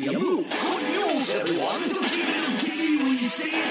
show 0.00 0.10
you 0.10 0.18
move. 0.18 0.50
Good 0.50 0.82
news, 0.82 1.30
everyone! 1.30 1.80
Don't 1.88 2.16
you 2.16 2.98
when 2.98 3.08
you 3.10 3.16
see? 3.16 3.62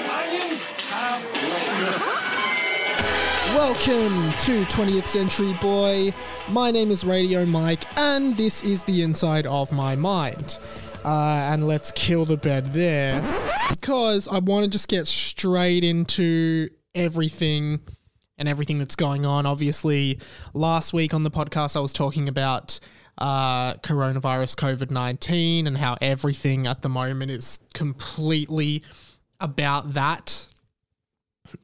Welcome 3.54 4.32
to 4.40 4.64
20th 4.64 5.06
Century 5.06 5.52
Boy. 5.60 6.14
My 6.48 6.70
name 6.70 6.90
is 6.90 7.04
Radio 7.04 7.44
Mike, 7.44 7.84
and 7.98 8.36
this 8.36 8.64
is 8.64 8.84
the 8.84 9.02
inside 9.02 9.46
of 9.46 9.72
my 9.72 9.96
mind. 9.96 10.58
Uh, 11.04 11.48
and 11.52 11.66
let's 11.66 11.92
kill 11.92 12.24
the 12.24 12.36
bed 12.36 12.72
there 12.72 13.22
because 13.68 14.26
I 14.26 14.38
want 14.38 14.64
to 14.64 14.70
just 14.70 14.88
get 14.88 15.06
straight 15.06 15.84
into 15.84 16.70
everything 16.94 17.80
and 18.38 18.48
everything 18.48 18.78
that's 18.78 18.96
going 18.96 19.26
on. 19.26 19.44
Obviously, 19.44 20.18
last 20.54 20.94
week 20.94 21.12
on 21.12 21.22
the 21.22 21.30
podcast, 21.30 21.76
I 21.76 21.80
was 21.80 21.92
talking 21.92 22.28
about 22.28 22.80
uh, 23.18 23.74
coronavirus 23.74 24.56
COVID 24.56 24.90
19 24.90 25.66
and 25.66 25.78
how 25.78 25.96
everything 26.00 26.66
at 26.66 26.82
the 26.82 26.88
moment 26.88 27.30
is 27.30 27.60
completely 27.72 28.82
about 29.40 29.92
that. 29.94 30.46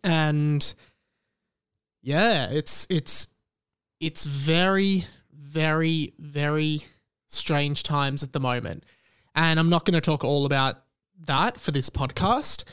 And 0.05 0.73
yeah, 2.03 2.51
it's 2.51 2.87
it's 2.91 3.27
it's 4.01 4.25
very 4.25 5.07
very 5.33 6.15
very 6.19 6.85
strange 7.27 7.83
times 7.83 8.23
at 8.23 8.33
the 8.33 8.41
moment, 8.41 8.85
and 9.35 9.59
I'm 9.59 9.71
not 9.71 9.85
going 9.85 9.95
to 9.95 10.01
talk 10.01 10.25
all 10.25 10.47
about 10.47 10.83
that 11.27 11.59
for 11.59 11.71
this 11.73 11.91
podcast, 11.91 12.65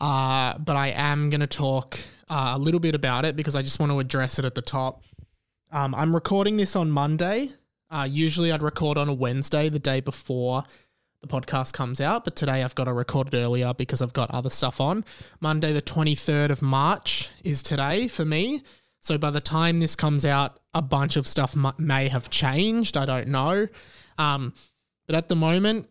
uh, 0.00 0.58
but 0.58 0.76
I 0.76 0.88
am 0.88 1.30
going 1.30 1.40
to 1.40 1.46
talk 1.46 1.98
uh, 2.28 2.52
a 2.54 2.58
little 2.58 2.80
bit 2.80 2.94
about 2.94 3.24
it 3.24 3.36
because 3.36 3.56
I 3.56 3.62
just 3.62 3.80
want 3.80 3.90
to 3.92 3.98
address 4.00 4.38
it 4.38 4.44
at 4.44 4.54
the 4.54 4.62
top. 4.62 5.02
Um, 5.72 5.94
I'm 5.94 6.14
recording 6.14 6.56
this 6.56 6.76
on 6.76 6.90
Monday. 6.90 7.52
Uh, 7.90 8.06
usually, 8.08 8.52
I'd 8.52 8.62
record 8.62 8.98
on 8.98 9.08
a 9.08 9.14
Wednesday, 9.14 9.68
the 9.68 9.78
day 9.78 10.00
before 10.00 10.64
the 11.20 11.26
podcast 11.26 11.72
comes 11.72 12.00
out, 12.00 12.24
but 12.24 12.36
today 12.36 12.62
I've 12.62 12.74
got 12.74 12.84
to 12.84 12.92
record 12.92 13.32
it 13.34 13.36
earlier 13.36 13.74
because 13.74 14.00
I've 14.00 14.12
got 14.12 14.30
other 14.30 14.50
stuff 14.50 14.80
on. 14.80 15.04
Monday, 15.40 15.72
the 15.72 15.82
23rd 15.82 16.50
of 16.50 16.62
March, 16.62 17.30
is 17.42 17.62
today 17.62 18.08
for 18.08 18.24
me. 18.24 18.62
So 19.00 19.18
by 19.18 19.30
the 19.30 19.40
time 19.40 19.80
this 19.80 19.96
comes 19.96 20.24
out, 20.24 20.60
a 20.74 20.82
bunch 20.82 21.16
of 21.16 21.26
stuff 21.26 21.56
may 21.78 22.08
have 22.08 22.30
changed. 22.30 22.96
I 22.96 23.04
don't 23.04 23.28
know. 23.28 23.68
Um, 24.16 24.52
but 25.06 25.16
at 25.16 25.28
the 25.28 25.36
moment, 25.36 25.88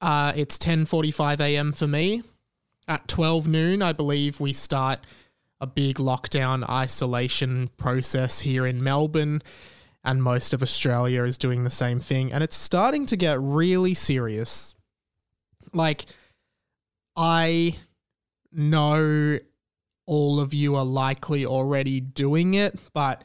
uh, 0.00 0.32
it's 0.36 0.58
10:45 0.58 1.40
a.m. 1.40 1.72
for 1.72 1.86
me. 1.86 2.22
At 2.86 3.06
12 3.08 3.46
noon, 3.46 3.82
I 3.82 3.92
believe 3.92 4.40
we 4.40 4.52
start 4.52 5.00
a 5.60 5.66
big 5.66 5.96
lockdown 5.96 6.68
isolation 6.68 7.70
process 7.76 8.40
here 8.40 8.66
in 8.66 8.82
Melbourne, 8.82 9.42
and 10.04 10.22
most 10.22 10.52
of 10.52 10.62
Australia 10.62 11.24
is 11.24 11.38
doing 11.38 11.64
the 11.64 11.70
same 11.70 12.00
thing. 12.00 12.32
And 12.32 12.42
it's 12.42 12.56
starting 12.56 13.06
to 13.06 13.16
get 13.16 13.40
really 13.40 13.94
serious. 13.94 14.74
Like, 15.72 16.06
I 17.16 17.76
know 18.52 19.38
all 20.06 20.40
of 20.40 20.54
you 20.54 20.74
are 20.76 20.84
likely 20.84 21.44
already 21.44 22.00
doing 22.00 22.54
it, 22.54 22.78
but 22.94 23.22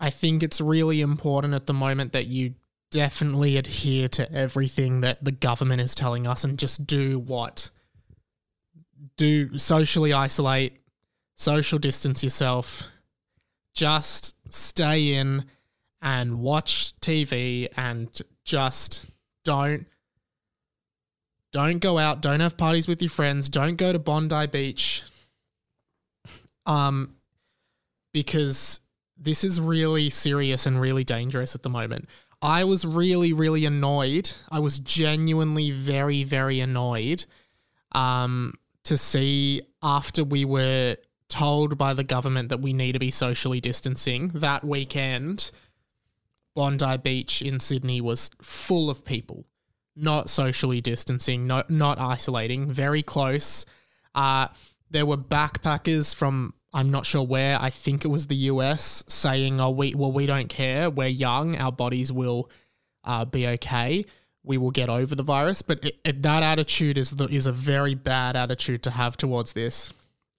I 0.00 0.10
think 0.10 0.42
it's 0.42 0.60
really 0.60 1.00
important 1.00 1.54
at 1.54 1.66
the 1.66 1.74
moment 1.74 2.12
that 2.12 2.26
you 2.26 2.54
definitely 2.90 3.56
adhere 3.56 4.08
to 4.08 4.32
everything 4.32 5.02
that 5.02 5.22
the 5.22 5.32
government 5.32 5.80
is 5.80 5.94
telling 5.94 6.26
us 6.26 6.44
and 6.44 6.58
just 6.58 6.86
do 6.86 7.18
what 7.18 7.70
do 9.16 9.58
socially 9.58 10.12
isolate, 10.12 10.80
social 11.34 11.78
distance 11.78 12.24
yourself, 12.24 12.84
just 13.78 14.34
stay 14.52 15.14
in 15.14 15.44
and 16.02 16.40
watch 16.40 16.98
TV 17.00 17.68
and 17.76 18.20
just 18.44 19.06
don't 19.44 19.86
don't 21.52 21.78
go 21.78 21.96
out, 21.96 22.20
don't 22.20 22.40
have 22.40 22.56
parties 22.58 22.88
with 22.88 23.00
your 23.00 23.08
friends, 23.08 23.48
don't 23.48 23.76
go 23.76 23.92
to 23.92 23.98
Bondi 24.00 24.48
Beach. 24.48 25.04
Um 26.66 27.14
because 28.12 28.80
this 29.16 29.44
is 29.44 29.60
really 29.60 30.10
serious 30.10 30.66
and 30.66 30.80
really 30.80 31.04
dangerous 31.04 31.54
at 31.54 31.62
the 31.62 31.70
moment. 31.70 32.06
I 32.42 32.64
was 32.64 32.84
really 32.84 33.32
really 33.32 33.64
annoyed. 33.64 34.32
I 34.50 34.58
was 34.58 34.80
genuinely 34.80 35.70
very 35.70 36.24
very 36.24 36.58
annoyed 36.58 37.26
um 37.92 38.54
to 38.82 38.96
see 38.96 39.62
after 39.84 40.24
we 40.24 40.44
were 40.44 40.96
told 41.28 41.76
by 41.76 41.94
the 41.94 42.04
government 42.04 42.48
that 42.48 42.60
we 42.60 42.72
need 42.72 42.92
to 42.92 42.98
be 42.98 43.10
socially 43.10 43.60
distancing 43.60 44.28
that 44.28 44.64
weekend, 44.64 45.50
Bondi 46.54 46.96
Beach 46.96 47.42
in 47.42 47.60
Sydney 47.60 48.00
was 48.00 48.30
full 48.42 48.90
of 48.90 49.04
people, 49.04 49.44
not 49.94 50.30
socially 50.30 50.80
distancing, 50.80 51.46
not 51.46 51.70
not 51.70 52.00
isolating, 52.00 52.72
very 52.72 53.02
close. 53.02 53.64
Uh, 54.14 54.48
there 54.90 55.06
were 55.06 55.16
backpackers 55.16 56.14
from 56.14 56.54
I'm 56.72 56.90
not 56.90 57.06
sure 57.06 57.22
where. 57.22 57.58
I 57.60 57.70
think 57.70 58.04
it 58.04 58.08
was 58.08 58.26
the 58.26 58.36
US 58.36 59.04
saying, 59.08 59.60
"Oh, 59.60 59.70
we 59.70 59.94
well 59.94 60.12
we 60.12 60.26
don't 60.26 60.48
care. 60.48 60.90
We're 60.90 61.08
young. 61.08 61.56
Our 61.56 61.72
bodies 61.72 62.12
will 62.12 62.50
uh, 63.04 63.24
be 63.24 63.46
okay. 63.46 64.04
We 64.42 64.58
will 64.58 64.70
get 64.70 64.88
over 64.88 65.14
the 65.14 65.22
virus." 65.22 65.62
But 65.62 65.84
it, 65.84 65.98
it, 66.04 66.22
that 66.22 66.42
attitude 66.42 66.98
is 66.98 67.10
the, 67.10 67.26
is 67.26 67.46
a 67.46 67.52
very 67.52 67.94
bad 67.94 68.36
attitude 68.36 68.82
to 68.84 68.90
have 68.90 69.16
towards 69.16 69.52
this. 69.52 69.92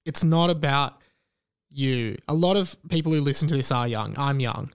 It's 0.09 0.23
not 0.23 0.49
about 0.49 0.99
you. 1.69 2.17
A 2.27 2.33
lot 2.33 2.57
of 2.57 2.75
people 2.89 3.13
who 3.13 3.21
listen 3.21 3.47
to 3.49 3.55
this 3.55 3.71
are 3.71 3.87
young. 3.87 4.15
I'm 4.17 4.39
young. 4.39 4.71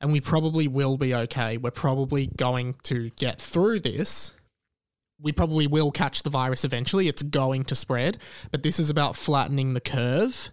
And 0.00 0.10
we 0.10 0.22
probably 0.22 0.66
will 0.66 0.96
be 0.96 1.14
okay. 1.14 1.58
We're 1.58 1.72
probably 1.72 2.28
going 2.28 2.74
to 2.84 3.10
get 3.10 3.38
through 3.38 3.80
this. 3.80 4.32
We 5.20 5.30
probably 5.30 5.66
will 5.66 5.90
catch 5.90 6.22
the 6.22 6.30
virus 6.30 6.64
eventually. 6.64 7.06
It's 7.06 7.22
going 7.22 7.64
to 7.64 7.74
spread. 7.74 8.16
But 8.50 8.62
this 8.62 8.78
is 8.78 8.88
about 8.88 9.14
flattening 9.14 9.74
the 9.74 9.82
curve. 9.82 10.48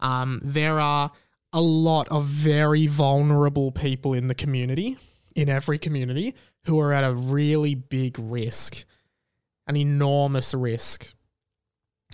Um, 0.00 0.40
there 0.42 0.80
are 0.80 1.12
a 1.52 1.60
lot 1.60 2.08
of 2.08 2.24
very 2.24 2.88
vulnerable 2.88 3.70
people 3.70 4.14
in 4.14 4.26
the 4.26 4.34
community, 4.34 4.96
in 5.36 5.48
every 5.48 5.78
community, 5.78 6.34
who 6.64 6.80
are 6.80 6.92
at 6.92 7.04
a 7.04 7.14
really 7.14 7.76
big 7.76 8.16
risk, 8.18 8.84
an 9.68 9.76
enormous 9.76 10.54
risk 10.54 11.14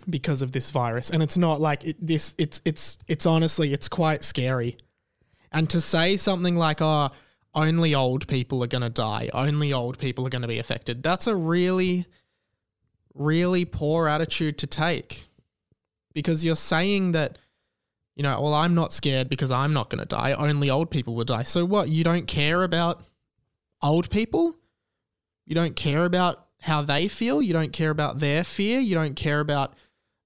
because 0.08 0.42
of 0.42 0.52
this 0.52 0.70
virus. 0.70 1.10
And 1.10 1.22
it's 1.22 1.36
not 1.36 1.60
like 1.60 1.84
it, 1.84 1.96
this 2.04 2.34
it's 2.38 2.60
it's 2.64 2.98
it's 3.08 3.26
honestly 3.26 3.72
it's 3.72 3.88
quite 3.88 4.22
scary. 4.22 4.76
And 5.52 5.68
to 5.70 5.80
say 5.80 6.16
something 6.16 6.56
like 6.56 6.80
oh 6.80 7.10
only 7.54 7.94
old 7.94 8.26
people 8.26 8.64
are 8.64 8.68
going 8.68 8.82
to 8.82 8.90
die. 8.90 9.30
Only 9.32 9.72
old 9.72 9.98
people 9.98 10.26
are 10.26 10.30
going 10.30 10.42
to 10.42 10.48
be 10.48 10.58
affected. 10.58 11.02
That's 11.02 11.26
a 11.26 11.36
really 11.36 12.06
really 13.14 13.64
poor 13.64 14.08
attitude 14.08 14.58
to 14.58 14.66
take. 14.66 15.26
Because 16.12 16.44
you're 16.44 16.56
saying 16.56 17.12
that 17.12 17.38
you 18.16 18.22
know 18.22 18.40
well 18.40 18.54
I'm 18.54 18.74
not 18.74 18.92
scared 18.92 19.28
because 19.28 19.50
I'm 19.50 19.72
not 19.72 19.90
going 19.90 20.00
to 20.00 20.06
die. 20.06 20.32
Only 20.32 20.70
old 20.70 20.90
people 20.90 21.14
will 21.14 21.24
die. 21.24 21.44
So 21.44 21.64
what? 21.64 21.88
You 21.88 22.04
don't 22.04 22.26
care 22.26 22.62
about 22.62 23.02
old 23.82 24.10
people? 24.10 24.56
You 25.46 25.54
don't 25.54 25.76
care 25.76 26.04
about 26.04 26.46
how 26.64 26.80
they 26.80 27.08
feel? 27.08 27.42
You 27.42 27.52
don't 27.52 27.72
care 27.72 27.90
about 27.90 28.20
their 28.20 28.42
fear? 28.42 28.80
You 28.80 28.94
don't 28.94 29.14
care 29.14 29.40
about 29.40 29.74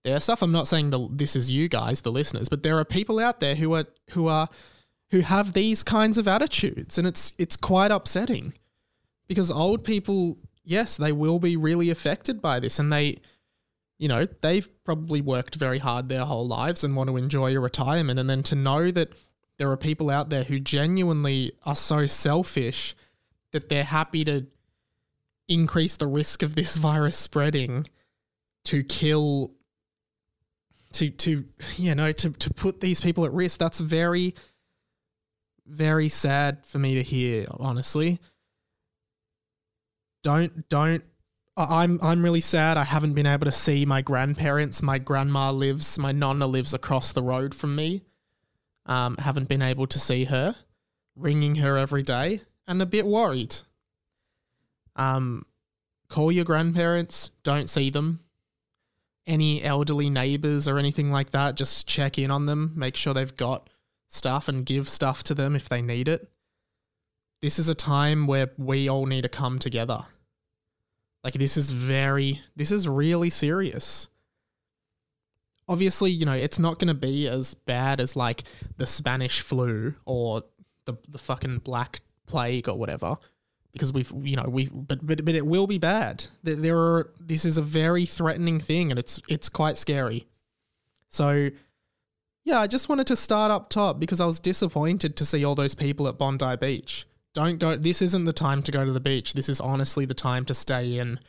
their 0.08 0.20
stuff. 0.20 0.42
I'm 0.42 0.52
not 0.52 0.68
saying 0.68 0.90
the, 0.90 1.08
this 1.10 1.36
is 1.36 1.50
you 1.50 1.68
guys, 1.68 2.00
the 2.00 2.12
listeners, 2.12 2.48
but 2.48 2.62
there 2.62 2.78
are 2.78 2.84
people 2.84 3.18
out 3.18 3.40
there 3.40 3.54
who 3.54 3.74
are 3.74 3.86
who 4.10 4.28
are 4.28 4.48
who 5.10 5.20
have 5.20 5.52
these 5.52 5.82
kinds 5.82 6.18
of 6.18 6.26
attitudes, 6.26 6.98
and 6.98 7.06
it's 7.06 7.34
it's 7.38 7.56
quite 7.56 7.90
upsetting 7.90 8.54
because 9.26 9.50
old 9.50 9.84
people, 9.84 10.38
yes, 10.64 10.96
they 10.96 11.12
will 11.12 11.38
be 11.38 11.56
really 11.56 11.90
affected 11.90 12.40
by 12.40 12.58
this, 12.58 12.78
and 12.78 12.92
they, 12.92 13.18
you 13.98 14.08
know, 14.08 14.26
they've 14.40 14.68
probably 14.84 15.20
worked 15.20 15.54
very 15.54 15.78
hard 15.78 16.08
their 16.08 16.24
whole 16.24 16.46
lives 16.46 16.82
and 16.82 16.96
want 16.96 17.10
to 17.10 17.16
enjoy 17.16 17.54
a 17.54 17.60
retirement, 17.60 18.18
and 18.18 18.28
then 18.28 18.42
to 18.44 18.54
know 18.54 18.90
that 18.90 19.12
there 19.58 19.70
are 19.70 19.76
people 19.76 20.08
out 20.08 20.30
there 20.30 20.44
who 20.44 20.58
genuinely 20.58 21.52
are 21.66 21.76
so 21.76 22.06
selfish 22.06 22.94
that 23.52 23.68
they're 23.68 23.84
happy 23.84 24.24
to 24.24 24.46
increase 25.48 25.96
the 25.96 26.06
risk 26.06 26.42
of 26.42 26.54
this 26.54 26.76
virus 26.88 27.16
spreading 27.16 27.86
to 28.64 28.82
kill 28.82 29.52
to 30.92 31.10
to 31.10 31.44
you 31.76 31.94
know 31.94 32.12
to 32.12 32.30
to 32.30 32.50
put 32.54 32.80
these 32.80 33.00
people 33.00 33.24
at 33.24 33.32
risk. 33.32 33.58
That's 33.58 33.80
very 33.80 34.34
very 35.66 36.08
sad 36.08 36.64
for 36.64 36.78
me 36.78 36.94
to 36.94 37.02
hear 37.02 37.46
honestly. 37.50 38.20
Don't 40.22 40.68
don't 40.68 41.04
I'm 41.56 41.98
I'm 42.02 42.22
really 42.22 42.40
sad 42.40 42.76
I 42.76 42.84
haven't 42.84 43.14
been 43.14 43.26
able 43.26 43.44
to 43.44 43.52
see 43.52 43.84
my 43.84 44.00
grandparents. 44.00 44.82
My 44.82 44.98
grandma 44.98 45.50
lives 45.50 45.98
my 45.98 46.12
nonna 46.12 46.46
lives 46.46 46.72
across 46.72 47.12
the 47.12 47.22
road 47.22 47.54
from 47.54 47.76
me. 47.76 48.02
Um 48.86 49.16
haven't 49.18 49.48
been 49.48 49.62
able 49.62 49.86
to 49.88 49.98
see 49.98 50.24
her. 50.24 50.56
Ringing 51.16 51.56
her 51.56 51.76
every 51.76 52.02
day 52.02 52.42
and 52.66 52.80
a 52.80 52.86
bit 52.86 53.06
worried. 53.06 53.56
Um 54.96 55.44
call 56.08 56.32
your 56.32 56.44
grandparents. 56.44 57.30
Don't 57.42 57.68
see 57.68 57.90
them 57.90 58.20
any 59.28 59.62
elderly 59.62 60.10
neighbors 60.10 60.66
or 60.66 60.78
anything 60.78 61.12
like 61.12 61.30
that, 61.30 61.54
just 61.54 61.86
check 61.86 62.18
in 62.18 62.30
on 62.30 62.46
them, 62.46 62.72
make 62.74 62.96
sure 62.96 63.14
they've 63.14 63.36
got 63.36 63.70
stuff 64.08 64.48
and 64.48 64.66
give 64.66 64.88
stuff 64.88 65.22
to 65.24 65.34
them 65.34 65.54
if 65.54 65.68
they 65.68 65.82
need 65.82 66.08
it. 66.08 66.28
This 67.40 67.58
is 67.58 67.68
a 67.68 67.74
time 67.74 68.26
where 68.26 68.50
we 68.56 68.88
all 68.88 69.06
need 69.06 69.22
to 69.22 69.28
come 69.28 69.58
together. 69.58 70.00
Like 71.22 71.34
this 71.34 71.56
is 71.56 71.70
very 71.70 72.40
this 72.56 72.72
is 72.72 72.88
really 72.88 73.30
serious. 73.30 74.08
Obviously, 75.68 76.10
you 76.10 76.24
know, 76.24 76.32
it's 76.32 76.58
not 76.58 76.78
going 76.78 76.88
to 76.88 76.94
be 76.94 77.28
as 77.28 77.52
bad 77.52 78.00
as 78.00 78.16
like 78.16 78.44
the 78.78 78.86
Spanish 78.86 79.40
flu 79.40 79.94
or 80.06 80.42
the 80.86 80.94
the 81.06 81.18
fucking 81.18 81.58
black 81.58 82.00
plague 82.26 82.68
or 82.68 82.76
whatever 82.76 83.18
because 83.72 83.92
we've 83.92 84.12
you 84.22 84.36
know 84.36 84.44
we 84.48 84.68
but 84.68 85.06
but, 85.06 85.24
but 85.24 85.34
it 85.34 85.46
will 85.46 85.66
be 85.66 85.78
bad. 85.78 86.26
There, 86.42 86.56
there 86.56 86.78
are 86.78 87.10
this 87.20 87.44
is 87.44 87.58
a 87.58 87.62
very 87.62 88.06
threatening 88.06 88.60
thing 88.60 88.90
and 88.90 88.98
it's 88.98 89.20
it's 89.28 89.48
quite 89.48 89.78
scary. 89.78 90.26
So 91.08 91.50
yeah, 92.44 92.60
I 92.60 92.66
just 92.66 92.88
wanted 92.88 93.06
to 93.08 93.16
start 93.16 93.50
up 93.50 93.68
top 93.68 94.00
because 94.00 94.20
I 94.20 94.26
was 94.26 94.40
disappointed 94.40 95.16
to 95.16 95.26
see 95.26 95.44
all 95.44 95.54
those 95.54 95.74
people 95.74 96.08
at 96.08 96.16
Bondi 96.16 96.56
Beach. 96.56 97.06
Don't 97.34 97.58
go. 97.58 97.76
This 97.76 98.00
isn't 98.00 98.24
the 98.24 98.32
time 98.32 98.62
to 98.62 98.72
go 98.72 98.84
to 98.84 98.90
the 98.92 99.00
beach. 99.00 99.34
This 99.34 99.50
is 99.50 99.60
honestly 99.60 100.06
the 100.06 100.14
time 100.14 100.44
to 100.46 100.54
stay 100.54 100.98
in, 100.98 101.20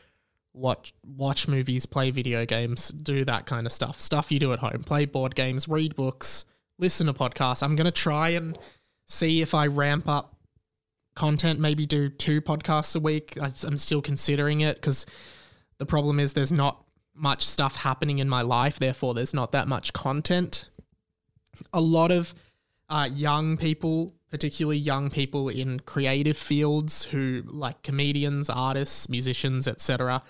watch 0.54 0.94
watch 1.06 1.48
movies, 1.48 1.86
play 1.86 2.10
video 2.10 2.46
games, 2.46 2.90
do 2.90 3.26
that 3.26 3.46
kind 3.46 3.68
of 3.68 3.74
stuff. 3.74 4.00
Stuff 4.00 4.32
you 4.32 4.40
do 4.40 4.54
at 4.54 4.60
home. 4.60 4.84
Play 4.86 5.06
board 5.06 5.36
games, 5.36 5.68
read 5.68 5.96
books, 5.96 6.46
listen 6.78 7.08
to 7.08 7.14
podcasts. 7.14 7.62
I'm 7.62 7.76
gonna 7.76 7.92
try 7.92 8.30
and 8.30 8.58
see 9.06 9.42
if 9.42 9.54
I 9.54 9.68
ramp 9.68 10.08
up 10.08 10.39
content. 11.20 11.60
Maybe 11.60 11.86
do 11.86 12.10
two 12.10 12.42
podcasts 12.42 12.96
a 12.96 13.00
week. 13.00 13.38
I'm 13.40 13.78
still 13.78 14.02
considering 14.02 14.62
it 14.62 14.78
because 14.78 15.06
the 15.78 15.86
problem 15.86 16.20
is 16.20 16.34
there's 16.34 16.52
not 16.52 16.84
much 17.14 17.46
stuff 17.46 17.76
happening 17.76 18.18
in 18.18 18.28
my 18.28 18.42
life. 18.42 18.80
Therefore, 18.80 19.14
there's 19.14 19.34
not 19.34 19.52
that 19.52 19.68
much 19.68 19.94
content 19.94 20.66
a 21.74 21.82
lot 21.82 22.12
of 22.12 22.34
uh, 22.90 23.10
young 23.12 23.58
people, 23.58 24.16
particularly 24.30 24.78
young 24.78 25.10
people 25.10 25.50
in 25.50 25.80
creative 25.82 26.38
fields 26.38 27.06
who 27.06 27.44
like 27.48 27.82
comedians, 27.84 28.50
artists, 28.50 29.10
musicians, 29.10 29.68
etc., 29.68 30.24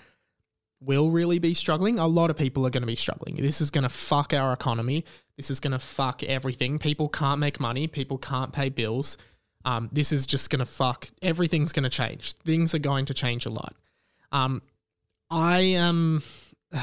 will 0.80 1.10
really 1.10 1.38
be 1.38 1.52
struggling. 1.52 1.98
A 1.98 2.06
lot 2.06 2.30
of 2.30 2.36
people 2.36 2.66
are 2.66 2.70
going 2.70 2.82
to 2.82 2.86
be 2.86 2.96
struggling. 2.96 3.36
This 3.36 3.60
is 3.60 3.70
going 3.70 3.82
to 3.82 3.90
fuck 3.90 4.32
our 4.32 4.52
economy. 4.52 5.04
This 5.36 5.50
is 5.50 5.60
going 5.60 5.72
to 5.72 5.78
fuck 5.78 6.22
everything. 6.22 6.78
People 6.78 7.08
can't 7.08 7.38
make 7.38 7.60
money. 7.60 7.86
People 7.86 8.16
can't 8.16 8.52
pay 8.52 8.70
bills. 8.70 9.18
Um, 9.64 9.90
this 9.92 10.12
is 10.12 10.26
just 10.26 10.50
going 10.50 10.60
to 10.60 10.66
fuck. 10.66 11.10
Everything's 11.22 11.72
going 11.72 11.84
to 11.84 11.90
change. 11.90 12.32
Things 12.32 12.74
are 12.74 12.78
going 12.78 13.04
to 13.06 13.14
change 13.14 13.46
a 13.46 13.50
lot. 13.50 13.74
Um, 14.32 14.62
I 15.30 15.60
am 15.60 16.22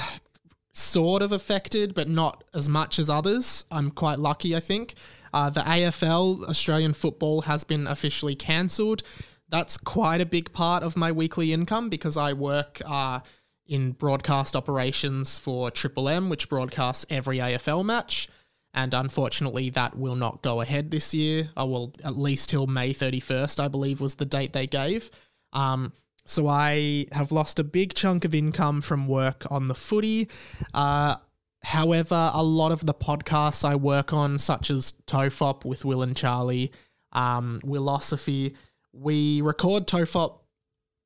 sort 0.73 1.21
of 1.21 1.31
affected, 1.31 1.93
but 1.93 2.07
not 2.07 2.43
as 2.53 2.69
much 2.69 2.99
as 2.99 3.09
others. 3.09 3.65
I'm 3.71 3.91
quite 3.91 4.19
lucky, 4.19 4.55
I 4.55 4.59
think. 4.59 4.93
Uh, 5.33 5.49
the 5.49 5.61
AFL, 5.61 6.47
Australian 6.47 6.93
football, 6.93 7.41
has 7.41 7.63
been 7.63 7.87
officially 7.87 8.35
cancelled. 8.35 9.03
That's 9.49 9.77
quite 9.77 10.21
a 10.21 10.25
big 10.25 10.51
part 10.53 10.83
of 10.83 10.97
my 10.97 11.11
weekly 11.11 11.53
income 11.53 11.89
because 11.89 12.17
I 12.17 12.33
work 12.33 12.81
uh, 12.85 13.21
in 13.65 13.91
broadcast 13.93 14.55
operations 14.55 15.39
for 15.39 15.71
Triple 15.71 16.09
M, 16.09 16.29
which 16.29 16.49
broadcasts 16.49 17.05
every 17.09 17.39
AFL 17.39 17.83
match. 17.85 18.29
And 18.77 18.93
unfortunately, 18.93 19.71
that 19.71 19.97
will 19.97 20.15
not 20.15 20.43
go 20.43 20.61
ahead 20.61 20.91
this 20.91 21.11
year. 21.11 21.49
I 21.57 21.63
will 21.63 21.95
at 22.03 22.15
least 22.15 22.51
till 22.51 22.67
May 22.67 22.93
31st, 22.93 23.59
I 23.59 23.69
believe, 23.69 23.99
was 23.99 24.15
the 24.15 24.25
date 24.25 24.53
they 24.53 24.67
gave. 24.67 25.09
Um, 25.51 25.93
so 26.25 26.47
I 26.47 27.07
have 27.11 27.31
lost 27.31 27.57
a 27.57 27.63
big 27.63 27.95
chunk 27.95 28.23
of 28.23 28.35
income 28.35 28.81
from 28.81 29.07
work 29.07 29.47
on 29.49 29.67
the 29.67 29.73
footy. 29.73 30.29
Uh, 30.75 31.15
however, 31.63 32.29
a 32.35 32.43
lot 32.43 32.71
of 32.71 32.85
the 32.85 32.93
podcasts 32.93 33.67
I 33.67 33.73
work 33.73 34.13
on, 34.13 34.37
such 34.37 34.69
as 34.69 34.93
Tofop 35.07 35.65
with 35.65 35.83
Wil 35.83 36.03
and 36.03 36.15
Charlie, 36.15 36.71
um, 37.13 37.59
Wilosophy, 37.65 38.53
we 38.93 39.41
record 39.41 39.87
Tofop 39.87 40.41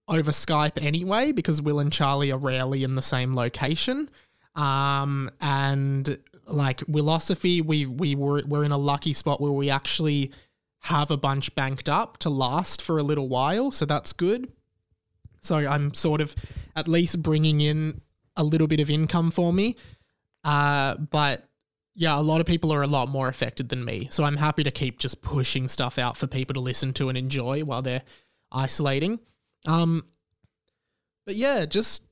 over 0.09 0.31
Skype 0.31 0.83
anyway 0.83 1.31
because 1.31 1.61
Wil 1.61 1.79
and 1.79 1.93
Charlie 1.93 2.33
are 2.33 2.37
rarely 2.37 2.83
in 2.83 2.95
the 2.95 3.01
same 3.01 3.33
location. 3.33 4.09
Um, 4.55 5.31
and 5.39 6.19
like 6.53 6.79
philosophy, 6.85 7.61
we 7.61 7.85
we 7.85 8.15
were 8.15 8.41
we're 8.45 8.63
in 8.63 8.71
a 8.71 8.77
lucky 8.77 9.13
spot 9.13 9.41
where 9.41 9.51
we 9.51 9.69
actually 9.69 10.31
have 10.83 11.11
a 11.11 11.17
bunch 11.17 11.53
banked 11.55 11.89
up 11.89 12.17
to 12.19 12.29
last 12.29 12.81
for 12.81 12.97
a 12.97 13.03
little 13.03 13.29
while, 13.29 13.71
so 13.71 13.85
that's 13.85 14.13
good. 14.13 14.51
So 15.41 15.57
I'm 15.57 15.93
sort 15.93 16.21
of 16.21 16.35
at 16.75 16.87
least 16.87 17.21
bringing 17.21 17.61
in 17.61 18.01
a 18.35 18.43
little 18.43 18.67
bit 18.67 18.79
of 18.79 18.89
income 18.89 19.31
for 19.31 19.51
me. 19.51 19.75
Uh, 20.43 20.95
but 20.95 21.47
yeah, 21.95 22.17
a 22.17 22.21
lot 22.21 22.41
of 22.41 22.47
people 22.47 22.71
are 22.71 22.81
a 22.81 22.87
lot 22.87 23.09
more 23.09 23.27
affected 23.27 23.69
than 23.69 23.83
me. 23.83 24.07
So 24.11 24.23
I'm 24.23 24.37
happy 24.37 24.63
to 24.63 24.71
keep 24.71 24.99
just 24.99 25.21
pushing 25.21 25.67
stuff 25.67 25.97
out 25.97 26.17
for 26.17 26.27
people 26.27 26.53
to 26.53 26.59
listen 26.59 26.93
to 26.93 27.09
and 27.09 27.17
enjoy 27.17 27.63
while 27.63 27.81
they're 27.81 28.03
isolating. 28.51 29.19
Um, 29.67 30.05
but 31.25 31.35
yeah, 31.35 31.65
just 31.65 32.03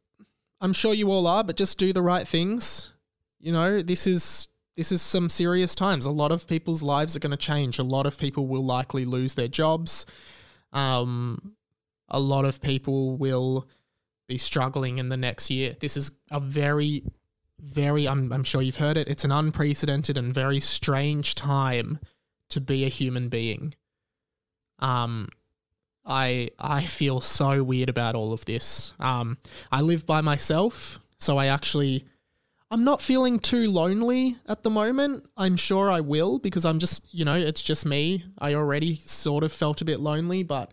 I'm 0.61 0.73
sure 0.73 0.93
you 0.93 1.11
all 1.11 1.27
are, 1.27 1.43
but 1.43 1.55
just 1.55 1.77
do 1.77 1.93
the 1.93 2.01
right 2.01 2.27
things. 2.27 2.91
You 3.39 3.53
know, 3.53 3.81
this 3.81 4.05
is 4.05 4.47
this 4.75 4.91
is 4.91 5.01
some 5.01 5.29
serious 5.29 5.75
times. 5.75 6.05
A 6.05 6.11
lot 6.11 6.31
of 6.31 6.47
people's 6.47 6.81
lives 6.81 7.15
are 7.15 7.19
going 7.19 7.31
to 7.31 7.37
change. 7.37 7.79
A 7.79 7.83
lot 7.83 8.05
of 8.05 8.17
people 8.17 8.47
will 8.47 8.63
likely 8.63 9.05
lose 9.05 9.33
their 9.33 9.47
jobs. 9.47 10.05
Um, 10.71 11.55
a 12.07 12.19
lot 12.19 12.45
of 12.45 12.61
people 12.61 13.17
will 13.17 13.67
be 14.27 14.37
struggling 14.37 14.97
in 14.97 15.09
the 15.09 15.17
next 15.17 15.49
year. 15.49 15.75
This 15.79 15.97
is 15.97 16.11
a 16.31 16.39
very, 16.39 17.03
very, 17.59 18.07
I'm, 18.07 18.31
I'm 18.31 18.43
sure 18.43 18.61
you've 18.61 18.77
heard 18.77 18.95
it, 18.95 19.07
it's 19.07 19.25
an 19.25 19.31
unprecedented 19.31 20.17
and 20.17 20.33
very 20.33 20.59
strange 20.59 21.35
time 21.35 21.99
to 22.49 22.61
be 22.61 22.85
a 22.85 22.89
human 22.89 23.27
being. 23.27 23.73
Um, 24.79 25.27
I 26.05 26.49
I 26.57 26.85
feel 26.85 27.21
so 27.21 27.63
weird 27.63 27.89
about 27.89 28.15
all 28.15 28.31
of 28.31 28.45
this. 28.45 28.93
Um, 28.99 29.37
I 29.71 29.81
live 29.81 30.05
by 30.05 30.21
myself, 30.21 30.99
so 31.19 31.37
I 31.37 31.47
actually 31.47 32.05
I'm 32.71 32.83
not 32.83 33.01
feeling 33.01 33.39
too 33.39 33.69
lonely 33.69 34.37
at 34.47 34.61
the 34.61 34.69
moment. 34.69 35.25
I'm 35.35 35.57
sure 35.57 35.89
I 35.89 36.01
will 36.01 36.37
because 36.37 36.65
I'm 36.65 36.77
just, 36.77 37.03
you 37.11 37.25
know, 37.25 37.33
it's 37.33 37.63
just 37.63 37.85
me. 37.85 38.25
I 38.37 38.53
already 38.53 38.97
sort 38.97 39.43
of 39.43 39.51
felt 39.51 39.81
a 39.81 39.85
bit 39.85 39.99
lonely, 39.99 40.43
but 40.43 40.71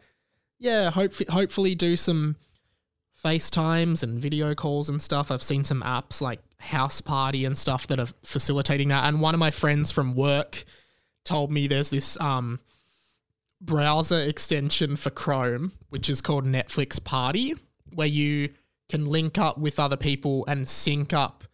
yeah, 0.59 0.91
hope 0.91 1.15
hopefully 1.31 1.75
do 1.75 1.97
some 1.97 2.37
FaceTimes 3.25 4.03
and 4.03 4.21
video 4.21 4.55
calls 4.55 4.91
and 4.91 5.01
stuff. 5.01 5.31
I've 5.31 5.43
seen 5.43 5.65
some 5.65 5.83
apps 5.83 6.21
like 6.21 6.41
House 6.59 7.01
Party 7.01 7.47
and 7.47 7.57
stuff 7.57 7.87
that 7.87 7.99
are 7.99 8.09
facilitating 8.23 8.89
that. 8.89 9.05
And 9.05 9.21
one 9.21 9.35
of 9.35 9.41
my 9.41 9.51
friends 9.51 9.91
from 9.91 10.15
work 10.15 10.65
told 11.25 11.51
me 11.51 11.67
there's 11.67 11.91
this 11.91 12.21
um 12.21 12.61
browser 13.59 14.21
extension 14.21 14.97
for 14.97 15.09
Chrome, 15.09 15.73
which 15.89 16.11
is 16.11 16.21
called 16.21 16.45
Netflix 16.45 17.03
Party, 17.03 17.55
where 17.95 18.07
you 18.07 18.51
can 18.91 19.07
link 19.07 19.39
up 19.39 19.57
with 19.57 19.81
other 19.81 19.97
people 19.97 20.45
and 20.47 20.69
sync 20.69 21.15
up 21.15 21.45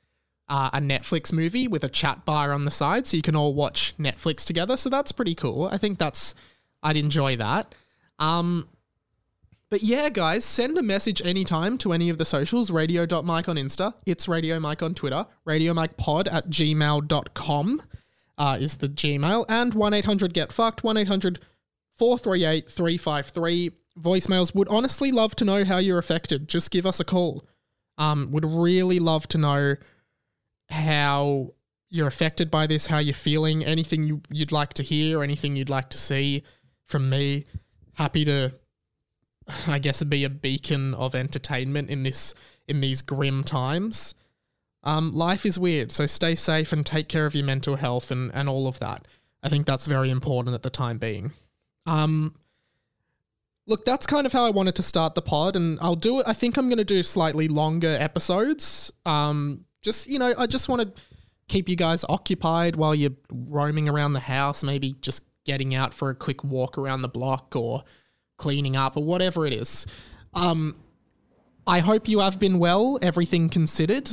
uh, 0.48 0.70
a 0.72 0.78
Netflix 0.78 1.32
movie 1.32 1.66
with 1.68 1.84
a 1.84 1.88
chat 1.88 2.24
bar 2.24 2.52
on 2.52 2.64
the 2.64 2.70
side, 2.70 3.06
so 3.06 3.16
you 3.16 3.22
can 3.22 3.36
all 3.36 3.54
watch 3.54 3.94
Netflix 3.98 4.44
together. 4.44 4.76
So 4.76 4.90
that's 4.90 5.12
pretty 5.12 5.34
cool. 5.34 5.68
I 5.70 5.78
think 5.78 5.98
that's 5.98 6.34
I'd 6.82 6.96
enjoy 6.96 7.36
that. 7.36 7.74
Um, 8.18 8.68
but 9.70 9.82
yeah, 9.82 10.10
guys, 10.10 10.44
send 10.44 10.76
a 10.76 10.82
message 10.82 11.22
anytime 11.22 11.78
to 11.78 11.92
any 11.92 12.10
of 12.10 12.18
the 12.18 12.26
socials 12.26 12.70
radio.mike 12.70 13.48
on 13.48 13.56
Insta, 13.56 13.94
it's 14.04 14.28
Radio 14.28 14.60
Mike 14.60 14.82
on 14.82 14.94
Twitter, 14.94 15.24
radiomikepod 15.46 16.30
at 16.30 16.50
gmail.com 16.50 17.82
uh, 18.38 18.56
is 18.60 18.76
the 18.76 18.88
Gmail, 18.88 19.44
and 19.48 19.74
1 19.74 19.94
800 19.94 20.34
Get 20.34 20.52
Fucked, 20.52 20.82
1 20.82 20.96
800 20.96 21.38
438 21.96 22.70
353. 22.70 23.70
Voicemails 23.98 24.54
would 24.54 24.68
honestly 24.68 25.12
love 25.12 25.36
to 25.36 25.44
know 25.44 25.64
how 25.64 25.78
you're 25.78 25.98
affected. 25.98 26.48
Just 26.48 26.70
give 26.70 26.86
us 26.86 26.98
a 26.98 27.04
call. 27.04 27.46
Um, 27.98 28.30
would 28.32 28.44
really 28.44 28.98
love 28.98 29.28
to 29.28 29.38
know 29.38 29.76
how 30.72 31.54
you're 31.88 32.08
affected 32.08 32.50
by 32.50 32.66
this, 32.66 32.86
how 32.86 32.98
you're 32.98 33.14
feeling, 33.14 33.64
anything 33.64 34.06
you, 34.06 34.22
you'd 34.30 34.52
like 34.52 34.74
to 34.74 34.82
hear, 34.82 35.22
anything 35.22 35.56
you'd 35.56 35.68
like 35.68 35.90
to 35.90 35.98
see 35.98 36.42
from 36.86 37.08
me. 37.10 37.44
Happy 37.94 38.24
to 38.24 38.54
I 39.66 39.78
guess 39.78 40.02
be 40.04 40.24
a 40.24 40.30
beacon 40.30 40.94
of 40.94 41.14
entertainment 41.14 41.90
in 41.90 42.02
this 42.02 42.34
in 42.68 42.80
these 42.80 43.02
grim 43.02 43.44
times. 43.44 44.14
Um, 44.84 45.14
life 45.14 45.46
is 45.46 45.58
weird, 45.58 45.92
so 45.92 46.06
stay 46.06 46.34
safe 46.34 46.72
and 46.72 46.84
take 46.84 47.08
care 47.08 47.26
of 47.26 47.34
your 47.34 47.44
mental 47.44 47.76
health 47.76 48.10
and, 48.10 48.32
and 48.34 48.48
all 48.48 48.66
of 48.66 48.80
that. 48.80 49.06
I 49.42 49.48
think 49.48 49.66
that's 49.66 49.86
very 49.86 50.10
important 50.10 50.54
at 50.54 50.62
the 50.62 50.70
time 50.70 50.98
being. 50.98 51.32
Um, 51.86 52.34
look, 53.66 53.84
that's 53.84 54.06
kind 54.06 54.26
of 54.26 54.32
how 54.32 54.44
I 54.44 54.50
wanted 54.50 54.74
to 54.76 54.82
start 54.82 55.14
the 55.14 55.22
pod, 55.22 55.54
and 55.54 55.78
I'll 55.80 55.94
do 55.94 56.20
it. 56.20 56.26
I 56.26 56.32
think 56.32 56.56
I'm 56.56 56.68
going 56.68 56.78
to 56.78 56.84
do 56.84 57.02
slightly 57.02 57.46
longer 57.46 57.90
episodes. 57.90 58.92
Um, 59.06 59.64
just 59.82 60.06
you 60.06 60.18
know, 60.18 60.34
I 60.36 60.46
just 60.46 60.68
want 60.68 60.82
to 60.82 61.02
keep 61.48 61.68
you 61.68 61.76
guys 61.76 62.04
occupied 62.08 62.76
while 62.76 62.94
you're 62.94 63.12
roaming 63.30 63.88
around 63.88 64.14
the 64.14 64.20
house, 64.20 64.62
maybe 64.62 64.96
just 65.00 65.24
getting 65.44 65.74
out 65.74 65.92
for 65.92 66.10
a 66.10 66.14
quick 66.14 66.44
walk 66.44 66.78
around 66.78 67.02
the 67.02 67.08
block 67.08 67.54
or 67.56 67.84
cleaning 68.38 68.76
up 68.76 68.96
or 68.96 69.04
whatever 69.04 69.46
it 69.46 69.52
is. 69.52 69.86
Um, 70.34 70.76
I 71.66 71.80
hope 71.80 72.08
you 72.08 72.20
have 72.20 72.38
been 72.40 72.58
well, 72.58 72.98
everything 73.02 73.48
considered. 73.48 74.10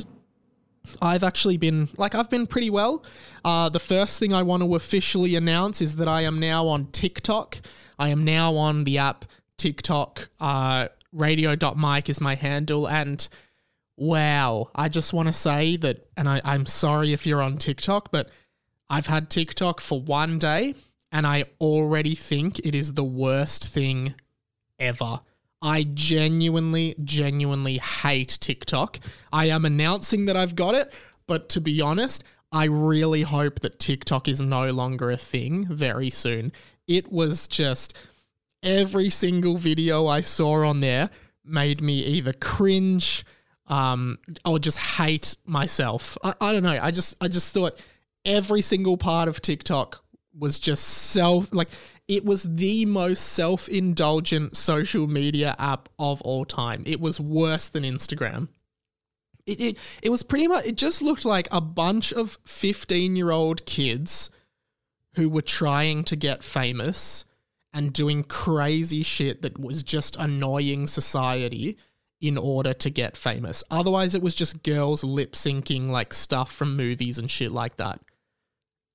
I've 1.02 1.22
actually 1.22 1.56
been, 1.56 1.88
like, 1.96 2.14
I've 2.14 2.30
been 2.30 2.46
pretty 2.46 2.70
well. 2.70 3.04
Uh, 3.44 3.68
the 3.68 3.80
first 3.80 4.18
thing 4.18 4.32
I 4.32 4.42
want 4.42 4.62
to 4.62 4.74
officially 4.74 5.34
announce 5.34 5.82
is 5.82 5.96
that 5.96 6.08
I 6.08 6.22
am 6.22 6.38
now 6.38 6.66
on 6.66 6.86
TikTok. 6.86 7.58
I 7.98 8.08
am 8.08 8.24
now 8.24 8.54
on 8.54 8.84
the 8.84 8.98
app 8.98 9.24
TikTok 9.56 10.30
uh, 10.40 10.88
radio.mike 11.12 12.08
is 12.08 12.20
my 12.20 12.34
handle. 12.34 12.88
And 12.88 13.28
wow, 14.00 14.70
I 14.74 14.88
just 14.88 15.12
want 15.12 15.28
to 15.28 15.32
say 15.32 15.76
that, 15.76 16.08
and 16.16 16.28
I, 16.28 16.40
I'm 16.42 16.64
sorry 16.64 17.12
if 17.12 17.26
you're 17.26 17.42
on 17.42 17.58
TikTok, 17.58 18.10
but 18.10 18.30
I've 18.88 19.06
had 19.06 19.28
TikTok 19.30 19.80
for 19.80 20.00
one 20.00 20.38
day 20.38 20.74
and 21.12 21.26
I 21.26 21.44
already 21.60 22.14
think 22.14 22.60
it 22.60 22.74
is 22.74 22.94
the 22.94 23.04
worst 23.04 23.68
thing 23.68 24.14
ever. 24.78 25.18
I 25.62 25.84
genuinely, 25.92 26.94
genuinely 27.04 27.78
hate 27.78 28.38
TikTok. 28.40 28.98
I 29.32 29.46
am 29.46 29.64
announcing 29.64 30.26
that 30.26 30.36
I've 30.36 30.56
got 30.56 30.74
it, 30.74 30.92
but 31.26 31.48
to 31.50 31.60
be 31.60 31.80
honest, 31.80 32.24
I 32.50 32.64
really 32.64 33.22
hope 33.22 33.60
that 33.60 33.78
TikTok 33.78 34.28
is 34.28 34.40
no 34.40 34.70
longer 34.70 35.10
a 35.10 35.16
thing 35.16 35.66
very 35.66 36.10
soon. 36.10 36.52
It 36.88 37.12
was 37.12 37.46
just 37.46 37.94
every 38.62 39.10
single 39.10 39.58
video 39.58 40.06
I 40.06 40.22
saw 40.22 40.66
on 40.66 40.80
there 40.80 41.10
made 41.44 41.82
me 41.82 41.98
either 42.00 42.32
cringe 42.32 43.24
um, 43.70 44.18
or 44.44 44.58
just 44.58 44.78
hate 44.78 45.36
myself. 45.46 46.18
I, 46.22 46.34
I 46.40 46.52
don't 46.52 46.64
know. 46.64 46.78
I 46.82 46.90
just 46.90 47.14
I 47.22 47.28
just 47.28 47.54
thought 47.54 47.80
every 48.26 48.60
single 48.60 48.98
part 48.98 49.28
of 49.28 49.40
TikTok 49.40 50.04
was 50.36 50.58
just 50.58 50.84
self 50.84 51.54
like 51.54 51.68
it 52.08 52.24
was 52.24 52.42
the 52.42 52.84
most 52.86 53.20
self-indulgent 53.20 54.56
social 54.56 55.06
media 55.06 55.54
app 55.58 55.88
of 55.98 56.20
all 56.22 56.44
time. 56.44 56.82
It 56.84 57.00
was 57.00 57.20
worse 57.20 57.68
than 57.68 57.84
Instagram. 57.84 58.48
It, 59.46 59.60
it, 59.60 59.78
it 60.02 60.10
was 60.10 60.24
pretty 60.24 60.48
much 60.48 60.66
it 60.66 60.76
just 60.76 61.00
looked 61.00 61.24
like 61.24 61.46
a 61.52 61.60
bunch 61.60 62.12
of 62.12 62.38
15 62.44 63.14
year 63.14 63.30
old 63.30 63.64
kids 63.64 64.30
who 65.14 65.28
were 65.28 65.42
trying 65.42 66.02
to 66.04 66.16
get 66.16 66.42
famous 66.42 67.24
and 67.72 67.92
doing 67.92 68.24
crazy 68.24 69.04
shit 69.04 69.42
that 69.42 69.60
was 69.60 69.84
just 69.84 70.16
annoying 70.16 70.88
society 70.88 71.76
in 72.20 72.36
order 72.36 72.72
to 72.74 72.90
get 72.90 73.16
famous. 73.16 73.64
Otherwise, 73.70 74.14
it 74.14 74.22
was 74.22 74.34
just 74.34 74.62
girls 74.62 75.02
lip 75.02 75.32
syncing 75.32 75.88
like 75.88 76.12
stuff 76.12 76.52
from 76.52 76.76
movies 76.76 77.18
and 77.18 77.30
shit 77.30 77.52
like 77.52 77.76
that. 77.76 78.00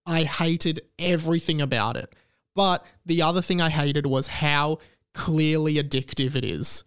I 0.05 0.23
hated 0.23 0.81
everything 0.99 1.61
about 1.61 1.97
it. 1.97 2.13
But 2.55 2.85
the 3.05 3.21
other 3.21 3.41
thing 3.41 3.61
I 3.61 3.69
hated 3.69 4.05
was 4.05 4.27
how 4.27 4.79
clearly 5.13 5.75
addictive 5.75 6.35
it 6.35 6.45
is. 6.45 6.83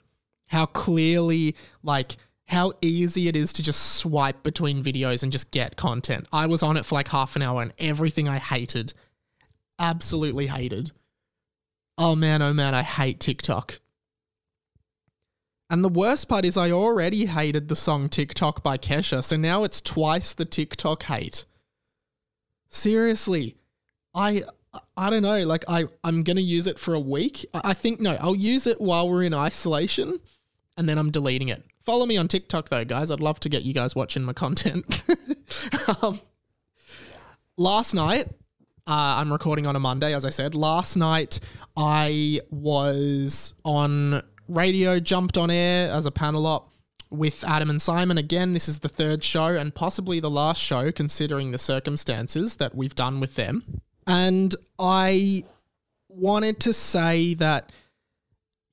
How 0.46 0.66
clearly, 0.66 1.56
like, 1.82 2.16
how 2.46 2.72
easy 2.80 3.28
it 3.28 3.36
is 3.36 3.52
to 3.54 3.62
just 3.62 3.96
swipe 3.96 4.42
between 4.42 4.82
videos 4.82 5.22
and 5.22 5.30
just 5.30 5.50
get 5.50 5.76
content. 5.76 6.26
I 6.32 6.46
was 6.46 6.62
on 6.62 6.78
it 6.78 6.86
for 6.86 6.94
like 6.94 7.08
half 7.08 7.36
an 7.36 7.42
hour 7.42 7.60
and 7.60 7.74
everything 7.78 8.26
I 8.26 8.38
hated, 8.38 8.94
absolutely 9.78 10.46
hated. 10.46 10.92
Oh 11.98 12.16
man, 12.16 12.40
oh 12.40 12.54
man, 12.54 12.74
I 12.74 12.82
hate 12.82 13.20
TikTok. 13.20 13.80
And 15.70 15.84
the 15.84 15.88
worst 15.88 16.28
part 16.28 16.44
is, 16.44 16.56
I 16.56 16.70
already 16.70 17.26
hated 17.26 17.68
the 17.68 17.76
song 17.76 18.08
TikTok 18.08 18.62
by 18.62 18.78
Kesha, 18.78 19.22
so 19.22 19.36
now 19.36 19.64
it's 19.64 19.80
twice 19.80 20.32
the 20.32 20.46
TikTok 20.46 21.02
hate. 21.04 21.44
Seriously, 22.68 23.56
I 24.14 24.44
I 24.96 25.10
don't 25.10 25.22
know. 25.22 25.42
Like 25.42 25.64
I 25.68 25.84
I'm 26.04 26.22
gonna 26.22 26.40
use 26.40 26.66
it 26.66 26.78
for 26.78 26.94
a 26.94 27.00
week. 27.00 27.46
I, 27.52 27.74
think 27.74 28.00
no, 28.00 28.16
I'll 28.20 28.34
use 28.34 28.66
it 28.66 28.80
while 28.80 29.08
we're 29.08 29.22
in 29.22 29.34
isolation, 29.34 30.20
and 30.76 30.88
then 30.88 30.96
I'm 30.96 31.10
deleting 31.10 31.48
it. 31.48 31.62
Follow 31.82 32.06
me 32.06 32.16
on 32.16 32.28
TikTok 32.28 32.70
though, 32.70 32.84
guys. 32.84 33.10
I'd 33.10 33.20
love 33.20 33.40
to 33.40 33.48
get 33.48 33.62
you 33.62 33.74
guys 33.74 33.94
watching 33.94 34.24
my 34.24 34.32
content. 34.32 35.04
um, 36.02 36.20
last 37.58 37.94
night, 37.94 38.28
uh, 38.86 39.20
I'm 39.20 39.30
recording 39.30 39.66
on 39.66 39.76
a 39.76 39.80
Monday, 39.80 40.14
as 40.14 40.24
I 40.24 40.30
said. 40.30 40.54
Last 40.54 40.96
night, 40.96 41.40
I 41.76 42.40
was 42.50 43.54
on 43.64 44.22
radio, 44.48 44.98
jumped 44.98 45.38
on 45.38 45.50
air 45.50 45.90
as 45.90 46.06
a 46.06 46.10
panel 46.10 46.46
op 46.46 46.72
with 47.10 47.44
Adam 47.44 47.70
and 47.70 47.80
Simon. 47.80 48.18
Again, 48.18 48.52
this 48.52 48.68
is 48.68 48.80
the 48.80 48.88
third 48.88 49.24
show 49.24 49.56
and 49.56 49.74
possibly 49.74 50.20
the 50.20 50.30
last 50.30 50.60
show, 50.60 50.92
considering 50.92 51.50
the 51.50 51.58
circumstances 51.58 52.56
that 52.56 52.74
we've 52.74 52.94
done 52.94 53.20
with 53.20 53.34
them. 53.34 53.82
And 54.06 54.54
I 54.78 55.44
wanted 56.08 56.60
to 56.60 56.72
say 56.72 57.34
that, 57.34 57.72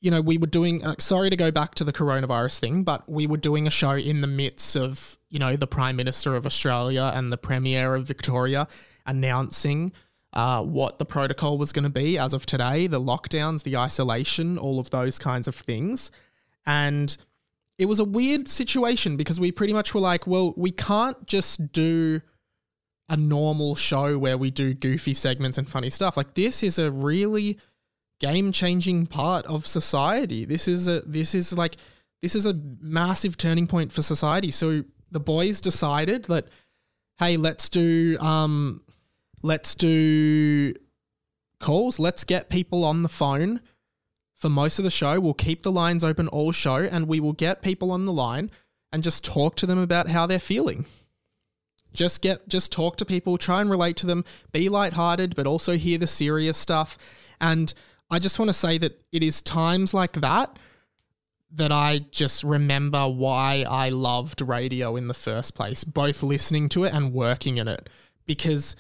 you 0.02 0.12
know, 0.12 0.22
we 0.22 0.38
were 0.38 0.48
doing, 0.48 0.86
uh, 0.86 0.96
sorry 1.00 1.30
to 1.30 1.36
go 1.36 1.52
back 1.52 1.76
to 1.76 1.84
the 1.84 1.94
coronavirus 1.94 2.60
thing, 2.60 2.84
but 2.84 3.08
we 3.10 3.28
were 3.28 3.38
doing 3.38 3.68
a 3.68 3.72
show 3.72 3.96
in 3.96 4.22
the 4.22 4.28
midst 4.28 4.76
of, 4.76 5.18
you 5.30 5.40
know, 5.40 5.56
the 5.56 5.68
Prime 5.68 5.96
Minister 5.96 6.36
of 6.36 6.46
Australia 6.46 7.12
and 7.14 7.32
the 7.32 7.38
Premier 7.38 7.96
of 7.96 8.08
Victoria 8.08 8.68
announcing 9.06 9.92
uh, 10.36 10.62
what 10.62 11.00
the 11.00 11.06
protocol 11.06 11.58
was 11.58 11.72
going 11.72 11.84
to 11.84 11.90
be 11.90 12.18
as 12.18 12.34
of 12.34 12.46
today 12.46 12.88
the 12.88 13.00
lockdowns, 13.00 13.64
the 13.64 13.78
isolation, 13.78 14.58
all 14.58 14.80
of 14.80 14.90
those 14.90 15.18
kinds 15.18 15.48
of 15.48 15.56
things. 15.56 16.12
And 16.66 17.16
it 17.78 17.86
was 17.86 18.00
a 18.00 18.06
weird 18.06 18.48
situation 18.48 19.18
because 19.18 19.40
we 19.40 19.52
pretty 19.52 19.74
much 19.74 19.94
were 19.94 20.02
like, 20.02 20.28
well, 20.28 20.54
we 20.58 20.72
can't 20.72 21.26
just 21.26 21.72
do 21.72 22.22
a 23.08 23.16
normal 23.16 23.76
show 23.76 24.18
where 24.18 24.38
we 24.38 24.50
do 24.52 24.74
goofy 24.74 25.14
segments 25.14 25.58
and 25.58 25.70
funny 25.70 25.90
stuff. 25.90 26.18
Like 26.18 26.34
this 26.34 26.64
is 26.64 26.80
a 26.80 26.92
really 26.92 27.60
game-changing 28.20 29.08
part 29.08 29.46
of 29.46 29.68
society. 29.68 30.46
This 30.46 30.68
is 30.68 30.88
a 30.88 31.02
this 31.02 31.36
is 31.36 31.54
like 31.54 31.76
this 32.22 32.34
is 32.34 32.46
a 32.46 32.60
massive 32.82 33.38
turning 33.38 33.68
point 33.68 33.92
for 33.92 34.02
society. 34.02 34.52
So 34.52 34.84
the 35.12 35.20
boys 35.20 35.62
decided 35.62 36.26
that 36.26 36.48
hey, 37.20 37.38
let's 37.38 37.70
do 37.70 38.18
um 38.20 38.82
let's 39.46 39.76
do 39.76 40.74
calls. 41.60 42.00
Let's 42.00 42.24
get 42.24 42.50
people 42.50 42.84
on 42.84 43.04
the 43.04 43.10
phone 43.10 43.62
for 44.34 44.50
most 44.50 44.80
of 44.80 44.84
the 44.84 44.92
show. 44.92 45.20
We'll 45.20 45.34
keep 45.34 45.64
the 45.64 45.72
lines 45.72 46.04
open 46.04 46.28
all 46.28 46.52
show 46.52 46.78
and 46.78 47.08
we 47.08 47.20
will 47.20 47.34
get 47.34 47.62
people 47.62 47.92
on 47.92 48.06
the 48.06 48.12
line 48.12 48.50
and 48.92 49.04
just 49.04 49.24
talk 49.24 49.56
to 49.58 49.66
them 49.66 49.78
about 49.78 50.10
how 50.10 50.26
they're 50.26 50.40
feeling. 50.40 50.86
Just 51.94 52.22
get 52.22 52.50
just 52.50 52.72
talk 52.72 52.98
to 52.98 53.06
people, 53.06 53.38
try 53.38 53.62
and 53.62 53.70
relate 53.70 53.96
to 53.98 54.06
them, 54.06 54.26
be 54.52 54.68
lighthearted, 54.68 55.36
but 55.36 55.48
also 55.48 55.78
hear 55.78 55.98
the 55.98 56.08
serious 56.08 56.58
stuff. 56.58 56.98
And 57.40 57.74
I 58.10 58.20
just 58.20 58.40
want 58.40 58.50
to 58.50 58.54
say 58.54 58.78
that 58.80 59.02
it 59.12 59.24
is 59.24 59.42
times 59.42 59.94
like 59.94 60.14
that 60.14 60.58
that 61.52 61.72
I 61.72 62.00
just 62.12 62.44
remember 62.44 63.08
why 63.08 63.64
I 63.70 63.90
loved 63.90 64.42
radio 64.42 64.98
in 64.98 65.08
the 65.08 65.14
first 65.14 65.56
place, 65.56 65.84
both 65.86 66.22
listening 66.22 66.68
to 66.70 66.84
it 66.84 66.94
and 66.94 67.14
working 67.14 67.58
in 67.58 67.70
it. 67.70 67.88
Because 68.26 68.76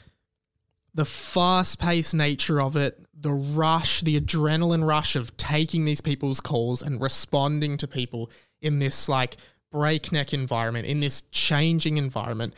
the 0.96 1.06
fast 1.06 1.78
paced 1.78 2.16
nature 2.16 2.62
of 2.62 2.78
it, 2.78 3.06
the 3.14 3.34
rush, 3.34 4.00
the 4.02 4.20
adrenaline 4.20 4.88
rush 4.88 5.18
of 5.18 5.36
taking 5.36 5.84
these 5.84 6.00
people's 6.00 6.40
calls 6.40 6.82
and 6.82 7.02
responding 7.02 7.75
to 7.78 7.88
people 7.88 8.32
in 8.62 8.80
this 8.80 9.10
like 9.10 9.36
breakneck 9.72 10.34
environment, 10.34 10.88
in 10.88 11.02
this 11.02 11.24
changing 11.32 11.98
environment. 11.98 12.54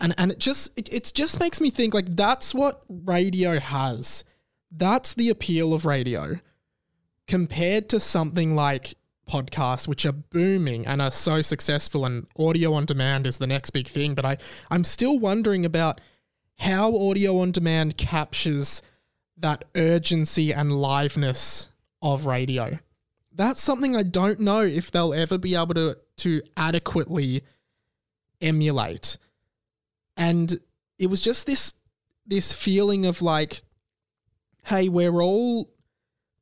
And, 0.00 0.14
and 0.16 0.32
it 0.32 0.38
just 0.38 0.76
it, 0.76 0.90
it 0.90 1.12
just 1.14 1.38
makes 1.38 1.60
me 1.60 1.68
think 1.68 1.92
like 1.92 2.16
that's 2.16 2.54
what 2.54 2.82
radio 2.88 3.58
has. 3.58 4.24
That's 4.70 5.12
the 5.12 5.28
appeal 5.28 5.74
of 5.74 5.84
radio 5.84 6.40
compared 7.28 7.90
to 7.90 8.00
something 8.00 8.54
like 8.54 8.94
podcasts 9.30 9.86
which 9.86 10.06
are 10.06 10.12
booming 10.12 10.86
and 10.86 11.00
are 11.00 11.10
so 11.10 11.42
successful 11.42 12.04
and 12.04 12.26
audio 12.38 12.72
on 12.72 12.84
demand 12.84 13.26
is 13.26 13.38
the 13.38 13.46
next 13.46 13.70
big 13.70 13.86
thing 13.86 14.14
but 14.14 14.24
I 14.24 14.36
I'm 14.68 14.82
still 14.82 15.18
wondering 15.18 15.64
about 15.64 16.00
how 16.62 16.96
audio 16.96 17.40
on 17.40 17.50
demand 17.50 17.96
captures 17.96 18.82
that 19.36 19.64
urgency 19.74 20.52
and 20.52 20.70
liveness 20.70 21.66
of 22.00 22.24
radio. 22.24 22.78
That's 23.32 23.60
something 23.60 23.96
I 23.96 24.04
don't 24.04 24.38
know 24.38 24.60
if 24.60 24.90
they'll 24.90 25.12
ever 25.12 25.38
be 25.38 25.56
able 25.56 25.74
to 25.74 25.98
to 26.18 26.42
adequately 26.56 27.42
emulate. 28.40 29.18
And 30.16 30.60
it 30.98 31.08
was 31.08 31.20
just 31.20 31.46
this 31.46 31.74
this 32.24 32.52
feeling 32.52 33.06
of 33.06 33.20
like 33.22 33.62
hey, 34.66 34.88
we're 34.88 35.20
all 35.20 35.68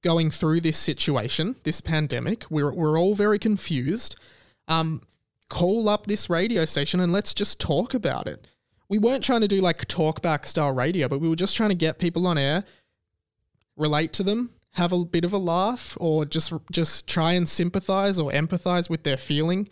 going 0.02 0.30
through 0.30 0.60
this 0.60 0.76
situation, 0.76 1.56
this 1.62 1.80
pandemic. 1.80 2.44
We're 2.50 2.72
we're 2.72 3.00
all 3.00 3.14
very 3.14 3.38
confused. 3.38 4.16
Um 4.68 5.00
call 5.48 5.88
up 5.88 6.06
this 6.06 6.28
radio 6.28 6.64
station 6.64 7.00
and 7.00 7.12
let's 7.12 7.34
just 7.34 7.58
talk 7.58 7.92
about 7.92 8.28
it 8.28 8.46
we 8.90 8.98
weren't 8.98 9.24
trying 9.24 9.40
to 9.40 9.48
do 9.48 9.60
like 9.62 9.86
talkback 9.86 10.44
style 10.44 10.72
radio, 10.72 11.08
but 11.08 11.20
we 11.20 11.28
were 11.28 11.36
just 11.36 11.56
trying 11.56 11.70
to 11.70 11.76
get 11.76 11.98
people 11.98 12.26
on 12.26 12.36
air, 12.36 12.64
relate 13.76 14.12
to 14.14 14.24
them, 14.24 14.50
have 14.72 14.92
a 14.92 15.04
bit 15.04 15.24
of 15.24 15.32
a 15.32 15.38
laugh, 15.38 15.96
or 16.00 16.26
just 16.26 16.52
just 16.70 17.06
try 17.06 17.32
and 17.32 17.48
sympathize 17.48 18.18
or 18.18 18.30
empathize 18.32 18.90
with 18.90 19.04
their 19.04 19.16
feeling. 19.16 19.68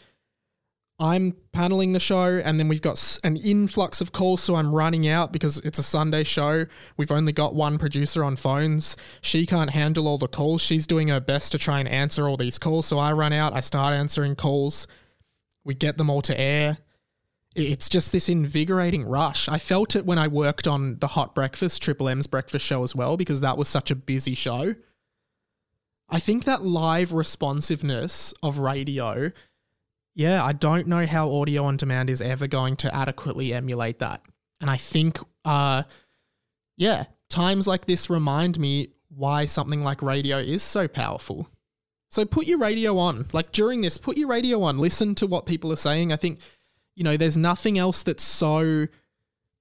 I'm 1.00 1.36
paneling 1.52 1.92
the 1.92 2.00
show, 2.00 2.40
and 2.44 2.58
then 2.58 2.68
we've 2.68 2.82
got 2.82 3.18
an 3.22 3.36
influx 3.36 4.00
of 4.00 4.10
calls, 4.12 4.40
so 4.42 4.54
I'm 4.54 4.74
running 4.74 5.06
out 5.06 5.32
because 5.32 5.58
it's 5.58 5.78
a 5.78 5.82
Sunday 5.84 6.24
show. 6.24 6.66
We've 6.96 7.12
only 7.12 7.32
got 7.32 7.54
one 7.54 7.78
producer 7.78 8.24
on 8.24 8.34
phones. 8.36 8.96
She 9.20 9.46
can't 9.46 9.70
handle 9.70 10.08
all 10.08 10.18
the 10.18 10.26
calls. 10.26 10.60
She's 10.60 10.88
doing 10.88 11.08
her 11.08 11.20
best 11.20 11.52
to 11.52 11.58
try 11.58 11.78
and 11.78 11.88
answer 11.88 12.28
all 12.28 12.36
these 12.36 12.58
calls, 12.58 12.86
so 12.86 12.98
I 12.98 13.12
run 13.12 13.32
out. 13.32 13.52
I 13.52 13.60
start 13.60 13.94
answering 13.94 14.36
calls. 14.36 14.86
We 15.64 15.74
get 15.74 15.98
them 15.98 16.08
all 16.08 16.22
to 16.22 16.40
air 16.40 16.78
it's 17.54 17.88
just 17.88 18.12
this 18.12 18.28
invigorating 18.28 19.04
rush. 19.04 19.48
I 19.48 19.58
felt 19.58 19.96
it 19.96 20.06
when 20.06 20.18
I 20.18 20.28
worked 20.28 20.66
on 20.66 20.98
the 20.98 21.08
Hot 21.08 21.34
Breakfast, 21.34 21.82
Triple 21.82 22.08
M's 22.08 22.26
breakfast 22.26 22.64
show 22.64 22.84
as 22.84 22.94
well, 22.94 23.16
because 23.16 23.40
that 23.40 23.58
was 23.58 23.68
such 23.68 23.90
a 23.90 23.96
busy 23.96 24.34
show. 24.34 24.74
I 26.08 26.20
think 26.20 26.44
that 26.44 26.62
live 26.62 27.12
responsiveness 27.12 28.32
of 28.42 28.58
radio, 28.58 29.32
yeah, 30.14 30.42
I 30.44 30.52
don't 30.52 30.86
know 30.86 31.04
how 31.04 31.30
audio 31.30 31.64
on 31.64 31.76
demand 31.76 32.10
is 32.10 32.20
ever 32.20 32.46
going 32.46 32.76
to 32.76 32.94
adequately 32.94 33.52
emulate 33.52 33.98
that. 33.98 34.22
And 34.60 34.70
I 34.70 34.76
think, 34.76 35.18
uh, 35.44 35.82
yeah, 36.76 37.04
times 37.28 37.66
like 37.66 37.86
this 37.86 38.08
remind 38.08 38.58
me 38.58 38.88
why 39.08 39.44
something 39.44 39.82
like 39.82 40.02
radio 40.02 40.38
is 40.38 40.62
so 40.62 40.88
powerful. 40.88 41.48
So 42.10 42.24
put 42.24 42.46
your 42.46 42.58
radio 42.58 42.96
on. 42.96 43.26
Like 43.32 43.52
during 43.52 43.82
this, 43.82 43.98
put 43.98 44.16
your 44.16 44.28
radio 44.28 44.62
on. 44.62 44.78
Listen 44.78 45.14
to 45.16 45.26
what 45.26 45.44
people 45.44 45.72
are 45.72 45.76
saying. 45.76 46.12
I 46.12 46.16
think, 46.16 46.40
you 46.98 47.04
know, 47.04 47.16
there's 47.16 47.36
nothing 47.36 47.78
else 47.78 48.02
that's 48.02 48.24
so 48.24 48.88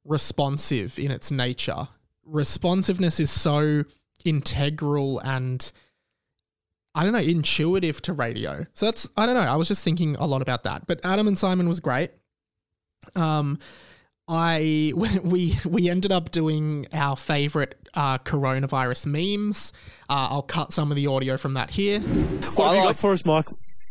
responsive 0.04 0.98
in 0.98 1.12
its 1.12 1.30
nature. 1.30 1.88
Responsiveness 2.26 3.20
is 3.20 3.30
so 3.30 3.84
integral 4.26 5.20
and 5.20 5.72
I 6.96 7.04
don't 7.04 7.14
know, 7.14 7.20
intuitive 7.20 8.02
to 8.02 8.14
radio. 8.14 8.66
So 8.74 8.88
that's 8.88 9.08
I 9.16 9.28
don't 9.28 9.36
know. 9.36 9.42
I 9.42 9.56
was 9.56 9.68
just 9.68 9.84
thinking 9.84 10.16
a 10.16 10.26
lot 10.26 10.42
about 10.42 10.64
that. 10.64 10.88
But 10.88 11.00
Adam 11.06 11.28
and 11.28 11.38
Simon 11.38 11.68
was 11.68 11.80
great. 11.80 12.10
Um 13.16 13.60
I 14.28 14.94
we 15.24 15.60
we 15.64 15.92
ended 15.92 16.12
up 16.12 16.32
doing 16.32 16.88
our 16.92 17.16
favorite 17.16 17.88
uh, 17.94 18.18
coronavirus 18.18 19.06
memes. 19.06 19.74
Uh, 20.10 20.28
I'll 20.32 20.42
cut 20.42 20.74
some 20.74 20.92
of 20.92 20.96
the 20.96 21.06
audio 21.06 21.38
from 21.38 21.54
that 21.54 21.70
here. 21.70 22.00
What 22.00 22.70
have 22.70 22.76
you 22.78 22.82
got 22.82 22.98
for 22.98 23.14
us, 23.14 23.24
Mike? 23.24 23.46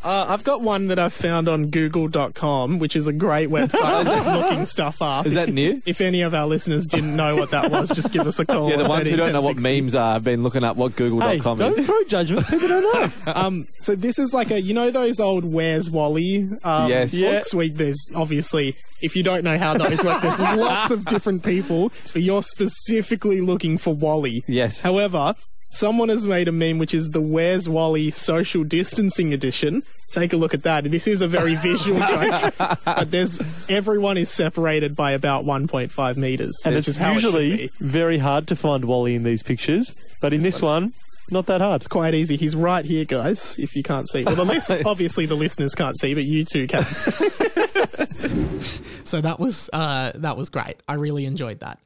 Uh, 0.04 0.26
I've 0.28 0.44
got 0.44 0.60
one 0.60 0.86
that 0.88 0.98
I've 1.00 1.12
found 1.12 1.48
on 1.48 1.66
google.com, 1.66 2.78
which 2.78 2.94
is 2.94 3.08
a 3.08 3.12
great 3.12 3.48
website 3.48 4.04
for 4.04 4.10
just 4.10 4.26
looking 4.26 4.66
stuff 4.66 5.02
up. 5.02 5.26
Is 5.26 5.34
that 5.34 5.48
new? 5.48 5.82
If 5.84 6.00
any 6.00 6.20
of 6.22 6.32
our 6.32 6.46
listeners 6.46 6.86
didn't 6.86 7.16
know 7.16 7.34
what 7.36 7.50
that 7.50 7.70
was, 7.72 7.88
just 7.88 8.12
give 8.12 8.26
us 8.26 8.38
a 8.38 8.46
call. 8.46 8.70
Yeah, 8.70 8.76
the 8.76 8.88
ones 8.88 9.08
who 9.08 9.16
don't 9.16 9.32
know 9.32 9.40
what 9.40 9.56
memes 9.56 9.94
are 9.96 10.12
have 10.14 10.22
been 10.24 10.42
looking 10.44 10.62
up 10.62 10.76
what 10.76 10.92
Hey, 10.92 10.98
Google.com 10.98 11.58
don't 11.58 11.76
is. 11.78 11.86
throw 11.86 12.04
judgment. 12.04 12.46
People 12.46 12.68
don't 12.68 12.82
know. 12.82 13.10
Um, 13.36 13.66
so 13.80 13.94
this 13.96 14.18
is 14.18 14.32
like 14.32 14.50
a 14.50 14.60
you 14.60 14.72
know 14.72 14.90
those 14.90 15.18
old 15.20 15.44
Where's 15.44 15.90
Wally 15.90 16.48
um, 16.64 16.88
Yes. 16.88 17.18
books 17.20 17.52
where 17.52 17.68
there's 17.68 18.08
obviously 18.14 18.76
if 19.02 19.16
you 19.16 19.22
don't 19.22 19.42
know 19.44 19.58
how 19.58 19.76
those 19.76 20.02
work, 20.04 20.22
there's 20.22 20.38
lots 20.38 20.90
of 20.92 21.04
different 21.06 21.42
people, 21.42 21.90
but 22.12 22.22
you're 22.22 22.42
specifically 22.42 23.40
looking 23.40 23.76
for 23.76 23.92
Wally. 23.94 24.42
Yes. 24.46 24.80
However, 24.80 25.34
someone 25.70 26.08
has 26.08 26.26
made 26.26 26.48
a 26.48 26.52
meme 26.52 26.78
which 26.78 26.94
is 26.94 27.10
the 27.10 27.20
Where's 27.20 27.68
Wally 27.68 28.10
social 28.10 28.64
distancing 28.64 29.32
edition. 29.32 29.82
Take 30.12 30.32
a 30.32 30.36
look 30.36 30.54
at 30.54 30.62
that. 30.62 30.84
This 30.84 31.06
is 31.06 31.20
a 31.20 31.28
very 31.28 31.54
visual 31.56 32.00
joke, 32.00 32.54
but 32.84 33.10
there's 33.10 33.40
everyone 33.68 34.16
is 34.16 34.30
separated 34.30 34.96
by 34.96 35.12
about 35.12 35.44
1.5 35.44 36.16
meters. 36.16 36.58
And 36.64 36.74
It's 36.74 36.88
it's 36.88 36.96
just 36.96 37.04
how 37.04 37.12
it 37.12 37.14
usually 37.14 37.70
very 37.80 38.18
hard 38.18 38.46
to 38.48 38.56
find 38.56 38.84
Wally 38.84 39.14
in 39.14 39.24
these 39.24 39.42
pictures, 39.42 39.94
but 40.22 40.32
in 40.32 40.42
this 40.42 40.62
one, 40.62 40.94
not 41.30 41.46
that 41.46 41.60
hard. 41.60 41.82
It's 41.82 41.88
quite 41.88 42.14
easy. 42.14 42.36
He's 42.36 42.54
right 42.54 42.84
here, 42.84 43.04
guys. 43.04 43.58
If 43.58 43.74
you 43.74 43.82
can't 43.82 44.08
see, 44.08 44.22
well, 44.22 44.36
the 44.36 44.44
list, 44.44 44.70
obviously 44.86 45.26
the 45.26 45.34
listeners 45.34 45.74
can't 45.74 45.98
see, 45.98 46.14
but 46.14 46.24
you 46.24 46.44
two 46.44 46.68
can. 46.68 46.84
so 49.04 49.20
that 49.20 49.40
was 49.40 49.68
uh, 49.72 50.12
that 50.14 50.36
was 50.36 50.50
great. 50.50 50.76
I 50.86 50.94
really 50.94 51.26
enjoyed 51.26 51.60
that. 51.60 51.80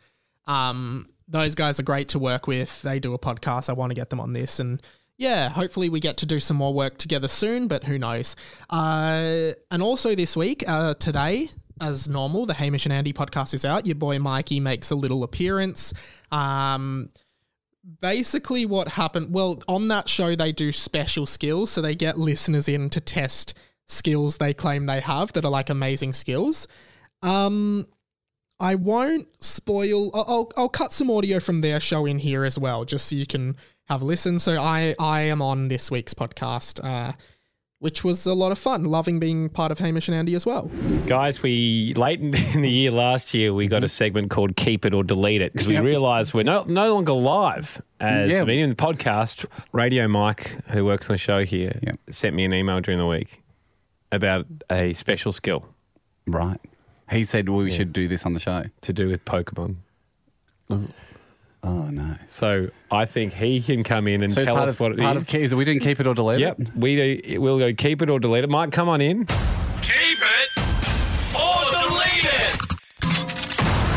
Um, 0.46 1.08
those 1.30 1.54
guys 1.54 1.80
are 1.80 1.84
great 1.84 2.08
to 2.10 2.18
work 2.18 2.46
with. 2.46 2.82
They 2.82 2.98
do 2.98 3.14
a 3.14 3.18
podcast. 3.18 3.70
I 3.70 3.72
want 3.72 3.90
to 3.90 3.94
get 3.94 4.10
them 4.10 4.20
on 4.20 4.32
this, 4.32 4.60
and 4.60 4.82
yeah, 5.16 5.48
hopefully 5.48 5.88
we 5.88 6.00
get 6.00 6.16
to 6.18 6.26
do 6.26 6.40
some 6.40 6.56
more 6.56 6.74
work 6.74 6.98
together 6.98 7.28
soon. 7.28 7.68
But 7.68 7.84
who 7.84 7.98
knows? 7.98 8.36
Uh, 8.68 9.52
and 9.70 9.82
also 9.82 10.14
this 10.14 10.36
week, 10.36 10.64
uh, 10.66 10.94
today. 10.94 11.50
As 11.82 12.10
normal, 12.10 12.44
the 12.44 12.52
Hamish 12.52 12.84
and 12.84 12.92
Andy 12.92 13.14
podcast 13.14 13.54
is 13.54 13.64
out. 13.64 13.86
Your 13.86 13.94
boy 13.94 14.18
Mikey 14.18 14.60
makes 14.60 14.90
a 14.90 14.94
little 14.94 15.22
appearance. 15.22 15.94
Um, 16.30 17.08
basically 18.00 18.66
what 18.66 18.88
happened 18.88 19.32
well 19.32 19.62
on 19.66 19.88
that 19.88 20.08
show 20.08 20.34
they 20.36 20.52
do 20.52 20.70
special 20.70 21.26
skills 21.26 21.70
so 21.70 21.80
they 21.80 21.94
get 21.94 22.18
listeners 22.18 22.68
in 22.68 22.90
to 22.90 23.00
test 23.00 23.54
skills 23.86 24.36
they 24.36 24.52
claim 24.52 24.86
they 24.86 25.00
have 25.00 25.32
that 25.32 25.44
are 25.44 25.50
like 25.50 25.70
amazing 25.70 26.12
skills 26.12 26.68
um 27.22 27.86
i 28.60 28.74
won't 28.74 29.26
spoil 29.42 30.10
I'll, 30.14 30.50
I'll, 30.56 30.68
cut 30.68 30.92
some 30.92 31.10
audio 31.10 31.40
from 31.40 31.60
their 31.62 31.80
show 31.80 32.06
in 32.06 32.18
here 32.18 32.44
as 32.44 32.58
well 32.58 32.84
just 32.84 33.08
so 33.08 33.16
you 33.16 33.26
can 33.26 33.56
have 33.88 34.02
a 34.02 34.04
listen 34.04 34.38
so 34.38 34.60
i 34.60 34.94
i 35.00 35.22
am 35.22 35.40
on 35.42 35.68
this 35.68 35.90
week's 35.90 36.14
podcast 36.14 36.78
uh 36.84 37.12
which 37.78 38.04
was 38.04 38.26
a 38.26 38.34
lot 38.34 38.52
of 38.52 38.58
fun 38.58 38.84
loving 38.84 39.18
being 39.18 39.48
part 39.48 39.72
of 39.72 39.78
hamish 39.78 40.06
and 40.06 40.14
andy 40.14 40.34
as 40.34 40.44
well 40.44 40.70
Guys, 41.06 41.42
we 41.42 41.92
late 41.94 42.20
in 42.20 42.30
the 42.62 42.68
year 42.70 42.90
last 42.90 43.32
year 43.34 43.52
we 43.54 43.64
Mm-hmm. 43.64 43.70
got 43.70 43.84
a 43.84 43.88
segment 43.88 44.30
called 44.30 44.54
"Keep 44.54 44.84
It 44.84 44.94
or 44.94 45.02
Delete 45.02 45.40
It" 45.40 45.52
because 45.52 45.66
we 45.66 45.78
realised 45.78 46.34
we're 46.34 46.44
no, 46.44 46.62
no 46.64 46.94
longer 46.94 47.14
live. 47.14 47.82
As 47.98 48.30
Yeah. 48.30 48.42
I 48.42 48.44
mean, 48.44 48.60
in 48.60 48.68
the 48.70 48.76
podcast, 48.76 49.44
Radio 49.72 50.06
Mike, 50.06 50.56
who 50.68 50.84
works 50.84 51.08
on 51.10 51.14
the 51.14 51.18
show 51.18 51.44
here, 51.44 51.76
Yep. 51.82 51.98
sent 52.10 52.36
me 52.36 52.44
an 52.44 52.52
email 52.54 52.80
during 52.80 52.98
the 53.00 53.06
week 53.06 53.42
about 54.12 54.46
a 54.70 54.92
special 54.92 55.32
skill 55.32 55.64
Right. 56.28 56.60
He 57.10 57.24
said 57.24 57.48
we 57.48 57.70
should 57.70 57.92
do 57.92 58.06
this 58.08 58.24
on 58.24 58.34
the 58.34 58.40
show. 58.40 58.64
to 58.82 58.92
do 58.92 59.08
with 59.08 59.24
Pokemon. 59.24 59.76
Oh, 60.70 60.84
oh 61.64 61.82
no. 61.90 62.14
So 62.28 62.70
I 62.90 63.04
think 63.04 63.32
he 63.32 63.60
can 63.60 63.82
come 63.82 64.06
in 64.06 64.22
and 64.22 64.32
So 64.32 64.44
tell 64.44 64.56
us 64.56 64.76
of, 64.76 64.80
what 64.80 64.92
it 64.92 65.00
is. 65.00 65.04
part 65.04 65.16
of 65.16 65.26
ke- 65.26 65.34
is 65.34 65.54
we 65.54 65.64
didn't 65.64 65.82
keep 65.82 65.98
it 66.00 66.06
or 66.06 66.14
delete 66.14 66.38
Yep, 66.40 66.60
it. 66.60 66.66
Yep. 66.68 66.76
We 66.76 66.96
do, 67.22 67.40
we'll 67.40 67.58
go 67.58 67.72
keep 67.74 68.00
it 68.02 68.08
or 68.10 68.20
delete 68.20 68.44
it. 68.44 68.50
Mike, 68.50 68.70
come 68.70 68.88
on 68.88 69.00
in. 69.00 69.26
Keep 69.82 70.20
it 70.20 70.50
or 71.34 71.70
delete 71.72 72.24
it. 72.24 72.58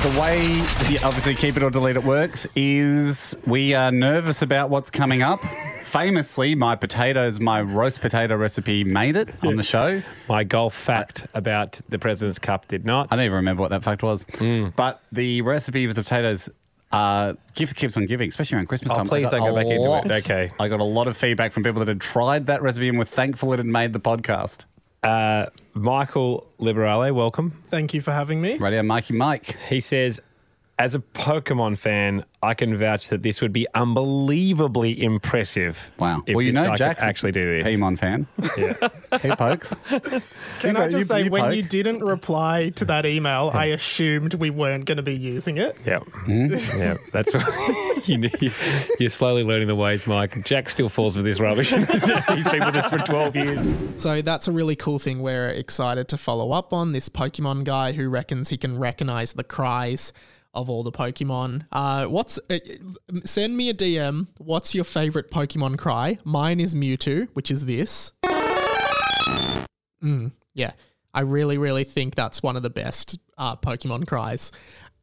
The 0.01 0.19
way 0.19 0.47
the 0.89 0.99
obviously 1.05 1.35
keep 1.35 1.55
it 1.55 1.61
or 1.63 1.69
delete 1.69 1.95
it 1.95 2.03
works 2.03 2.47
is 2.55 3.35
we 3.45 3.75
are 3.75 3.91
nervous 3.91 4.41
about 4.41 4.69
what's 4.71 4.89
coming 4.89 5.21
up. 5.21 5.39
Famously, 5.93 6.55
my 6.55 6.75
potatoes, 6.75 7.39
my 7.39 7.61
roast 7.61 8.01
potato 8.01 8.35
recipe 8.35 8.83
made 8.83 9.15
it 9.15 9.29
on 9.43 9.57
the 9.57 9.61
show. 9.63 10.01
My 10.27 10.43
golf 10.43 10.73
fact 10.73 11.27
about 11.35 11.79
the 11.87 11.99
President's 11.99 12.39
Cup 12.39 12.67
did 12.67 12.83
not. 12.83 13.09
I 13.11 13.15
don't 13.15 13.25
even 13.25 13.35
remember 13.35 13.61
what 13.61 13.69
that 13.69 13.83
fact 13.83 14.01
was. 14.01 14.25
But 14.75 15.01
the 15.11 15.43
recipe 15.43 15.85
with 15.85 15.95
the 15.95 16.01
potatoes 16.01 16.49
uh, 16.91 17.33
gift 17.53 17.75
keeps 17.75 17.95
on 17.95 18.07
giving, 18.07 18.27
especially 18.27 18.55
around 18.55 18.69
Christmas 18.69 18.91
Oh, 18.91 18.95
time. 18.95 19.05
I 19.05 19.09
please 19.09 19.29
don't 19.29 19.41
go 19.41 19.51
a 19.51 19.53
back 19.53 19.67
into 19.67 20.15
it. 20.15 20.23
Okay. 20.25 20.51
I 20.59 20.67
got 20.67 20.79
a 20.79 20.83
lot 20.83 21.05
of 21.05 21.15
feedback 21.15 21.51
from 21.51 21.61
people 21.61 21.77
that 21.81 21.87
had 21.87 22.01
tried 22.01 22.47
that 22.47 22.63
recipe 22.63 22.89
and 22.89 22.97
were 22.97 23.05
thankful 23.05 23.53
it 23.53 23.59
had 23.59 23.67
made 23.67 23.93
the 23.93 23.99
podcast. 23.99 24.65
Uh, 25.03 25.45
Michael 25.75 26.47
Liberale, 26.59 27.13
welcome. 27.13 27.61
thank 27.69 27.93
you 27.93 28.01
for 28.01 28.11
having 28.13 28.41
me 28.41 28.57
Radio 28.57 28.81
Mikey 28.81 29.13
Mike. 29.13 29.59
He 29.69 29.79
says, 29.79 30.19
as 30.83 30.95
a 30.95 30.99
Pokemon 30.99 31.77
fan, 31.77 32.25
I 32.41 32.53
can 32.55 32.77
vouch 32.77 33.07
that 33.07 33.23
this 33.23 33.39
would 33.41 33.53
be 33.53 33.65
unbelievably 33.73 35.01
impressive. 35.01 35.93
Wow. 35.97 36.23
If 36.27 36.35
well, 36.35 36.41
you 36.43 36.51
know, 36.51 36.63
guy 36.63 36.69
could 36.71 36.77
Jack's 36.77 37.01
actually 37.03 37.31
do 37.31 37.61
this. 37.61 37.65
Pokemon 37.65 37.97
fan. 37.97 38.27
Yeah. 38.57 39.17
he 39.21 39.29
pokes. 39.35 39.73
Can 39.87 40.01
You 40.63 40.69
I 40.69 40.73
go- 40.73 40.89
just 40.89 40.97
you- 40.97 41.05
say, 41.05 41.23
you 41.23 41.31
when 41.31 41.43
poke. 41.43 41.55
you 41.55 41.63
didn't 41.63 42.03
reply 42.03 42.69
to 42.75 42.83
that 42.85 43.05
email, 43.05 43.49
I 43.53 43.67
assumed 43.67 44.33
we 44.33 44.49
weren't 44.49 44.83
going 44.83 44.97
to 44.97 45.03
be 45.03 45.15
using 45.15 45.55
it. 45.57 45.79
yeah. 45.85 45.99
Hmm? 45.99 46.53
Yeah. 46.77 46.97
That's 47.13 47.33
right. 47.33 48.01
you, 48.09 48.29
you're 48.99 49.09
slowly 49.09 49.43
learning 49.43 49.69
the 49.69 49.75
ways, 49.75 50.05
Mike. 50.05 50.43
Jack 50.43 50.69
still 50.69 50.89
falls 50.89 51.15
for 51.15 51.21
this 51.21 51.39
rubbish. 51.39 51.69
He's 51.69 52.47
been 52.49 52.65
with 52.65 52.75
us 52.75 52.87
for 52.87 52.97
12 52.97 53.35
years. 53.37 53.65
So 54.01 54.21
that's 54.21 54.49
a 54.49 54.51
really 54.51 54.75
cool 54.75 54.99
thing 54.99 55.21
we're 55.21 55.47
excited 55.47 56.09
to 56.09 56.17
follow 56.17 56.51
up 56.51 56.73
on. 56.73 56.91
This 56.91 57.07
Pokemon 57.07 57.63
guy 57.63 57.93
who 57.93 58.09
reckons 58.09 58.49
he 58.49 58.57
can 58.57 58.77
recognize 58.77 59.31
the 59.31 59.45
cries 59.45 60.11
of 60.53 60.69
all 60.69 60.83
the 60.83 60.91
Pokemon. 60.91 61.65
Uh, 61.71 62.05
what's 62.05 62.39
uh, 62.49 62.59
send 63.23 63.57
me 63.57 63.69
a 63.69 63.73
DM. 63.73 64.27
What's 64.37 64.75
your 64.75 64.83
favorite 64.83 65.31
Pokemon 65.31 65.77
cry? 65.77 66.19
Mine 66.23 66.59
is 66.59 66.75
Mewtwo, 66.75 67.27
which 67.33 67.49
is 67.49 67.65
this. 67.65 68.11
Mm, 70.03 70.33
yeah, 70.53 70.71
I 71.13 71.21
really, 71.21 71.57
really 71.57 71.83
think 71.83 72.15
that's 72.15 72.43
one 72.43 72.55
of 72.55 72.63
the 72.63 72.69
best 72.69 73.17
uh, 73.37 73.55
Pokemon 73.55 74.07
cries. 74.07 74.51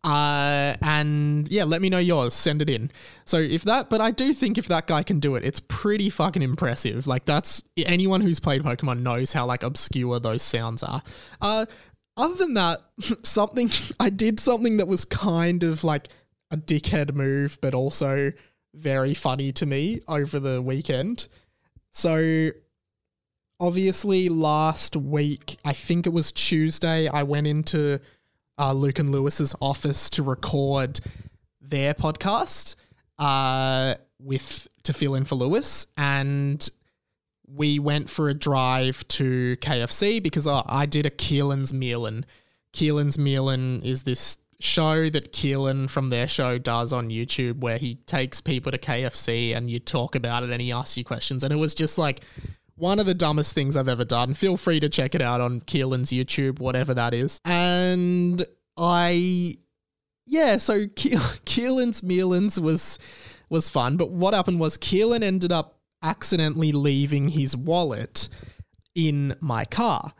Uh, 0.02 0.74
and 0.80 1.46
yeah, 1.48 1.64
let 1.64 1.82
me 1.82 1.90
know 1.90 1.98
yours. 1.98 2.32
Send 2.32 2.62
it 2.62 2.70
in. 2.70 2.90
So 3.26 3.38
if 3.38 3.64
that, 3.64 3.90
but 3.90 4.00
I 4.00 4.10
do 4.10 4.32
think 4.32 4.56
if 4.56 4.66
that 4.68 4.86
guy 4.86 5.02
can 5.02 5.20
do 5.20 5.34
it, 5.34 5.44
it's 5.44 5.60
pretty 5.60 6.08
fucking 6.08 6.42
impressive. 6.42 7.06
Like 7.06 7.26
that's 7.26 7.64
anyone 7.76 8.22
who's 8.22 8.40
played 8.40 8.62
Pokemon 8.62 9.00
knows 9.00 9.32
how 9.32 9.44
like 9.44 9.62
obscure 9.62 10.18
those 10.18 10.42
sounds 10.42 10.82
are. 10.82 11.02
Uh, 11.40 11.66
other 12.20 12.34
than 12.34 12.54
that, 12.54 12.80
something 13.22 13.70
I 13.98 14.10
did 14.10 14.38
something 14.38 14.76
that 14.76 14.88
was 14.88 15.04
kind 15.04 15.62
of 15.62 15.84
like 15.84 16.08
a 16.50 16.56
dickhead 16.56 17.14
move, 17.14 17.58
but 17.60 17.74
also 17.74 18.32
very 18.74 19.14
funny 19.14 19.52
to 19.52 19.66
me 19.66 20.00
over 20.06 20.38
the 20.38 20.62
weekend. 20.62 21.28
So 21.90 22.50
obviously 23.58 24.28
last 24.28 24.96
week, 24.96 25.58
I 25.64 25.72
think 25.72 26.06
it 26.06 26.12
was 26.12 26.32
Tuesday, 26.32 27.08
I 27.08 27.22
went 27.22 27.46
into 27.46 28.00
uh, 28.58 28.72
Luke 28.72 28.98
and 28.98 29.10
Lewis's 29.10 29.54
office 29.60 30.10
to 30.10 30.22
record 30.22 31.00
their 31.60 31.94
podcast 31.94 32.76
uh, 33.18 33.94
with 34.18 34.68
to 34.82 34.92
fill 34.92 35.14
in 35.14 35.24
for 35.24 35.34
Lewis, 35.34 35.86
and 35.96 36.68
we 37.54 37.78
went 37.78 38.08
for 38.10 38.28
a 38.28 38.34
drive 38.34 39.06
to 39.08 39.56
KFC 39.58 40.22
because 40.22 40.46
uh, 40.46 40.62
I 40.66 40.86
did 40.86 41.06
a 41.06 41.10
Keelan's 41.10 41.72
Mealin. 41.72 42.24
Keelan's 42.72 43.16
Mealin 43.16 43.84
is 43.84 44.04
this 44.04 44.38
show 44.60 45.08
that 45.08 45.32
Keelan 45.32 45.88
from 45.88 46.10
their 46.10 46.28
show 46.28 46.58
does 46.58 46.92
on 46.92 47.08
YouTube 47.08 47.60
where 47.60 47.78
he 47.78 47.96
takes 48.06 48.40
people 48.40 48.70
to 48.70 48.78
KFC 48.78 49.56
and 49.56 49.70
you 49.70 49.80
talk 49.80 50.14
about 50.14 50.42
it 50.42 50.50
and 50.50 50.60
he 50.60 50.70
asks 50.70 50.96
you 50.96 51.04
questions. 51.04 51.42
And 51.42 51.52
it 51.52 51.56
was 51.56 51.74
just 51.74 51.98
like 51.98 52.20
one 52.76 52.98
of 52.98 53.06
the 53.06 53.14
dumbest 53.14 53.54
things 53.54 53.76
I've 53.76 53.88
ever 53.88 54.04
done. 54.04 54.34
Feel 54.34 54.56
free 54.56 54.80
to 54.80 54.88
check 54.88 55.14
it 55.14 55.22
out 55.22 55.40
on 55.40 55.60
Keelan's 55.62 56.10
YouTube, 56.10 56.60
whatever 56.60 56.94
that 56.94 57.14
is. 57.14 57.40
And 57.44 58.44
I, 58.76 59.56
yeah, 60.26 60.58
so 60.58 60.86
Ke- 60.86 60.88
Keelan's 61.44 62.02
Mealans 62.02 62.60
was 62.60 62.98
was 63.48 63.68
fun. 63.68 63.96
But 63.96 64.10
what 64.10 64.32
happened 64.32 64.60
was 64.60 64.78
Keelan 64.78 65.24
ended 65.24 65.50
up 65.50 65.79
accidentally 66.02 66.72
leaving 66.72 67.28
his 67.28 67.56
wallet 67.56 68.28
in 68.94 69.36
my 69.40 69.64
car. 69.64 70.14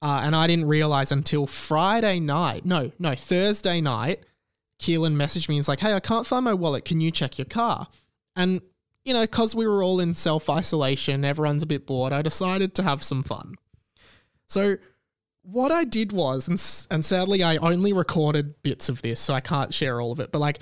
Uh, 0.00 0.20
and 0.24 0.36
I 0.36 0.46
didn't 0.46 0.68
realize 0.68 1.10
until 1.10 1.46
Friday 1.46 2.20
night. 2.20 2.64
No, 2.64 2.92
no, 2.98 3.14
Thursday 3.14 3.80
night. 3.80 4.24
Keelan 4.80 5.16
messaged 5.16 5.48
me. 5.48 5.56
He's 5.56 5.68
like, 5.68 5.80
"Hey, 5.80 5.92
I 5.92 6.00
can't 6.00 6.26
find 6.26 6.44
my 6.44 6.54
wallet. 6.54 6.84
Can 6.84 7.00
you 7.00 7.10
check 7.10 7.36
your 7.36 7.46
car?" 7.46 7.88
And 8.36 8.60
you 9.04 9.12
know, 9.12 9.22
because 9.22 9.54
we 9.54 9.66
were 9.66 9.82
all 9.82 10.00
in 10.00 10.14
self 10.14 10.48
isolation, 10.48 11.24
everyone's 11.24 11.62
a 11.62 11.66
bit 11.66 11.86
bored. 11.86 12.12
I 12.12 12.22
decided 12.22 12.74
to 12.74 12.82
have 12.82 13.02
some 13.02 13.22
fun. 13.22 13.56
So 14.46 14.76
what 15.42 15.72
I 15.72 15.84
did 15.84 16.12
was, 16.12 16.46
and 16.46 16.62
and 16.90 17.04
sadly, 17.04 17.42
I 17.42 17.56
only 17.56 17.92
recorded 17.92 18.62
bits 18.62 18.88
of 18.88 19.02
this, 19.02 19.18
so 19.18 19.34
I 19.34 19.40
can't 19.40 19.72
share 19.72 20.00
all 20.00 20.12
of 20.12 20.20
it. 20.20 20.30
But 20.30 20.40
like, 20.40 20.58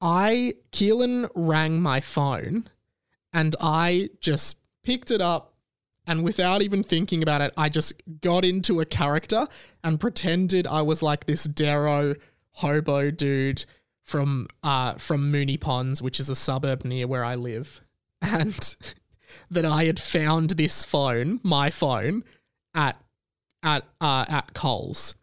I 0.00 0.54
Keelan 0.72 1.30
rang 1.34 1.80
my 1.80 2.00
phone, 2.00 2.68
and 3.32 3.56
I 3.60 4.10
just 4.20 4.58
picked 4.82 5.10
it 5.10 5.20
up 5.20 5.52
and 6.06 6.24
without 6.24 6.62
even 6.62 6.82
thinking 6.82 7.22
about 7.22 7.40
it, 7.40 7.52
I 7.56 7.68
just 7.68 7.92
got 8.20 8.44
into 8.44 8.80
a 8.80 8.84
character 8.84 9.46
and 9.84 10.00
pretended 10.00 10.66
I 10.66 10.82
was 10.82 11.02
like 11.02 11.26
this 11.26 11.44
Darrow 11.44 12.16
hobo 12.52 13.10
dude 13.10 13.64
from 14.02 14.48
uh 14.62 14.94
from 14.94 15.32
Moonee 15.32 15.60
Ponds, 15.60 16.02
which 16.02 16.18
is 16.18 16.28
a 16.28 16.34
suburb 16.34 16.84
near 16.84 17.06
where 17.06 17.24
I 17.24 17.36
live, 17.36 17.80
and 18.22 18.76
that 19.50 19.64
I 19.64 19.84
had 19.84 20.00
found 20.00 20.50
this 20.50 20.84
phone, 20.84 21.40
my 21.42 21.70
phone, 21.70 22.24
at 22.74 23.00
at 23.62 23.84
uh 24.00 24.24
at 24.28 24.54
Coles, 24.54 25.14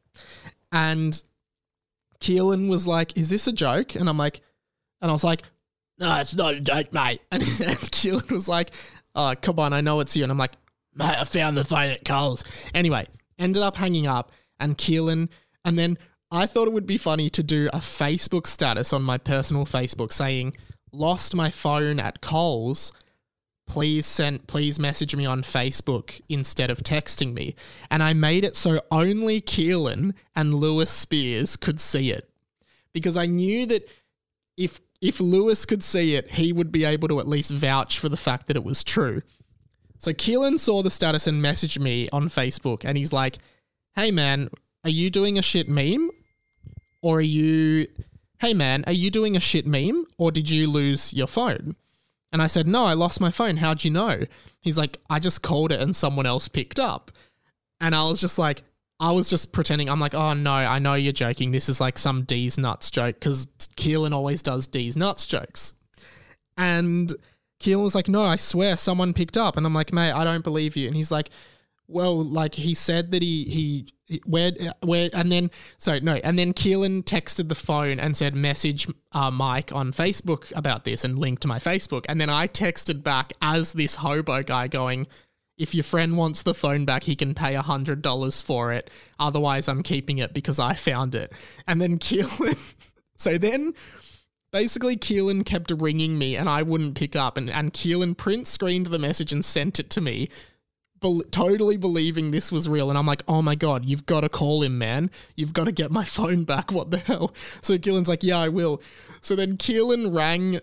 and 0.72 1.22
Keelan 2.22 2.70
was 2.70 2.88
like, 2.88 3.18
"Is 3.18 3.30
this 3.30 3.48
a 3.48 3.54
joke?" 3.54 3.96
And 3.96 4.08
I'm 4.08 4.18
like, 4.18 4.42
and 5.02 5.12
I 5.12 5.14
was 5.14 5.26
like, 5.26 5.44
"No, 6.00 6.20
it's 6.20 6.36
not 6.36 6.56
a 6.56 6.60
joke, 6.60 6.94
mate." 6.94 7.22
And, 7.32 7.44
and 7.44 7.78
Keelan 7.92 8.32
was 8.32 8.48
like, 8.48 8.72
"Oh, 9.16 9.34
come 9.42 9.60
on, 9.60 9.74
I 9.74 9.82
know 9.82 10.00
it's 10.00 10.16
you." 10.16 10.24
And 10.24 10.32
I'm 10.32 10.38
like, 10.38 10.54
"Mate, 10.96 11.20
I 11.20 11.24
found 11.24 11.58
the 11.58 11.64
phone 11.64 11.92
at 11.92 12.06
Coles." 12.06 12.44
Anyway, 12.74 13.08
ended 13.38 13.62
up 13.62 13.76
hanging 13.76 14.08
up, 14.08 14.32
and 14.60 14.78
Keelan, 14.78 15.30
and 15.66 15.78
then 15.78 15.98
I 16.32 16.46
thought 16.46 16.68
it 16.68 16.74
would 16.74 16.86
be 16.86 16.98
funny 16.98 17.30
to 17.32 17.44
do 17.44 17.70
a 17.74 17.80
Facebook 17.80 18.48
status 18.48 18.94
on 18.94 19.04
my 19.04 19.18
personal 19.18 19.66
Facebook 19.66 20.14
saying, 20.14 20.56
"Lost 20.92 21.36
my 21.36 21.50
phone 21.50 22.00
at 22.00 22.22
Coles." 22.22 22.92
Please 23.68 24.08
send 24.08 24.48
please 24.48 24.80
message 24.80 25.16
me 25.16 25.28
on 25.28 25.44
Facebook 25.44 26.22
instead 26.28 26.72
of 26.72 26.80
texting 26.80 27.34
me. 27.34 27.56
And 27.92 28.02
I 28.02 28.14
made 28.14 28.44
it 28.44 28.56
so 28.56 28.82
only 28.90 29.42
Keelan 29.42 30.16
and 30.36 30.56
Lewis 30.56 30.90
Spears 30.90 31.56
could 31.56 31.80
see 31.80 32.10
it. 32.10 32.28
Because 32.94 33.16
I 33.16 33.28
knew 33.28 33.68
that 33.68 33.88
if 34.58 34.82
if 35.02 35.20
Lewis 35.20 35.66
could 35.66 35.84
see 35.84 36.16
it, 36.16 36.32
he 36.32 36.52
would 36.52 36.72
be 36.72 36.84
able 36.84 37.08
to 37.08 37.20
at 37.20 37.28
least 37.28 37.52
vouch 37.52 38.00
for 38.00 38.10
the 38.10 38.18
fact 38.18 38.48
that 38.48 38.58
it 38.58 38.64
was 38.64 38.84
true. 38.84 39.22
So 39.98 40.14
Keelan 40.14 40.60
saw 40.60 40.82
the 40.82 40.90
status 40.90 41.28
and 41.28 41.44
messaged 41.44 41.80
me 41.80 42.10
on 42.12 42.30
Facebook 42.30 42.84
and 42.86 42.98
he's 42.98 43.14
like, 43.14 43.38
Hey 43.96 44.12
man, 44.12 44.50
are 44.84 44.90
you 44.90 45.10
doing 45.10 45.38
a 45.38 45.42
shit 45.42 45.68
meme? 45.68 46.10
Or 47.02 47.18
are 47.18 47.22
you 47.22 47.88
Hey 48.40 48.54
man, 48.54 48.84
are 48.88 48.94
you 48.94 49.10
doing 49.10 49.36
a 49.36 49.42
shit 49.42 49.68
meme? 49.68 50.06
Or 50.18 50.32
did 50.32 50.50
you 50.50 50.70
lose 50.70 51.14
your 51.14 51.28
phone? 51.28 51.76
And 52.32 52.42
I 52.42 52.48
said, 52.48 52.68
No, 52.68 52.86
I 52.86 52.94
lost 52.94 53.20
my 53.20 53.32
phone. 53.32 53.58
How'd 53.58 53.84
you 53.84 53.92
know? 53.92 54.26
He's 54.62 54.78
like, 54.78 55.00
I 55.10 55.20
just 55.20 55.42
called 55.42 55.72
it 55.72 55.80
and 55.82 55.96
someone 55.96 56.26
else 56.26 56.48
picked 56.48 56.80
up. 56.80 57.12
And 57.82 57.96
I 57.96 58.04
was 58.04 58.20
just 58.20 58.38
like, 58.38 58.64
I 59.00 59.12
was 59.12 59.30
just 59.30 59.54
pretending. 59.54 59.90
I'm 59.90 60.00
like, 60.00 60.14
oh 60.14 60.34
no, 60.34 60.52
I 60.52 60.80
know 60.80 60.96
you're 60.96 61.14
joking. 61.14 61.52
This 61.52 61.70
is 61.70 61.80
like 61.80 61.98
some 61.98 62.24
D's 62.24 62.58
nuts 62.58 62.92
joke 62.92 63.16
because 63.16 63.48
Keelan 63.78 64.14
always 64.14 64.42
does 64.42 64.68
D's 64.68 64.98
nuts 64.98 65.26
jokes. 65.26 65.74
And 66.58 67.14
Keelan 67.62 67.84
was 67.84 67.96
like, 67.96 68.10
no, 68.10 68.24
I 68.24 68.36
swear 68.36 68.76
someone 68.76 69.14
picked 69.14 69.38
up. 69.38 69.56
And 69.56 69.66
I'm 69.66 69.74
like, 69.74 69.94
mate, 69.94 70.12
I 70.12 70.26
don't 70.26 70.44
believe 70.44 70.76
you. 70.76 70.88
And 70.88 70.96
he's 70.96 71.12
like, 71.12 71.30
well, 71.88 72.22
like 72.24 72.56
he 72.56 72.74
said 72.74 73.12
that 73.12 73.22
he 73.22 73.46
he 73.46 73.88
he- 74.06 74.22
where 74.26 74.52
where 74.82 75.10
and 75.14 75.32
then 75.32 75.50
sorry 75.78 76.00
no 76.02 76.16
and 76.16 76.38
then 76.38 76.54
Keelan 76.54 77.04
texted 77.04 77.50
the 77.50 77.56
phone 77.56 78.00
and 78.00 78.16
said 78.16 78.36
message 78.36 78.88
uh, 79.12 79.32
Mike 79.32 79.72
on 79.72 79.92
Facebook 79.92 80.56
about 80.56 80.86
this 80.86 81.04
and 81.04 81.18
linked 81.18 81.42
to 81.42 81.48
my 81.48 81.58
Facebook 81.58 82.06
and 82.08 82.22
then 82.22 82.30
I 82.30 82.48
texted 82.48 83.02
back 83.02 83.34
as 83.42 83.74
this 83.74 83.96
hobo 83.96 84.44
guy 84.44 84.68
going 84.68 85.08
if 85.60 85.76
your 85.76 85.84
friend 85.84 86.18
wants 86.18 86.42
the 86.42 86.54
phone 86.54 86.86
back 86.86 87.04
he 87.04 87.16
can 87.16 87.36
pay 87.36 87.56
a 87.56 87.62
hundred 87.62 88.02
dollars 88.02 88.42
for 88.42 88.72
it 88.72 88.90
otherwise 89.20 89.68
I'm 89.68 89.84
keeping 89.84 90.18
it 90.18 90.34
because 90.34 90.60
I 90.60 90.74
found 90.74 91.14
it 91.14 91.32
and 91.68 91.82
then 91.82 92.00
Keelan 92.00 92.58
so 93.18 93.38
then 93.38 93.74
basically 94.52 94.98
Keelan 94.98 95.46
kept 95.46 95.72
ringing 95.72 96.18
me 96.18 96.36
and 96.36 96.50
I 96.50 96.64
wouldn't 96.64 96.96
pick 96.96 97.16
up 97.16 97.38
and 97.38 97.50
and 97.50 97.74
Keelan 97.74 98.18
print 98.18 98.48
screened 98.48 98.88
the 98.88 99.00
message 99.00 99.32
and 99.32 99.46
sent 99.46 99.80
it 99.80 99.90
to 99.92 100.02
me 100.02 100.30
bel 101.00 101.22
totally 101.32 101.78
believing 101.78 102.32
this 102.32 102.52
was 102.52 102.68
real. 102.68 102.90
And 102.90 102.98
I'm 102.98 103.06
like, 103.06 103.24
oh 103.28 103.42
my 103.42 103.56
God, 103.56 103.86
you've 103.86 104.06
got 104.06 104.22
to 104.22 104.30
call 104.30 104.64
him, 104.64 104.78
man. 104.78 105.10
You've 105.36 105.54
got 105.54 105.66
to 105.66 105.72
get 105.72 105.92
my 105.92 106.04
phone 106.06 106.44
back. 106.44 106.72
What 106.72 106.92
the 106.92 106.98
hell? 106.98 107.34
So 107.62 107.78
Keelan's 107.78 108.10
like, 108.10 108.24
yeah, 108.24 108.40
I 108.40 108.50
will. 108.50 108.82
So 109.22 109.36
then 109.36 109.58
Keelan 109.58 110.16
rang. 110.16 110.60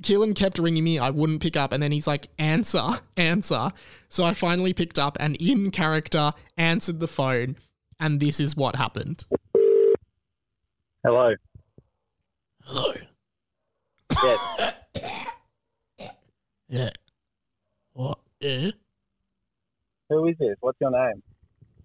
Keelan 0.00 0.34
kept 0.34 0.58
ringing 0.58 0.84
me. 0.84 0.98
I 0.98 1.10
wouldn't 1.10 1.40
pick 1.40 1.56
up. 1.56 1.72
And 1.72 1.82
then 1.82 1.92
he's 1.92 2.06
like, 2.06 2.28
answer, 2.38 2.82
answer. 3.16 3.72
So 4.08 4.24
I 4.24 4.34
finally 4.34 4.72
picked 4.72 4.98
up 4.98 5.16
and 5.20 5.36
in 5.36 5.70
character 5.70 6.32
answered 6.56 7.00
the 7.00 7.08
phone. 7.08 7.56
And 7.98 8.20
this 8.20 8.40
is 8.40 8.56
what 8.56 8.76
happened. 8.76 9.24
Hello. 11.04 11.34
Hello. 12.64 12.94
Yes. 14.22 14.74
Yeah. 16.68 16.90
What? 17.92 18.18
Yeah. 18.40 18.72
Who 20.10 20.26
is 20.26 20.34
this? 20.40 20.56
What's 20.58 20.78
your 20.80 20.90
name? 20.90 21.22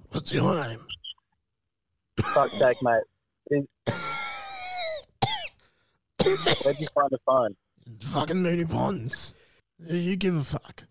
What's 0.10 0.34
your 0.34 0.56
name? 0.56 0.80
Fuck's 2.34 2.58
sake, 2.58 2.78
mate. 2.82 3.04
Where'd 6.24 6.80
you 6.80 6.88
find 6.96 7.10
the 7.12 7.20
phone? 7.28 7.56
Fucking 8.00 8.38
Moonee 8.38 8.70
Ponds. 8.70 9.34
Who 9.88 9.96
you 9.96 10.16
give 10.16 10.36
a 10.36 10.44
fuck? 10.44 10.84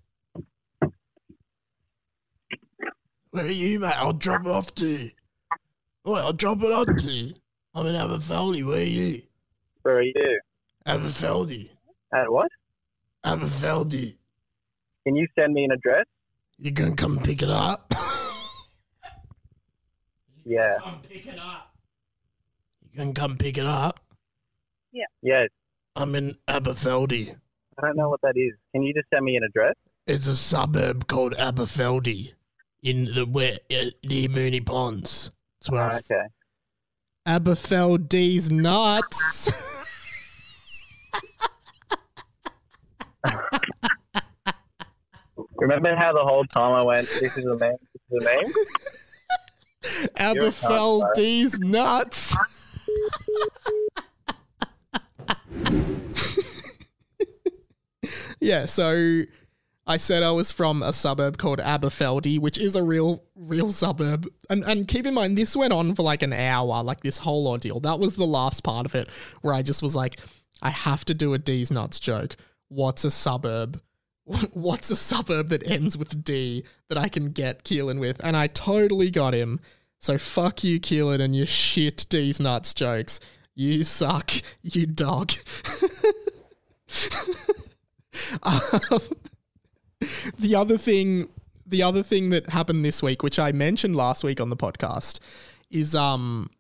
Where 3.30 3.44
are 3.44 3.48
you, 3.48 3.78
mate? 3.78 3.94
I'll 3.96 4.12
drop 4.12 4.42
it 4.42 4.48
off 4.50 4.74
to 4.76 4.86
you. 4.86 5.10
Oh, 6.04 6.14
I'll 6.14 6.32
drop 6.32 6.62
it 6.62 6.72
off 6.72 6.86
to 6.98 7.06
you. 7.06 7.34
I'm 7.74 7.86
in 7.86 7.94
Aberfeldie. 7.94 8.64
Where 8.64 8.78
are 8.78 8.82
you? 8.82 9.22
Where 9.82 9.98
are 9.98 10.02
you? 10.02 10.40
Aberfeldie. 10.86 11.70
At 12.12 12.30
what? 12.30 12.48
Aberfeldie. 13.24 14.16
Can 15.06 15.14
you 15.14 15.26
send 15.38 15.54
me 15.54 15.64
an 15.64 15.70
address? 15.72 16.04
You 16.58 16.72
gonna 16.72 16.96
come 16.96 17.18
pick 17.18 17.42
it 17.42 17.50
up? 17.50 17.92
Yeah. 20.42 20.78
come 20.80 21.00
pick 21.08 21.26
it 21.26 21.38
up. 21.38 21.74
You 22.82 22.98
gonna 22.98 23.12
come 23.12 23.36
pick 23.36 23.56
it 23.56 23.66
up? 23.66 24.00
Yeah. 24.90 25.04
Yes. 25.22 25.48
I'm 25.96 26.14
in 26.14 26.36
Aberfeldie. 26.48 27.36
I 27.78 27.82
don't 27.82 27.96
know 27.96 28.08
what 28.08 28.20
that 28.22 28.36
is. 28.36 28.52
Can 28.72 28.82
you 28.82 28.94
just 28.94 29.08
send 29.12 29.24
me 29.24 29.36
an 29.36 29.42
address? 29.44 29.74
It's 30.06 30.26
a 30.26 30.36
suburb 30.36 31.06
called 31.06 31.34
Aberfeldie 31.34 32.32
in 32.82 33.06
the 33.14 33.26
where 33.26 33.58
uh, 33.70 33.86
near 34.04 34.28
Moonee 34.28 34.64
Ponds. 34.64 35.30
That's 35.60 35.70
where 35.70 35.82
I 35.82 35.96
Okay. 35.96 36.26
Aberfeldie's 37.26 38.50
nuts. 38.50 39.86
Remember 45.56 45.94
how 45.94 46.12
the 46.12 46.24
whole 46.24 46.44
time 46.46 46.72
I 46.72 46.82
went, 46.82 47.06
this 47.20 47.36
is 47.36 47.44
a 47.44 47.56
meme, 47.56 47.76
this 47.92 48.02
is 48.10 48.26
a 48.26 48.30
meme? 48.34 48.52
Aberfeldie's 50.16 51.60
nuts. 51.60 52.34
yeah, 58.40 58.66
so 58.66 59.22
I 59.86 59.96
said 59.96 60.22
I 60.22 60.30
was 60.30 60.52
from 60.52 60.82
a 60.82 60.92
suburb 60.92 61.36
called 61.38 61.58
Aberfeldie, 61.58 62.38
which 62.38 62.58
is 62.58 62.76
a 62.76 62.82
real, 62.82 63.24
real 63.34 63.72
suburb. 63.72 64.28
And 64.48 64.62
and 64.64 64.86
keep 64.86 65.06
in 65.06 65.14
mind, 65.14 65.36
this 65.36 65.56
went 65.56 65.72
on 65.72 65.94
for 65.94 66.02
like 66.02 66.22
an 66.22 66.32
hour, 66.32 66.82
like 66.82 67.00
this 67.00 67.18
whole 67.18 67.48
ordeal. 67.48 67.80
That 67.80 67.98
was 67.98 68.16
the 68.16 68.26
last 68.26 68.62
part 68.62 68.86
of 68.86 68.94
it 68.94 69.08
where 69.42 69.54
I 69.54 69.62
just 69.62 69.82
was 69.82 69.96
like, 69.96 70.20
I 70.62 70.70
have 70.70 71.04
to 71.06 71.14
do 71.14 71.34
a 71.34 71.38
D's 71.38 71.70
nuts 71.70 71.98
joke. 71.98 72.36
What's 72.68 73.04
a 73.04 73.10
suburb? 73.10 73.80
What's 74.52 74.90
a 74.90 74.96
suburb 74.96 75.48
that 75.48 75.68
ends 75.68 75.98
with 75.98 76.22
D 76.22 76.64
that 76.88 76.98
I 76.98 77.08
can 77.08 77.32
get 77.32 77.64
Keelan 77.64 77.98
with? 77.98 78.20
And 78.22 78.36
I 78.36 78.46
totally 78.46 79.10
got 79.10 79.34
him. 79.34 79.60
So 79.98 80.18
fuck 80.18 80.62
you, 80.62 80.78
Keelan, 80.80 81.20
and 81.20 81.34
your 81.34 81.46
shit 81.46 82.06
D's 82.08 82.38
nuts 82.38 82.74
jokes. 82.74 83.18
You 83.54 83.82
suck, 83.84 84.30
you 84.62 84.86
dog. 84.86 85.32
um, 88.42 89.00
the 90.38 90.54
other 90.56 90.78
thing, 90.78 91.28
the 91.66 91.82
other 91.82 92.02
thing 92.02 92.30
that 92.30 92.50
happened 92.50 92.84
this 92.84 93.02
week, 93.02 93.22
which 93.22 93.38
I 93.38 93.52
mentioned 93.52 93.96
last 93.96 94.24
week 94.24 94.40
on 94.40 94.50
the 94.50 94.56
podcast, 94.56 95.20
is 95.70 95.94
um 95.94 96.50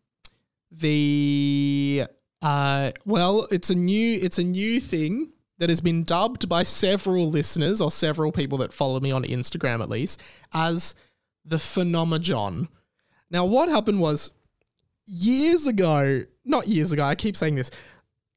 the 0.70 2.04
uh 2.42 2.92
well, 3.04 3.46
it's 3.50 3.70
a 3.70 3.74
new 3.74 4.18
it's 4.22 4.38
a 4.38 4.44
new 4.44 4.80
thing 4.80 5.32
that 5.58 5.68
has 5.68 5.80
been 5.80 6.04
dubbed 6.04 6.48
by 6.48 6.62
several 6.62 7.28
listeners 7.28 7.80
or 7.80 7.90
several 7.90 8.32
people 8.32 8.58
that 8.58 8.72
follow 8.72 8.98
me 8.98 9.12
on 9.12 9.24
Instagram 9.24 9.82
at 9.82 9.90
least 9.90 10.20
as 10.54 10.94
the 11.44 11.58
phenomenon. 11.58 12.68
Now, 13.30 13.44
what 13.44 13.68
happened 13.68 14.00
was 14.00 14.30
years 15.06 15.66
ago, 15.66 16.24
not 16.44 16.66
years 16.66 16.92
ago, 16.92 17.04
I 17.04 17.14
keep 17.14 17.36
saying 17.36 17.56
this. 17.56 17.70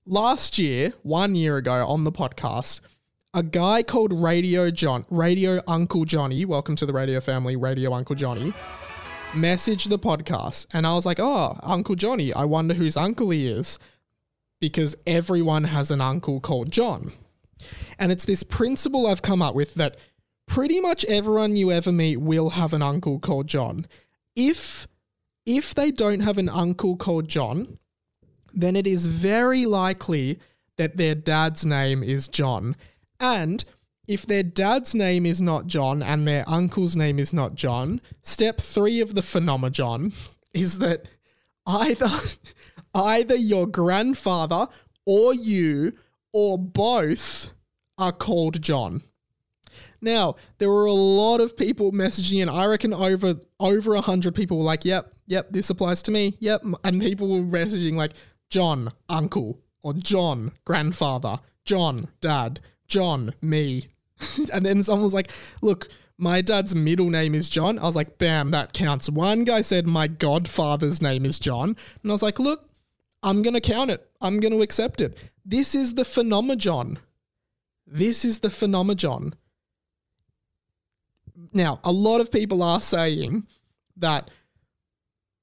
Last 0.06 0.60
year, 0.60 0.94
one 1.04 1.34
year 1.34 1.58
ago 1.58 1.86
on 1.88 2.04
the 2.04 2.12
podcast, 2.12 2.82
a 3.34 3.42
guy 3.42 3.82
called 3.82 4.14
Radio 4.14 4.70
John, 4.70 5.06
Radio 5.10 5.60
Uncle 5.68 6.06
Johnny, 6.06 6.46
welcome 6.46 6.76
to 6.76 6.86
the 6.86 6.94
radio 6.94 7.20
family, 7.20 7.56
Radio 7.56 7.92
Uncle 7.92 8.16
Johnny, 8.16 8.54
messaged 9.32 9.90
the 9.90 9.98
podcast. 9.98 10.68
And 10.72 10.86
I 10.86 10.94
was 10.94 11.06
like, 11.06 11.20
oh, 11.20 11.58
Uncle 11.64 11.96
Johnny, 11.96 12.32
I 12.32 12.46
wonder 12.46 12.76
whose 12.76 12.96
uncle 12.96 13.32
he 13.32 13.48
is. 13.48 13.80
Because 14.62 14.96
everyone 15.08 15.66
has 15.66 15.90
an 15.90 16.00
uncle 16.00 16.40
called 16.40 16.72
John. 16.72 17.12
And 17.98 18.12
it's 18.12 18.24
this 18.24 18.44
principle 18.44 19.08
I've 19.08 19.24
come 19.24 19.42
up 19.42 19.56
with 19.56 19.74
that 19.76 19.98
pretty 20.46 20.80
much 20.80 21.04
everyone 21.06 21.56
you 21.56 21.72
ever 21.72 21.92
meet 21.92 22.18
will 22.18 22.52
have 22.52 22.72
an 22.72 22.82
uncle 22.84 23.20
called 23.20 23.48
John. 23.48 23.88
If 24.36 24.88
if 25.46 25.74
they 25.74 25.92
don't 25.92 26.22
have 26.22 26.38
an 26.38 26.48
uncle 26.48 26.96
called 26.96 27.28
John, 27.28 27.80
then 28.54 28.76
it 28.76 28.88
is 28.88 29.08
very 29.08 29.66
likely 29.66 30.40
that 30.78 30.96
their 30.96 31.16
dad's 31.16 31.66
name 31.66 32.02
is 32.04 32.28
John. 32.30 32.76
And 33.24 33.64
if 34.06 34.26
their 34.26 34.44
dad's 34.44 34.94
name 34.94 35.26
is 35.26 35.42
not 35.42 35.66
John 35.66 36.04
and 36.04 36.28
their 36.28 36.44
uncle's 36.46 36.98
name 36.98 37.20
is 37.20 37.32
not 37.32 37.56
John, 37.56 38.02
step 38.22 38.60
three 38.60 39.00
of 39.00 39.16
the 39.16 39.22
phenomenon 39.22 40.12
is 40.54 40.80
that 40.80 41.08
either 41.66 42.10
either 42.94 43.36
your 43.36 43.66
grandfather 43.66 44.68
or 45.06 45.34
you 45.34 45.94
or 46.34 46.60
both 46.60 47.54
are 47.98 48.12
called 48.12 48.62
John. 48.62 49.04
Now, 50.02 50.36
there 50.58 50.70
were 50.70 50.86
a 50.86 50.92
lot 50.92 51.40
of 51.40 51.56
people 51.56 51.94
messaging 51.94 52.42
in. 52.42 52.50
I 52.50 52.66
reckon 52.66 52.94
over 52.94 53.36
over 53.58 53.94
a 53.94 54.02
hundred 54.02 54.36
people 54.36 54.58
were 54.58 54.66
like, 54.66 54.84
"Yep, 54.84 55.14
yep, 55.28 55.48
this 55.50 55.70
applies 55.70 56.04
to 56.04 56.12
me." 56.12 56.36
Yep, 56.40 56.66
and 56.84 57.02
people 57.02 57.30
were 57.30 57.42
messaging 57.42 57.96
like, 57.96 58.12
"John, 58.50 58.92
uncle," 59.08 59.62
or 59.82 59.94
"John, 59.94 60.52
grandfather," 60.66 61.40
"John, 61.64 62.10
dad," 62.20 62.60
"John, 62.94 63.34
me," 63.42 63.88
and 64.54 64.64
then 64.64 64.84
someone 64.84 65.04
was 65.04 65.14
like, 65.14 65.32
"Look." 65.62 65.90
My 66.16 66.42
dad's 66.42 66.76
middle 66.76 67.10
name 67.10 67.34
is 67.34 67.50
John. 67.50 67.80
I 67.80 67.84
was 67.88 67.96
like, 67.96 68.20
bam, 68.20 68.52
that 68.52 68.72
counts. 68.72 69.10
One 69.10 69.44
guy 69.44 69.62
said 69.62 69.88
my 69.88 70.08
godfather's 70.08 71.02
name 71.02 71.26
is 71.26 71.40
John. 71.40 71.76
And 72.02 72.12
I 72.12 72.14
was 72.14 72.22
like, 72.22 72.40
look, 72.40 72.70
I'm 73.24 73.42
going 73.42 73.56
to 73.56 73.60
count 73.60 73.90
it. 73.90 74.08
I'm 74.22 74.40
going 74.40 74.54
to 74.54 74.62
accept 74.62 75.02
it. 75.02 75.18
This 75.44 75.74
is 75.74 75.96
the 75.96 76.06
phenomenon. 76.06 77.00
This 77.88 78.24
is 78.24 78.40
the 78.40 78.52
phenomenon. 78.52 79.34
Now, 81.52 81.80
a 81.84 81.92
lot 81.92 82.22
of 82.22 82.32
people 82.32 82.62
are 82.62 82.80
saying 82.80 83.48
that 83.98 84.30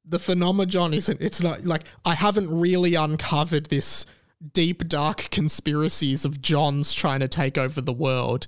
the 0.04 0.18
phenomenon 0.18 0.94
isn't, 0.94 1.20
it's 1.20 1.42
not 1.42 1.64
like 1.64 1.84
I 2.04 2.14
haven't 2.14 2.52
really 2.52 2.94
uncovered 2.94 3.66
this 3.66 4.06
deep, 4.52 4.88
dark 4.88 5.28
conspiracies 5.30 6.24
of 6.24 6.40
John's 6.40 6.94
trying 6.94 7.20
to 7.20 7.28
take 7.28 7.58
over 7.58 7.80
the 7.80 7.92
world. 7.92 8.46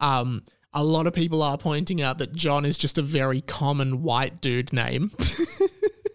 Um, 0.00 0.42
a 0.72 0.84
lot 0.84 1.06
of 1.06 1.12
people 1.12 1.42
are 1.42 1.56
pointing 1.56 2.02
out 2.02 2.18
that 2.18 2.34
John 2.34 2.64
is 2.64 2.76
just 2.76 2.98
a 2.98 3.02
very 3.02 3.40
common 3.40 4.02
white 4.02 4.40
dude 4.40 4.72
name, 4.72 5.12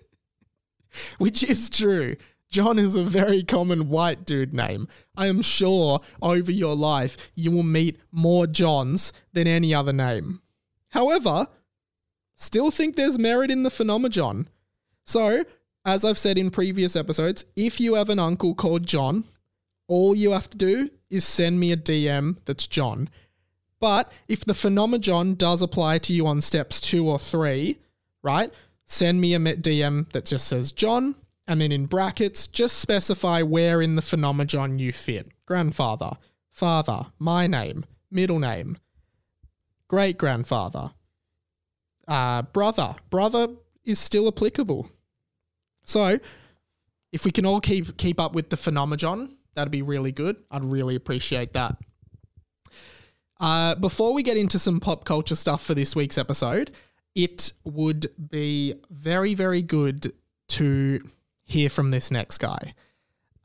which 1.18 1.44
is 1.44 1.70
true. 1.70 2.18
John 2.50 2.80
is 2.80 2.96
a 2.96 3.04
very 3.04 3.44
common 3.44 3.90
white 3.90 4.26
dude 4.26 4.54
name. 4.54 4.88
I 5.16 5.28
am 5.28 5.42
sure 5.42 6.02
over 6.22 6.52
your 6.52 6.76
life 6.76 7.32
you 7.36 7.52
will 7.52 7.64
meet 7.64 8.00
more 8.12 8.48
Johns 8.48 9.14
than 9.34 9.48
any 9.48 9.74
other 9.74 9.94
name. 9.94 10.42
However, 10.90 11.48
still 12.36 12.72
think 12.72 12.96
there's 12.96 13.20
merit 13.20 13.52
in 13.52 13.64
the 13.64 13.70
phenomenon. 13.70 14.50
So, 15.06 15.46
as 15.90 16.06
I've 16.06 16.20
said 16.20 16.38
in 16.38 16.52
previous 16.52 16.96
episodes, 16.96 17.46
if 17.56 17.80
you 17.80 17.96
have 17.96 18.10
an 18.10 18.20
uncle 18.20 18.54
called 18.54 18.86
John, 18.86 19.24
all 19.88 20.16
you 20.16 20.32
have 20.32 20.50
to 20.52 20.58
do 20.58 20.92
is 21.10 21.26
send 21.26 21.60
me 21.60 21.72
a 21.72 21.78
DM 21.78 22.38
that's 22.46 22.68
John. 22.68 23.10
But 23.80 24.12
if 24.28 24.46
the 24.46 24.54
phenomenon 24.54 25.34
does 25.34 25.64
apply 25.64 25.98
to 26.00 26.14
you 26.14 26.28
on 26.28 26.42
steps 26.42 26.80
two 26.80 27.10
or 27.10 27.18
three, 27.18 27.80
right? 28.22 28.54
Send 28.86 29.20
me 29.20 29.34
a 29.34 29.40
DM 29.40 30.12
that 30.12 30.26
just 30.26 30.48
says 30.48 30.72
John, 30.72 31.16
and 31.48 31.60
then 31.60 31.72
in 31.72 31.88
brackets, 31.88 32.46
just 32.46 32.78
specify 32.78 33.42
where 33.42 33.82
in 33.82 33.96
the 33.96 34.04
phenomenon 34.04 34.78
you 34.78 34.94
fit. 34.94 35.32
Grandfather, 35.48 36.18
father, 36.52 37.08
my 37.18 37.48
name, 37.48 37.86
middle 38.12 38.38
name, 38.38 38.78
great 39.88 40.20
grandfather, 40.20 40.92
uh, 42.08 42.44
brother. 42.44 42.96
Brother 43.10 43.48
is 43.84 43.98
still 43.98 44.28
applicable. 44.28 44.92
So, 45.90 46.20
if 47.12 47.26
we 47.26 47.32
can 47.32 47.46
all 47.46 47.60
keep 47.60 47.98
keep 47.98 48.20
up 48.20 48.34
with 48.34 48.50
the 48.50 48.58
phenomenon, 48.58 49.36
that'd 49.56 49.72
be 49.72 49.82
really 49.82 50.12
good. 50.12 50.38
I'd 50.52 50.64
really 50.64 50.96
appreciate 50.96 51.54
that. 51.54 51.76
Uh, 53.40 53.76
before 53.76 54.14
we 54.14 54.22
get 54.22 54.38
into 54.38 54.60
some 54.60 54.80
pop 54.80 55.06
culture 55.06 55.36
stuff 55.36 55.64
for 55.64 55.74
this 55.74 55.96
week's 55.96 56.18
episode, 56.18 56.72
it 57.16 57.54
would 57.64 58.08
be 58.30 58.76
very, 58.90 59.34
very 59.34 59.62
good 59.62 60.14
to 60.50 61.02
hear 61.44 61.70
from 61.70 61.92
this 61.92 62.12
next 62.12 62.38
guy. 62.38 62.74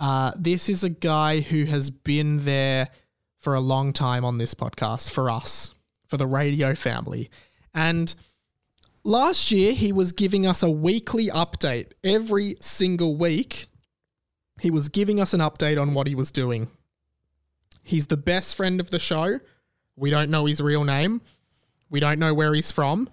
Uh, 0.01 0.33
this 0.37 0.69
is 0.69 0.85
a 0.85 0.89
guy 0.89 1.41
who 1.41 1.65
has 1.65 1.91
been 1.91 2.45
there 2.45 2.89
for 3.39 3.55
a 3.55 3.61
long 3.61 3.93
time 3.93 4.25
on 4.25 4.39
this 4.39 4.55
podcast 4.55 5.11
for 5.11 5.31
us, 5.31 5.75
for 6.07 6.17
the 6.17 6.27
radio 6.27 6.75
family. 6.75 7.31
And 7.73 8.15
last 9.05 9.51
year, 9.51 9.73
he 9.73 9.93
was 9.93 10.13
giving 10.13 10.47
us 10.47 10.63
a 10.63 10.71
weekly 10.71 11.29
update 11.29 11.93
every 12.03 12.57
single 12.61 13.17
week. 13.17 13.67
He 14.61 14.71
was 14.71 14.89
giving 14.89 15.21
us 15.21 15.35
an 15.35 15.41
update 15.41 15.81
on 15.81 15.95
what 15.95 16.07
he 16.07 16.15
was 16.15 16.31
doing. 16.31 16.69
He's 17.83 18.07
the 18.07 18.17
best 18.17 18.57
friend 18.57 18.81
of 18.81 18.91
the 18.91 18.99
show. 18.99 19.41
We 19.97 20.11
don't 20.11 20.31
know 20.31 20.47
his 20.47 20.61
real 20.61 20.85
name. 20.85 21.21
We 21.91 22.01
don't 22.01 22.19
know 22.19 22.35
where 22.35 22.55
he's 22.55 22.73
from. 22.73 23.09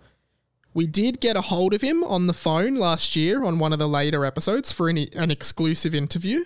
We 0.74 0.88
did 0.88 1.20
get 1.20 1.36
a 1.36 1.42
hold 1.42 1.74
of 1.74 1.82
him 1.82 2.04
on 2.04 2.28
the 2.28 2.34
phone 2.34 2.76
last 2.76 3.16
year 3.16 3.44
on 3.44 3.60
one 3.60 3.74
of 3.74 3.80
the 3.80 3.88
later 3.88 4.24
episodes 4.24 4.72
for 4.72 4.88
an, 4.88 4.98
an 5.14 5.30
exclusive 5.30 5.94
interview. 5.94 6.46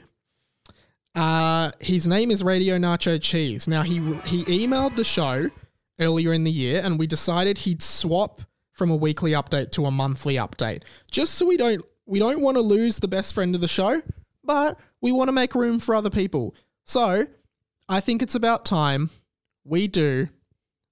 Uh, 1.13 1.71
his 1.79 2.07
name 2.07 2.31
is 2.31 2.43
Radio 2.43 2.77
Nacho 2.77 3.21
Cheese. 3.21 3.67
Now 3.67 3.83
he 3.83 3.95
he 4.25 4.43
emailed 4.45 4.95
the 4.95 5.03
show 5.03 5.49
earlier 5.99 6.33
in 6.33 6.43
the 6.43 6.51
year, 6.51 6.81
and 6.83 6.99
we 6.99 7.07
decided 7.07 7.59
he'd 7.59 7.83
swap 7.83 8.41
from 8.75 8.91
a 8.91 8.95
weekly 8.95 9.31
update 9.31 9.71
to 9.71 9.85
a 9.85 9.91
monthly 9.91 10.35
update, 10.35 10.83
just 11.09 11.35
so 11.35 11.45
we 11.45 11.57
don't 11.57 11.83
we 12.05 12.19
don't 12.19 12.41
want 12.41 12.55
to 12.55 12.61
lose 12.61 12.99
the 12.99 13.07
best 13.07 13.33
friend 13.33 13.55
of 13.55 13.61
the 13.61 13.67
show, 13.67 14.01
but 14.43 14.77
we 15.01 15.11
want 15.11 15.27
to 15.27 15.33
make 15.33 15.55
room 15.55 15.79
for 15.79 15.95
other 15.95 16.09
people. 16.11 16.55
So 16.85 17.25
I 17.89 17.99
think 17.99 18.21
it's 18.21 18.35
about 18.35 18.65
time 18.65 19.09
we 19.63 19.87
do 19.87 20.29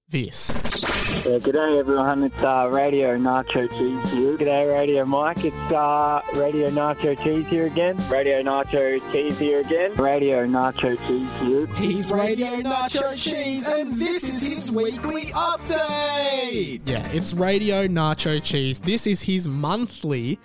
this. 0.08 0.93
Yeah, 1.24 1.38
g'day 1.38 1.78
everyone, 1.78 2.22
it's 2.24 2.44
uh, 2.44 2.68
Radio 2.70 3.16
Nacho 3.16 3.66
Cheese 3.70 4.12
here. 4.12 4.36
G'day 4.36 4.70
Radio 4.70 5.06
Mike, 5.06 5.42
it's 5.42 5.72
uh, 5.72 6.20
Radio 6.34 6.68
Nacho 6.68 7.18
Cheese 7.24 7.46
here 7.46 7.64
again. 7.64 7.96
Radio 8.10 8.42
Nacho 8.42 9.00
Cheese 9.10 9.38
here 9.38 9.60
again. 9.60 9.94
Radio 9.94 10.44
Nacho 10.44 10.94
Cheese 11.08 11.32
here. 11.36 11.66
He's 11.76 12.12
Radio 12.12 12.60
Nacho 12.60 13.16
Cheese, 13.16 13.66
and 13.66 13.98
this 13.98 14.28
is 14.28 14.42
his 14.42 14.70
weekly 14.70 15.32
update. 15.32 16.82
Yeah, 16.84 17.08
it's 17.08 17.32
Radio 17.32 17.86
Nacho 17.86 18.42
Cheese. 18.42 18.80
This 18.80 19.06
is 19.06 19.22
his 19.22 19.48
monthly 19.48 20.38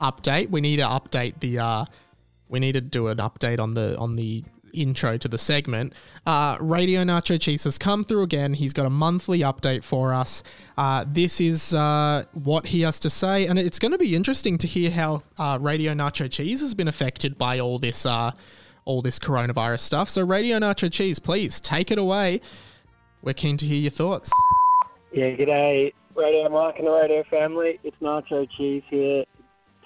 update. 0.00 0.48
We 0.48 0.62
need 0.62 0.78
to 0.78 0.84
update 0.84 1.40
the. 1.40 1.58
Uh, 1.58 1.84
we 2.48 2.58
need 2.58 2.72
to 2.72 2.80
do 2.80 3.08
an 3.08 3.18
update 3.18 3.60
on 3.60 3.74
the 3.74 3.98
on 3.98 4.16
the 4.16 4.44
intro 4.72 5.16
to 5.18 5.28
the 5.28 5.38
segment. 5.38 5.92
Uh, 6.26 6.56
Radio 6.60 7.02
Nacho 7.02 7.40
Cheese 7.40 7.64
has 7.64 7.78
come 7.78 8.04
through 8.04 8.22
again. 8.22 8.54
He's 8.54 8.72
got 8.72 8.86
a 8.86 8.90
monthly 8.90 9.40
update 9.40 9.84
for 9.84 10.12
us. 10.12 10.42
Uh, 10.76 11.04
this 11.06 11.40
is 11.40 11.74
uh, 11.74 12.24
what 12.32 12.66
he 12.68 12.82
has 12.82 12.98
to 13.00 13.10
say, 13.10 13.46
and 13.46 13.58
it's 13.58 13.78
going 13.78 13.92
to 13.92 13.98
be 13.98 14.14
interesting 14.16 14.58
to 14.58 14.66
hear 14.66 14.90
how 14.90 15.22
uh, 15.38 15.58
Radio 15.60 15.92
Nacho 15.92 16.30
Cheese 16.30 16.60
has 16.60 16.74
been 16.74 16.88
affected 16.88 17.38
by 17.38 17.58
all 17.58 17.78
this, 17.78 18.06
uh, 18.06 18.32
all 18.84 19.02
this 19.02 19.18
coronavirus 19.18 19.80
stuff. 19.80 20.10
So, 20.10 20.24
Radio 20.24 20.58
Nacho 20.58 20.90
Cheese, 20.92 21.18
please 21.18 21.60
take 21.60 21.90
it 21.90 21.98
away. 21.98 22.40
We're 23.22 23.34
keen 23.34 23.56
to 23.58 23.66
hear 23.66 23.80
your 23.80 23.90
thoughts. 23.90 24.30
Yeah, 25.12 25.30
g'day 25.30 25.92
Radio 26.14 26.48
Mike 26.48 26.78
and 26.78 26.86
the 26.86 26.92
Radio 26.92 27.22
family. 27.24 27.78
It's 27.84 27.96
Nacho 28.00 28.48
Cheese 28.50 28.82
here. 28.88 29.24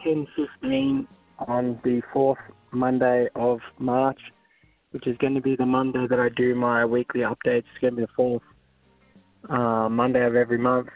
10.15 0.05 1.07
on 1.47 1.81
the 1.83 2.03
fourth 2.13 2.39
Monday 2.71 3.29
of 3.35 3.61
March, 3.79 4.33
which 4.93 5.07
is 5.07 5.17
going 5.19 5.35
to 5.35 5.41
be 5.41 5.57
the 5.57 5.67
Monday 5.67 6.07
that 6.07 6.21
I 6.21 6.29
do 6.31 6.55
my 6.55 6.85
weekly 6.85 7.21
updates. 7.21 7.65
It's 7.71 7.79
going 7.81 7.95
to 7.95 7.97
be 7.97 8.03
the 8.03 8.13
fourth 8.17 8.43
uh, 9.49 9.89
Monday 9.89 10.25
of 10.25 10.35
every 10.35 10.59
month, 10.59 10.89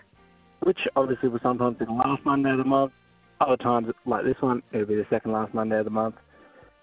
which 0.60 0.88
obviously 0.96 1.28
will 1.28 1.40
sometimes 1.42 1.78
be 1.78 1.84
the 1.84 1.92
last 1.92 2.24
Monday 2.24 2.50
of 2.50 2.58
the 2.58 2.64
month. 2.64 2.92
Other 3.40 3.56
times, 3.56 3.92
like 4.04 4.24
this 4.24 4.40
one, 4.40 4.62
it'll 4.72 4.86
be 4.86 4.96
the 4.96 5.06
second 5.08 5.32
last 5.32 5.54
Monday 5.54 5.78
of 5.78 5.84
the 5.84 5.90
month. 5.90 6.16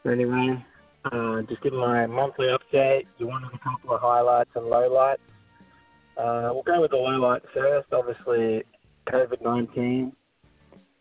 But 0.04 0.12
anyway, 0.12 0.64
uh, 1.06 1.42
just 1.44 1.62
give 1.62 1.74
my 1.74 2.06
monthly 2.08 2.48
update. 2.48 3.06
You 3.18 3.28
wanted 3.28 3.54
a 3.54 3.60
couple 3.60 3.92
of 3.92 4.02
highlights 4.02 4.50
and 4.56 4.66
lowlights. 4.66 5.18
Uh, 6.18 6.50
we'll 6.52 6.64
go 6.64 6.82
with 6.82 6.92
the 6.92 6.98
lowlights 6.98 7.46
first. 7.54 7.88
Obviously, 7.92 8.64
COVID 9.08 9.42
19. 9.42 10.12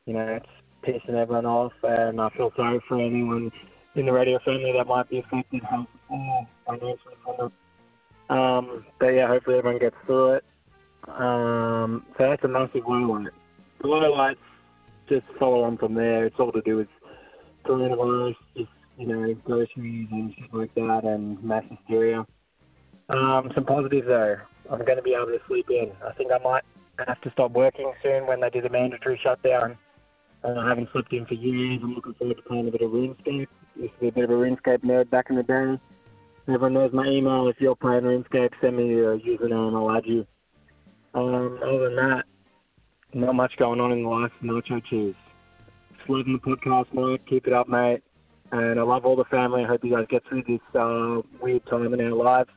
You 0.05 0.13
know, 0.13 0.41
it's 0.41 0.47
pissing 0.83 1.15
everyone 1.15 1.47
off, 1.47 1.73
and 1.83 2.21
I 2.21 2.29
feel 2.31 2.53
sorry 2.55 2.81
for 2.87 2.99
anyone 2.99 3.51
in 3.97 4.07
the 4.07 4.13
radio 4.13 4.39
family 4.41 4.73
that 4.73 4.87
might 4.87 5.09
be 5.09 5.19
affected 5.19 5.63
health. 5.65 5.89
Um, 8.29 8.85
but 8.99 9.09
yeah, 9.09 9.27
hopefully 9.29 9.59
everyone 9.59 9.79
gets 9.79 9.97
through 10.05 10.35
it. 10.35 10.45
Um, 11.09 12.05
so 12.19 12.29
that's 12.31 12.45
a 12.45 12.49
massive 12.49 12.85
lowlight. 12.85 13.31
The 13.81 13.89
lowlights 13.89 14.37
just 15.09 15.27
follow 15.39 15.63
on 15.63 15.77
from 15.79 15.95
there. 15.95 16.27
It's 16.27 16.39
all 16.39 16.53
to 16.53 16.61
do 16.63 16.77
with 16.77 16.89
coronavirus, 17.65 18.37
just 18.57 18.71
you 18.99 19.07
know, 19.07 19.35
groceries 19.45 20.09
and 20.11 20.35
shit 20.35 20.53
like 20.53 20.75
that, 20.75 21.05
and 21.05 21.43
mass 21.43 21.65
hysteria. 21.69 22.27
Um, 23.09 23.53
some 23.55 23.65
positives 23.65 24.07
though. 24.07 24.37
I'm 24.71 24.85
going 24.85 24.97
to 24.97 25.03
be 25.03 25.15
able 25.15 25.27
to 25.27 25.41
sleep 25.47 25.71
in. 25.71 25.93
I 26.05 26.13
think 26.13 26.33
I 26.33 26.39
might 26.39 26.65
have 27.07 27.21
to 27.21 27.31
stop 27.31 27.53
working 27.53 27.93
soon 28.03 28.27
when 28.27 28.41
they 28.41 28.51
do 28.51 28.61
the 28.61 28.71
mandatory 28.71 29.19
shutdown. 29.23 29.79
I 30.43 30.69
haven't 30.69 30.91
slept 30.93 31.13
in 31.13 31.27
for 31.27 31.35
years. 31.35 31.81
I'm 31.83 31.95
looking 31.95 32.15
forward 32.15 32.37
to 32.37 32.43
playing 32.43 32.69
a 32.69 32.71
bit 32.71 32.83
of 32.83 32.91
RuneScape. 32.91 33.49
Used 33.79 33.93
to 34.01 34.09
a 34.09 34.13
bit 34.13 34.25
of 34.25 34.31
a 34.31 34.35
RuneScape 34.35 34.85
nerd 34.85 35.11
back 35.11 35.31
in 35.31 35.37
the 35.37 35.43
day. 35.43 35.79
Everyone 36.49 36.75
knows 36.75 36.93
my 36.93 37.07
email. 37.07 37.49
If 37.49 37.61
you're 37.61 37.77
playing 37.77 38.05
RuneScape, 38.05 38.53
send 38.61 38.77
me 38.77 38.89
your 38.89 39.19
username. 39.19 39.75
I'll 39.75 39.97
add 39.97 40.07
you. 40.07 40.27
Um, 41.15 41.59
other 41.63 41.79
than 41.89 41.97
that, 41.97 42.25
not 43.15 43.35
much 43.35 43.57
going 43.57 43.81
on 43.81 43.93
in 43.93 44.03
the 44.03 44.09
life 44.09 44.33
of 44.41 44.47
Nacho 44.47 44.83
Cheese. 44.85 45.15
Just 45.97 46.09
loving 46.09 46.35
the 46.35 46.39
podcast, 46.39 46.93
Mike. 46.93 47.25
Keep 47.27 47.47
it 47.47 47.53
up, 47.53 47.69
mate. 47.69 48.03
And 48.53 48.79
I 48.79 48.83
love 48.83 49.05
all 49.05 49.17
the 49.17 49.25
family. 49.25 49.65
I 49.65 49.67
hope 49.67 49.85
you 49.85 49.91
guys 49.91 50.07
get 50.09 50.25
through 50.27 50.45
this 50.45 50.61
uh, 50.75 51.23
weird 51.41 51.67
time 51.67 51.93
in 51.93 52.01
our 52.01 52.13
lives. 52.13 52.51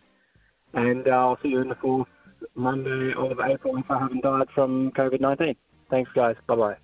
And 0.74 1.08
uh, 1.08 1.12
I'll 1.12 1.40
see 1.42 1.50
you 1.50 1.62
in 1.62 1.70
the 1.70 1.76
fourth 1.76 2.08
Monday 2.56 3.14
of 3.14 3.40
April 3.40 3.78
if 3.78 3.90
I 3.90 4.00
haven't 4.00 4.24
died 4.24 4.48
from 4.54 4.92
COVID 4.92 5.20
19. 5.20 5.56
Thanks, 5.90 6.12
guys. 6.14 6.36
Bye 6.46 6.56
bye. 6.56 6.78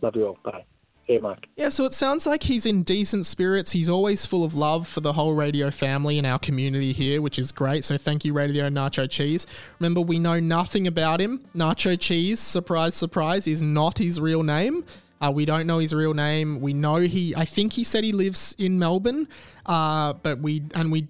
Love 0.00 0.16
you 0.16 0.28
all. 0.28 0.38
Bye. 0.42 0.64
Mike. 1.08 1.48
Yeah, 1.56 1.68
so 1.68 1.84
it 1.84 1.94
sounds 1.94 2.26
like 2.26 2.44
he's 2.44 2.66
in 2.66 2.82
decent 2.82 3.26
spirits. 3.26 3.72
He's 3.72 3.88
always 3.88 4.26
full 4.26 4.44
of 4.44 4.54
love 4.54 4.88
for 4.88 5.00
the 5.00 5.12
whole 5.12 5.34
radio 5.34 5.70
family 5.70 6.18
and 6.18 6.26
our 6.26 6.38
community 6.38 6.92
here, 6.92 7.22
which 7.22 7.38
is 7.38 7.52
great. 7.52 7.84
So 7.84 7.96
thank 7.96 8.24
you, 8.24 8.32
Radio 8.32 8.68
Nacho 8.68 9.08
Cheese. 9.08 9.46
Remember, 9.78 10.00
we 10.00 10.18
know 10.18 10.40
nothing 10.40 10.86
about 10.86 11.20
him. 11.20 11.44
Nacho 11.54 11.98
Cheese, 11.98 12.40
surprise, 12.40 12.94
surprise, 12.94 13.46
is 13.46 13.62
not 13.62 13.98
his 13.98 14.20
real 14.20 14.42
name. 14.42 14.84
Uh, 15.20 15.30
we 15.30 15.46
don't 15.46 15.66
know 15.66 15.78
his 15.78 15.94
real 15.94 16.12
name. 16.12 16.60
We 16.60 16.74
know 16.74 16.96
he. 16.96 17.34
I 17.34 17.44
think 17.44 17.74
he 17.74 17.84
said 17.84 18.04
he 18.04 18.12
lives 18.12 18.54
in 18.58 18.78
Melbourne, 18.78 19.28
uh, 19.64 20.12
but 20.14 20.40
we 20.40 20.64
and 20.74 20.92
we 20.92 21.08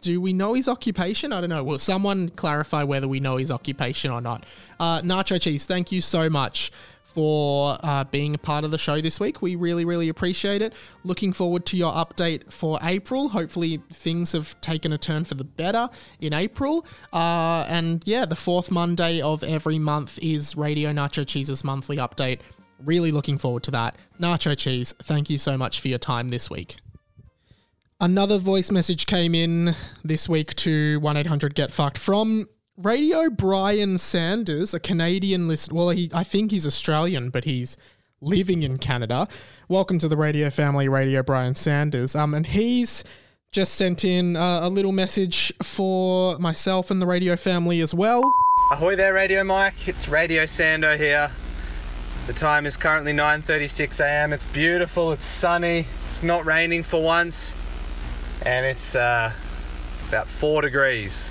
do 0.00 0.20
we 0.20 0.32
know 0.32 0.54
his 0.54 0.68
occupation? 0.68 1.32
I 1.32 1.40
don't 1.40 1.50
know. 1.50 1.64
Will 1.64 1.78
someone 1.78 2.28
clarify 2.30 2.84
whether 2.84 3.08
we 3.08 3.20
know 3.20 3.36
his 3.36 3.50
occupation 3.50 4.10
or 4.10 4.20
not? 4.20 4.46
Uh, 4.78 5.00
Nacho 5.02 5.40
Cheese, 5.40 5.66
thank 5.66 5.90
you 5.90 6.00
so 6.00 6.30
much 6.30 6.70
for 7.16 7.78
uh, 7.82 8.04
being 8.04 8.34
a 8.34 8.38
part 8.38 8.62
of 8.62 8.70
the 8.70 8.76
show 8.76 9.00
this 9.00 9.18
week. 9.18 9.40
We 9.40 9.56
really, 9.56 9.86
really 9.86 10.10
appreciate 10.10 10.60
it. 10.60 10.74
Looking 11.02 11.32
forward 11.32 11.64
to 11.66 11.76
your 11.78 11.90
update 11.90 12.52
for 12.52 12.78
April. 12.82 13.30
Hopefully, 13.30 13.80
things 13.90 14.32
have 14.32 14.60
taken 14.60 14.92
a 14.92 14.98
turn 14.98 15.24
for 15.24 15.34
the 15.34 15.42
better 15.42 15.88
in 16.20 16.34
April. 16.34 16.84
Uh, 17.14 17.64
and 17.68 18.02
yeah, 18.04 18.26
the 18.26 18.36
fourth 18.36 18.70
Monday 18.70 19.22
of 19.22 19.42
every 19.42 19.78
month 19.78 20.18
is 20.20 20.56
Radio 20.56 20.92
Nacho 20.92 21.26
Cheese's 21.26 21.64
monthly 21.64 21.96
update. 21.96 22.40
Really 22.84 23.10
looking 23.10 23.38
forward 23.38 23.62
to 23.62 23.70
that. 23.70 23.96
Nacho 24.20 24.54
Cheese, 24.54 24.92
thank 25.02 25.30
you 25.30 25.38
so 25.38 25.56
much 25.56 25.80
for 25.80 25.88
your 25.88 25.98
time 25.98 26.28
this 26.28 26.50
week. 26.50 26.76
Another 27.98 28.36
voice 28.36 28.70
message 28.70 29.06
came 29.06 29.34
in 29.34 29.74
this 30.04 30.28
week 30.28 30.54
to 30.56 31.00
1 31.00 31.16
800 31.16 31.54
Get 31.54 31.72
Fucked 31.72 31.96
from 31.96 32.46
Radio 32.76 33.30
Brian 33.30 33.96
Sanders, 33.96 34.74
a 34.74 34.80
Canadian 34.80 35.48
list. 35.48 35.72
Well, 35.72 35.88
he, 35.88 36.10
I 36.12 36.22
think 36.22 36.50
he's 36.50 36.66
Australian, 36.66 37.30
but 37.30 37.44
he's 37.44 37.78
living 38.20 38.62
in 38.62 38.76
Canada. 38.76 39.28
Welcome 39.66 39.98
to 40.00 40.08
the 40.08 40.16
radio 40.16 40.50
family, 40.50 40.86
Radio 40.86 41.22
Brian 41.22 41.54
Sanders. 41.54 42.14
Um, 42.14 42.34
and 42.34 42.46
he's 42.46 43.02
just 43.50 43.74
sent 43.74 44.04
in 44.04 44.36
uh, 44.36 44.60
a 44.62 44.68
little 44.68 44.92
message 44.92 45.54
for 45.62 46.38
myself 46.38 46.90
and 46.90 47.00
the 47.00 47.06
radio 47.06 47.34
family 47.34 47.80
as 47.80 47.94
well. 47.94 48.22
Ahoy 48.70 48.94
there, 48.94 49.14
Radio 49.14 49.42
Mike. 49.42 49.88
It's 49.88 50.06
Radio 50.06 50.44
Sando 50.44 50.98
here. 50.98 51.30
The 52.26 52.34
time 52.34 52.66
is 52.66 52.76
currently 52.76 53.12
9:36 53.14 54.00
a.m. 54.04 54.34
It's 54.34 54.44
beautiful. 54.44 55.12
It's 55.12 55.24
sunny. 55.24 55.86
It's 56.08 56.22
not 56.22 56.44
raining 56.44 56.82
for 56.82 57.02
once, 57.02 57.54
and 58.44 58.66
it's 58.66 58.94
uh, 58.94 59.32
about 60.08 60.26
four 60.26 60.60
degrees, 60.60 61.30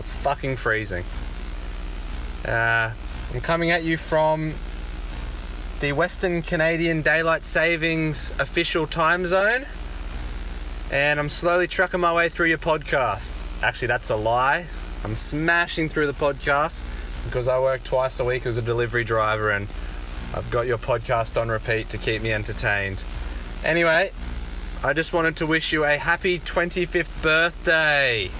it's 0.00 0.10
fucking 0.10 0.56
freezing. 0.56 1.04
Uh, 2.46 2.92
I'm 3.32 3.40
coming 3.40 3.70
at 3.70 3.84
you 3.84 3.96
from 3.96 4.54
the 5.80 5.92
Western 5.92 6.42
Canadian 6.42 7.02
Daylight 7.02 7.44
Savings 7.44 8.30
official 8.38 8.86
time 8.86 9.26
zone, 9.26 9.66
and 10.90 11.18
I'm 11.18 11.28
slowly 11.28 11.66
trucking 11.66 12.00
my 12.00 12.12
way 12.12 12.28
through 12.28 12.48
your 12.48 12.58
podcast. 12.58 13.42
Actually, 13.62 13.88
that's 13.88 14.10
a 14.10 14.16
lie. 14.16 14.66
I'm 15.04 15.14
smashing 15.14 15.88
through 15.88 16.06
the 16.06 16.14
podcast 16.14 16.82
because 17.24 17.48
I 17.48 17.58
work 17.58 17.84
twice 17.84 18.20
a 18.20 18.24
week 18.24 18.46
as 18.46 18.56
a 18.56 18.62
delivery 18.62 19.04
driver 19.04 19.50
and 19.50 19.68
I've 20.34 20.50
got 20.50 20.66
your 20.66 20.78
podcast 20.78 21.40
on 21.40 21.48
repeat 21.48 21.90
to 21.90 21.98
keep 21.98 22.22
me 22.22 22.32
entertained. 22.32 23.02
Anyway, 23.64 24.12
I 24.82 24.92
just 24.92 25.12
wanted 25.12 25.36
to 25.36 25.46
wish 25.46 25.72
you 25.72 25.84
a 25.84 25.96
happy 25.96 26.38
25th 26.38 27.22
birthday. 27.22 28.30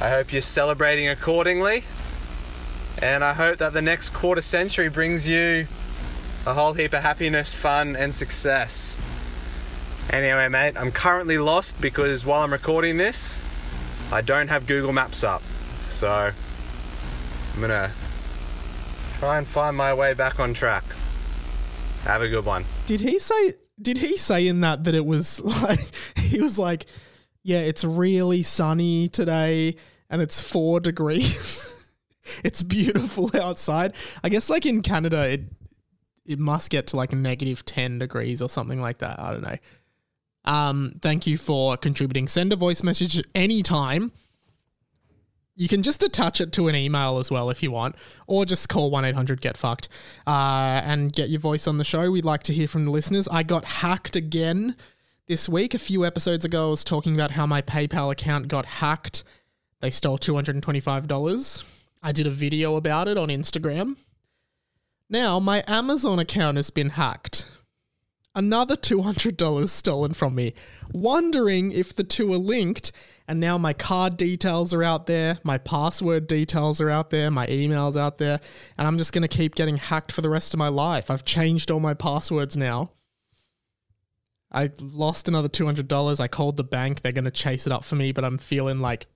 I 0.00 0.10
hope 0.10 0.32
you're 0.32 0.42
celebrating 0.42 1.08
accordingly. 1.08 1.84
And 3.02 3.22
I 3.22 3.32
hope 3.32 3.58
that 3.58 3.72
the 3.72 3.82
next 3.82 4.10
quarter 4.10 4.40
century 4.40 4.88
brings 4.88 5.28
you 5.28 5.66
a 6.46 6.54
whole 6.54 6.72
heap 6.72 6.92
of 6.92 7.02
happiness, 7.02 7.54
fun, 7.54 7.96
and 7.96 8.14
success. 8.14 8.96
Anyway, 10.10 10.48
mate, 10.48 10.76
I'm 10.76 10.90
currently 10.90 11.38
lost 11.38 11.80
because 11.80 12.24
while 12.24 12.42
I'm 12.42 12.52
recording 12.52 12.96
this, 12.96 13.40
I 14.10 14.22
don't 14.22 14.48
have 14.48 14.66
Google 14.66 14.92
Maps 14.92 15.22
up. 15.22 15.42
So 15.88 16.30
I'm 17.54 17.60
gonna 17.60 17.92
try 19.18 19.38
and 19.38 19.46
find 19.46 19.76
my 19.76 19.92
way 19.92 20.14
back 20.14 20.40
on 20.40 20.54
track. 20.54 20.84
Have 22.04 22.22
a 22.22 22.28
good 22.28 22.46
one. 22.46 22.64
Did 22.86 23.00
he 23.00 23.18
say? 23.18 23.54
Did 23.80 23.98
he 23.98 24.16
say 24.16 24.46
in 24.46 24.60
that 24.62 24.84
that 24.84 24.94
it 24.94 25.04
was 25.04 25.40
like 25.62 25.90
he 26.16 26.40
was 26.40 26.58
like, 26.58 26.86
yeah, 27.42 27.58
it's 27.58 27.84
really 27.84 28.42
sunny 28.42 29.08
today 29.08 29.76
and 30.10 30.22
it's 30.22 30.40
four 30.40 30.80
degrees. 30.88 31.72
it's 32.44 32.62
beautiful 32.62 33.30
outside. 33.40 33.94
I 34.22 34.28
guess 34.28 34.50
like 34.50 34.66
in 34.66 34.82
Canada, 34.82 35.28
it 35.28 35.42
it 36.24 36.38
must 36.38 36.70
get 36.70 36.86
to 36.88 36.96
like 36.96 37.12
a 37.12 37.16
negative 37.16 37.64
ten 37.64 37.98
degrees 37.98 38.42
or 38.42 38.48
something 38.48 38.80
like 38.80 38.98
that. 38.98 39.18
I 39.18 39.32
don't 39.32 39.42
know. 39.42 39.56
Um, 40.44 40.94
thank 41.00 41.26
you 41.26 41.36
for 41.36 41.76
contributing. 41.76 42.28
Send 42.28 42.52
a 42.52 42.56
voice 42.56 42.82
message 42.82 43.22
anytime. 43.34 44.12
You 45.56 45.68
can 45.68 45.82
just 45.82 46.02
attach 46.04 46.40
it 46.40 46.52
to 46.52 46.68
an 46.68 46.76
email 46.76 47.18
as 47.18 47.30
well 47.30 47.50
if 47.50 47.62
you 47.64 47.72
want, 47.72 47.96
or 48.28 48.46
just 48.46 48.68
call 48.68 48.90
1 48.90 49.04
800 49.04 49.40
Get 49.40 49.56
Fucked 49.56 49.88
uh, 50.26 50.80
and 50.84 51.12
get 51.12 51.30
your 51.30 51.40
voice 51.40 51.66
on 51.66 51.78
the 51.78 51.84
show. 51.84 52.10
We'd 52.10 52.24
like 52.24 52.44
to 52.44 52.52
hear 52.52 52.68
from 52.68 52.84
the 52.84 52.92
listeners. 52.92 53.26
I 53.26 53.42
got 53.42 53.64
hacked 53.64 54.14
again 54.14 54.76
this 55.28 55.48
week. 55.48 55.74
A 55.74 55.78
few 55.78 56.06
episodes 56.06 56.46
ago, 56.46 56.68
I 56.68 56.70
was 56.70 56.82
talking 56.82 57.14
about 57.14 57.32
how 57.32 57.46
my 57.46 57.60
PayPal 57.60 58.10
account 58.10 58.48
got 58.48 58.64
hacked. 58.64 59.24
They 59.80 59.90
stole 59.90 60.18
$225. 60.18 61.64
I 62.02 62.12
did 62.12 62.26
a 62.26 62.30
video 62.30 62.76
about 62.76 63.08
it 63.08 63.18
on 63.18 63.28
Instagram. 63.28 63.96
Now, 65.10 65.38
my 65.38 65.62
Amazon 65.68 66.18
account 66.18 66.56
has 66.56 66.70
been 66.70 66.90
hacked. 66.90 67.44
Another 68.34 68.76
$200 68.76 69.68
stolen 69.68 70.14
from 70.14 70.34
me. 70.34 70.54
Wondering 70.92 71.72
if 71.72 71.94
the 71.94 72.04
two 72.04 72.32
are 72.32 72.38
linked 72.38 72.90
and 73.26 73.38
now 73.38 73.58
my 73.58 73.74
card 73.74 74.16
details 74.16 74.72
are 74.72 74.82
out 74.82 75.06
there, 75.06 75.38
my 75.44 75.58
password 75.58 76.26
details 76.26 76.80
are 76.80 76.88
out 76.88 77.10
there, 77.10 77.30
my 77.30 77.46
emails 77.48 77.98
out 77.98 78.16
there, 78.16 78.40
and 78.78 78.86
I'm 78.86 78.96
just 78.96 79.12
going 79.12 79.22
to 79.22 79.28
keep 79.28 79.54
getting 79.54 79.76
hacked 79.76 80.12
for 80.12 80.22
the 80.22 80.30
rest 80.30 80.54
of 80.54 80.58
my 80.58 80.68
life. 80.68 81.10
I've 81.10 81.26
changed 81.26 81.70
all 81.70 81.80
my 81.80 81.92
passwords 81.92 82.56
now. 82.56 82.92
I 84.50 84.70
lost 84.80 85.28
another 85.28 85.48
$200. 85.48 86.20
I 86.20 86.28
called 86.28 86.56
the 86.56 86.64
bank. 86.64 87.02
They're 87.02 87.12
going 87.12 87.24
to 87.24 87.30
chase 87.30 87.66
it 87.66 87.72
up 87.72 87.84
for 87.84 87.96
me, 87.96 88.12
but 88.12 88.24
I'm 88.24 88.38
feeling 88.38 88.80
like 88.80 89.06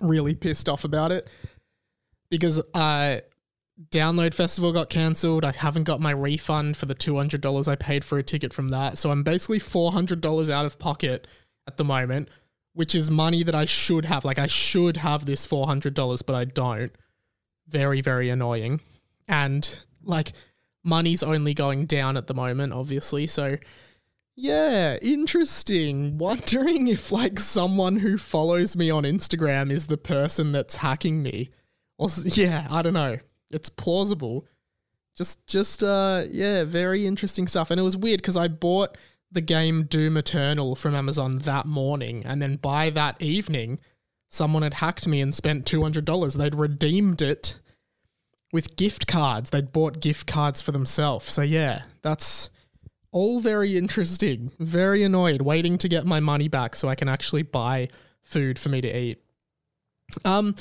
really 0.00 0.34
pissed 0.34 0.68
off 0.68 0.84
about 0.84 1.12
it 1.12 1.28
because 2.30 2.62
I 2.74 3.22
Download 3.90 4.34
Festival 4.34 4.72
got 4.72 4.90
cancelled. 4.90 5.44
I 5.44 5.52
haven't 5.52 5.84
got 5.84 6.00
my 6.00 6.10
refund 6.10 6.76
for 6.76 6.86
the 6.86 6.94
$200 6.94 7.68
I 7.68 7.76
paid 7.76 8.04
for 8.04 8.18
a 8.18 8.22
ticket 8.22 8.52
from 8.52 8.70
that. 8.70 8.98
So 8.98 9.10
I'm 9.10 9.22
basically 9.22 9.60
$400 9.60 10.50
out 10.50 10.66
of 10.66 10.78
pocket 10.78 11.26
at 11.66 11.76
the 11.76 11.84
moment, 11.84 12.28
which 12.72 12.94
is 12.94 13.10
money 13.10 13.44
that 13.44 13.54
I 13.54 13.66
should 13.66 14.04
have. 14.06 14.24
Like, 14.24 14.38
I 14.38 14.48
should 14.48 14.96
have 14.96 15.26
this 15.26 15.46
$400, 15.46 16.22
but 16.26 16.34
I 16.34 16.44
don't. 16.44 16.90
Very, 17.68 18.00
very 18.00 18.30
annoying. 18.30 18.80
And, 19.28 19.78
like, 20.02 20.32
money's 20.82 21.22
only 21.22 21.54
going 21.54 21.86
down 21.86 22.16
at 22.16 22.26
the 22.26 22.34
moment, 22.34 22.72
obviously. 22.72 23.28
So, 23.28 23.58
yeah, 24.38 24.96
interesting. 25.02 26.16
Wondering 26.16 26.86
if, 26.86 27.10
like, 27.10 27.38
someone 27.38 27.96
who 27.96 28.16
follows 28.16 28.76
me 28.76 28.90
on 28.90 29.02
Instagram 29.02 29.70
is 29.70 29.88
the 29.88 29.98
person 29.98 30.52
that's 30.52 30.76
hacking 30.76 31.22
me. 31.22 31.50
Or, 31.98 32.08
yeah, 32.24 32.66
I 32.70 32.82
don't 32.82 32.92
know. 32.92 33.18
It's 33.50 33.68
plausible. 33.68 34.46
Just, 35.16 35.46
just, 35.46 35.82
uh, 35.82 36.24
yeah, 36.30 36.64
very 36.64 37.06
interesting 37.06 37.48
stuff. 37.48 37.70
And 37.70 37.80
it 37.80 37.82
was 37.82 37.96
weird 37.96 38.20
because 38.22 38.36
I 38.36 38.46
bought 38.46 38.96
the 39.30 39.40
game 39.42 39.82
Doom 39.84 40.16
Eternal 40.16 40.74
from 40.74 40.94
Amazon 40.94 41.38
that 41.40 41.66
morning, 41.66 42.24
and 42.24 42.40
then 42.40 42.56
by 42.56 42.88
that 42.88 43.20
evening, 43.20 43.78
someone 44.30 44.62
had 44.62 44.72
hacked 44.74 45.06
me 45.06 45.20
and 45.20 45.34
spent 45.34 45.66
two 45.66 45.82
hundred 45.82 46.06
dollars. 46.06 46.32
They'd 46.32 46.54
redeemed 46.54 47.20
it 47.20 47.58
with 48.54 48.76
gift 48.76 49.06
cards. 49.06 49.50
They'd 49.50 49.70
bought 49.70 50.00
gift 50.00 50.26
cards 50.26 50.62
for 50.62 50.72
themselves. 50.72 51.30
So 51.30 51.42
yeah, 51.42 51.82
that's 52.00 52.48
all 53.18 53.40
very 53.40 53.76
interesting. 53.76 54.52
Very 54.60 55.02
annoyed, 55.02 55.42
waiting 55.42 55.76
to 55.78 55.88
get 55.88 56.06
my 56.06 56.20
money 56.20 56.46
back 56.46 56.76
so 56.76 56.88
I 56.88 56.94
can 56.94 57.08
actually 57.08 57.42
buy 57.42 57.88
food 58.22 58.60
for 58.60 58.68
me 58.68 58.80
to 58.80 58.96
eat. 58.96 59.20
Um, 60.24 60.54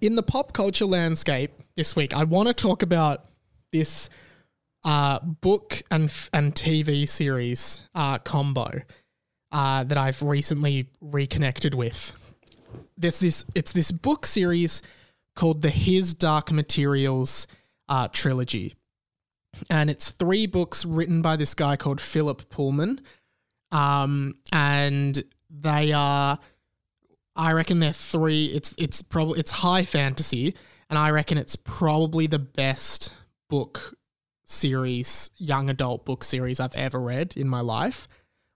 in 0.00 0.16
the 0.16 0.22
pop 0.24 0.52
culture 0.52 0.86
landscape 0.86 1.52
this 1.76 1.94
week, 1.94 2.12
I 2.12 2.24
want 2.24 2.48
to 2.48 2.54
talk 2.54 2.82
about 2.82 3.26
this 3.70 4.10
uh, 4.84 5.20
book 5.20 5.82
and 5.88 6.12
and 6.32 6.52
TV 6.52 7.08
series 7.08 7.84
uh, 7.94 8.18
combo 8.18 8.80
uh, 9.52 9.84
that 9.84 9.96
I've 9.96 10.20
recently 10.20 10.88
reconnected 11.00 11.76
with. 11.76 12.12
There's 12.98 13.20
this 13.20 13.44
it's 13.54 13.70
this 13.70 13.92
book 13.92 14.26
series 14.26 14.82
called 15.36 15.62
the 15.62 15.70
His 15.70 16.12
Dark 16.12 16.50
Materials 16.50 17.46
uh, 17.88 18.08
trilogy, 18.08 18.74
and 19.68 19.90
it's 19.90 20.10
three 20.10 20.46
books 20.46 20.84
written 20.84 21.22
by 21.22 21.36
this 21.36 21.54
guy 21.54 21.76
called 21.76 22.00
Philip 22.00 22.48
Pullman, 22.50 23.00
um, 23.72 24.34
and 24.52 25.22
they 25.48 25.92
are. 25.92 26.38
I 27.36 27.52
reckon 27.52 27.80
they're 27.80 27.92
three. 27.92 28.46
It's 28.46 28.74
it's 28.78 29.02
probably 29.02 29.40
it's 29.40 29.50
high 29.50 29.84
fantasy, 29.84 30.54
and 30.88 30.98
I 30.98 31.10
reckon 31.10 31.38
it's 31.38 31.56
probably 31.56 32.26
the 32.26 32.38
best 32.38 33.12
book 33.48 33.96
series, 34.44 35.30
young 35.38 35.70
adult 35.70 36.04
book 36.04 36.24
series 36.24 36.60
I've 36.60 36.74
ever 36.74 37.00
read 37.00 37.36
in 37.36 37.48
my 37.48 37.60
life. 37.60 38.08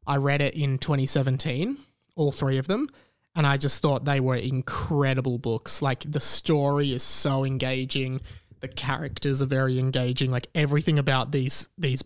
I 0.06 0.16
read 0.16 0.42
it 0.42 0.54
in 0.54 0.78
2017, 0.78 1.78
all 2.16 2.32
three 2.32 2.58
of 2.58 2.66
them, 2.66 2.88
and 3.34 3.46
I 3.46 3.56
just 3.56 3.80
thought 3.80 4.04
they 4.04 4.20
were 4.20 4.36
incredible 4.36 5.38
books. 5.38 5.80
Like 5.80 6.04
the 6.10 6.20
story 6.20 6.92
is 6.92 7.02
so 7.02 7.44
engaging, 7.44 8.20
the 8.64 8.68
characters 8.68 9.42
are 9.42 9.46
very 9.46 9.78
engaging, 9.78 10.30
like 10.30 10.48
everything 10.54 10.98
about 10.98 11.32
these 11.32 11.68
these 11.76 12.02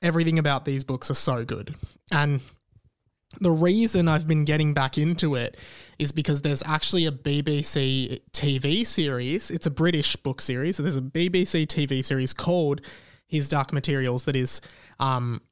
everything 0.00 0.38
about 0.38 0.64
these 0.64 0.84
books 0.84 1.10
are 1.10 1.14
so 1.14 1.44
good. 1.44 1.74
And 2.10 2.40
the 3.40 3.50
reason 3.50 4.08
I've 4.08 4.26
been 4.26 4.46
getting 4.46 4.72
back 4.72 4.96
into 4.96 5.34
it 5.34 5.58
is 5.98 6.12
because 6.12 6.40
there's 6.40 6.62
actually 6.64 7.04
a 7.04 7.12
BBC 7.12 8.20
TV 8.32 8.86
series. 8.86 9.50
It's 9.50 9.66
a 9.66 9.70
British 9.70 10.16
book 10.16 10.40
series. 10.40 10.76
So 10.76 10.82
there's 10.82 10.96
a 10.96 11.02
BBC 11.02 11.66
TV 11.66 12.02
series 12.02 12.32
called 12.32 12.80
His 13.28 13.50
Dark 13.50 13.70
Materials 13.72 14.24
that 14.24 14.36
is 14.36 14.62
um 14.98 15.42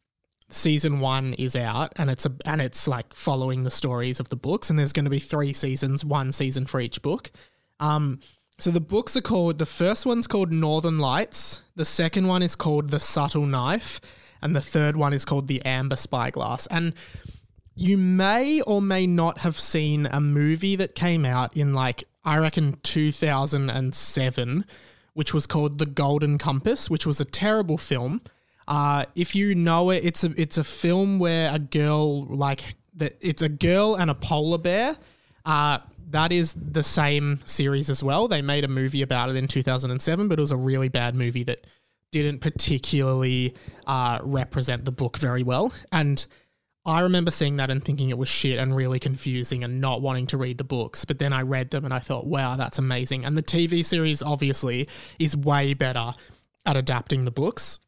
season 0.49 1.01
1 1.01 1.35
is 1.35 1.55
out 1.57 1.93
and 1.97 2.09
it's 2.09 2.25
a 2.25 2.33
and 2.47 2.63
it's 2.63 2.89
like 2.89 3.15
following 3.15 3.65
the 3.65 3.71
stories 3.71 4.21
of 4.21 4.31
the 4.31 4.37
books 4.37 4.71
and 4.71 4.79
there's 4.79 4.93
going 4.95 5.05
to 5.05 5.11
be 5.11 5.19
3 5.19 5.53
seasons, 5.53 6.03
one 6.03 6.33
season 6.33 6.65
for 6.65 6.81
each 6.81 7.03
book. 7.03 7.31
Um 7.79 8.21
so 8.63 8.71
the 8.71 8.79
books 8.79 9.17
are 9.17 9.21
called 9.21 9.59
the 9.59 9.67
first 9.67 10.07
one's 10.07 10.29
called 10.29 10.53
Northern 10.53 11.01
Lights, 11.01 11.63
the 11.75 11.85
second 11.85 12.29
one 12.29 12.45
is 12.45 12.55
called 12.55 12.91
The 12.91 13.01
Subtle 13.01 13.45
Knife, 13.45 14.01
and 14.41 14.55
the 14.55 14.61
third 14.61 14.95
one 14.95 15.13
is 15.13 15.25
called 15.25 15.49
The 15.49 15.61
Amber 15.65 15.97
Spyglass. 15.97 16.69
And 16.69 16.95
you 17.75 17.99
may 17.99 18.61
or 18.61 18.81
may 18.81 19.05
not 19.05 19.39
have 19.39 19.59
seen 19.59 20.07
a 20.07 20.21
movie 20.21 20.77
that 20.77 20.95
came 20.95 21.25
out 21.25 21.57
in 21.57 21.75
like 21.75 22.05
I 22.25 22.39
reckon 22.39 22.79
2007 22.85 24.65
which 25.15 25.35
was 25.35 25.47
called 25.49 25.79
The 25.79 25.87
Golden 25.87 26.39
Compass 26.39 26.89
which 26.89 27.05
was 27.05 27.21
a 27.21 27.25
terrible 27.25 27.79
film. 27.79 28.21
Uh, 28.69 29.07
if 29.17 29.35
you 29.35 29.57
know 29.57 29.91
it 29.91 30.05
it's 30.05 30.23
a 30.23 30.41
it's 30.41 30.57
a 30.57 30.63
film 30.63 31.19
where 31.19 31.53
a 31.53 31.59
girl 31.59 32.27
like 32.27 32.77
that 32.95 33.17
it's 33.21 33.43
a 33.43 33.49
girl 33.49 33.97
and 33.97 34.09
a 34.09 34.15
polar 34.15 34.59
bear. 34.59 34.97
Uh, 35.45 35.79
that 36.13 36.33
is 36.33 36.55
the 36.55 36.83
same 36.83 37.41
series 37.45 37.91
as 37.91 38.03
well. 38.03 38.29
They 38.29 38.43
made 38.43 38.65
a 38.65 38.69
movie 38.69 39.03
about 39.03 39.29
it 39.31 39.37
in 39.37 39.49
2007 39.49 40.29
but 40.29 40.39
it 40.39 40.43
was 40.43 40.53
a 40.53 40.57
really 40.57 40.89
bad 40.89 41.15
movie 41.15 41.45
that 41.45 41.67
didn't 42.11 42.41
particularly 42.41 43.55
uh, 43.87 44.21
represent 44.23 44.85
the 44.85 44.93
book 44.93 45.19
very 45.19 45.43
well 45.43 45.73
and 45.91 46.27
I 46.85 47.01
remember 47.01 47.31
seeing 47.31 47.57
that 47.57 47.71
and 47.71 47.83
thinking 47.83 48.11
it 48.11 48.19
was 48.19 48.29
shit 48.29 48.59
and 48.59 48.75
really 48.75 48.99
confusing 48.99 49.63
and 49.63 49.81
not 49.81 50.03
wanting 50.03 50.27
to 50.29 50.37
read 50.37 50.59
the 50.59 50.65
books. 50.65 51.05
But 51.05 51.21
then 51.21 51.33
I 51.33 51.43
read 51.43 51.71
them 51.71 51.85
and 51.85 51.95
I 51.95 52.01
thought, 52.01 52.27
wow, 52.27 52.57
that's 52.57 52.79
amazing. 52.79 53.25
And 53.25 53.37
the 53.37 53.43
TV 53.43 53.85
series 53.85 54.21
obviously 54.21 54.89
is 55.19 55.37
way 55.37 55.75
better 55.75 56.15
at 56.67 56.77
adapting 56.77 57.25
the 57.25 57.31
books, 57.31 57.79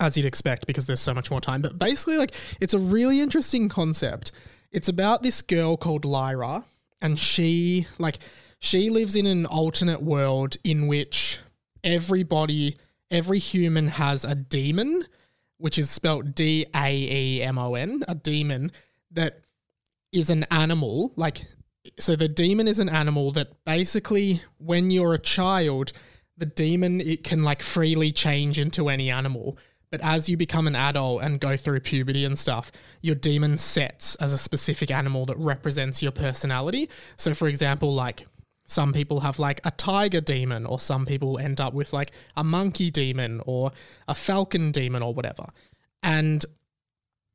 as 0.00 0.16
you'd 0.16 0.24
expect, 0.24 0.66
because 0.66 0.86
there's 0.86 1.00
so 1.00 1.12
much 1.12 1.30
more 1.30 1.40
time. 1.40 1.60
But 1.60 1.78
basically, 1.78 2.16
like, 2.16 2.34
it's 2.60 2.72
a 2.72 2.78
really 2.78 3.20
interesting 3.20 3.68
concept. 3.68 4.32
It's 4.72 4.88
about 4.88 5.22
this 5.22 5.42
girl 5.42 5.76
called 5.76 6.06
Lyra, 6.06 6.64
and 7.00 7.18
she, 7.18 7.86
like, 7.98 8.18
she 8.58 8.90
lives 8.90 9.16
in 9.16 9.26
an 9.26 9.46
alternate 9.46 10.02
world 10.02 10.56
in 10.64 10.86
which 10.86 11.38
everybody, 11.84 12.76
every 13.10 13.38
human 13.38 13.88
has 13.88 14.24
a 14.24 14.34
demon 14.34 15.04
which 15.58 15.76
is 15.78 15.90
spelt 15.90 16.34
D 16.34 16.66
A 16.74 16.92
E 16.92 17.42
M 17.42 17.58
O 17.58 17.74
N, 17.74 18.04
a 18.08 18.14
demon 18.14 18.72
that 19.10 19.40
is 20.12 20.30
an 20.30 20.44
animal. 20.50 21.12
Like, 21.16 21.42
so 21.98 22.16
the 22.16 22.28
demon 22.28 22.68
is 22.68 22.78
an 22.78 22.88
animal 22.88 23.32
that 23.32 23.64
basically, 23.64 24.42
when 24.58 24.90
you're 24.90 25.14
a 25.14 25.18
child, 25.18 25.92
the 26.36 26.46
demon 26.46 27.00
it 27.00 27.24
can 27.24 27.42
like 27.42 27.62
freely 27.62 28.12
change 28.12 28.58
into 28.58 28.88
any 28.88 29.10
animal. 29.10 29.58
But 29.90 30.00
as 30.02 30.28
you 30.28 30.36
become 30.36 30.66
an 30.66 30.76
adult 30.76 31.22
and 31.22 31.40
go 31.40 31.56
through 31.56 31.80
puberty 31.80 32.24
and 32.24 32.38
stuff, 32.38 32.70
your 33.00 33.14
demon 33.14 33.56
sets 33.56 34.14
as 34.16 34.32
a 34.32 34.38
specific 34.38 34.90
animal 34.90 35.24
that 35.26 35.38
represents 35.38 36.02
your 36.02 36.12
personality. 36.12 36.90
So, 37.16 37.32
for 37.32 37.48
example, 37.48 37.94
like 37.94 38.26
some 38.66 38.92
people 38.92 39.20
have 39.20 39.38
like 39.38 39.60
a 39.64 39.70
tiger 39.70 40.20
demon, 40.20 40.66
or 40.66 40.78
some 40.78 41.06
people 41.06 41.38
end 41.38 41.60
up 41.60 41.72
with 41.72 41.92
like 41.92 42.12
a 42.36 42.44
monkey 42.44 42.90
demon 42.90 43.40
or 43.46 43.72
a 44.06 44.14
falcon 44.14 44.72
demon 44.72 45.02
or 45.02 45.14
whatever. 45.14 45.46
And 46.02 46.44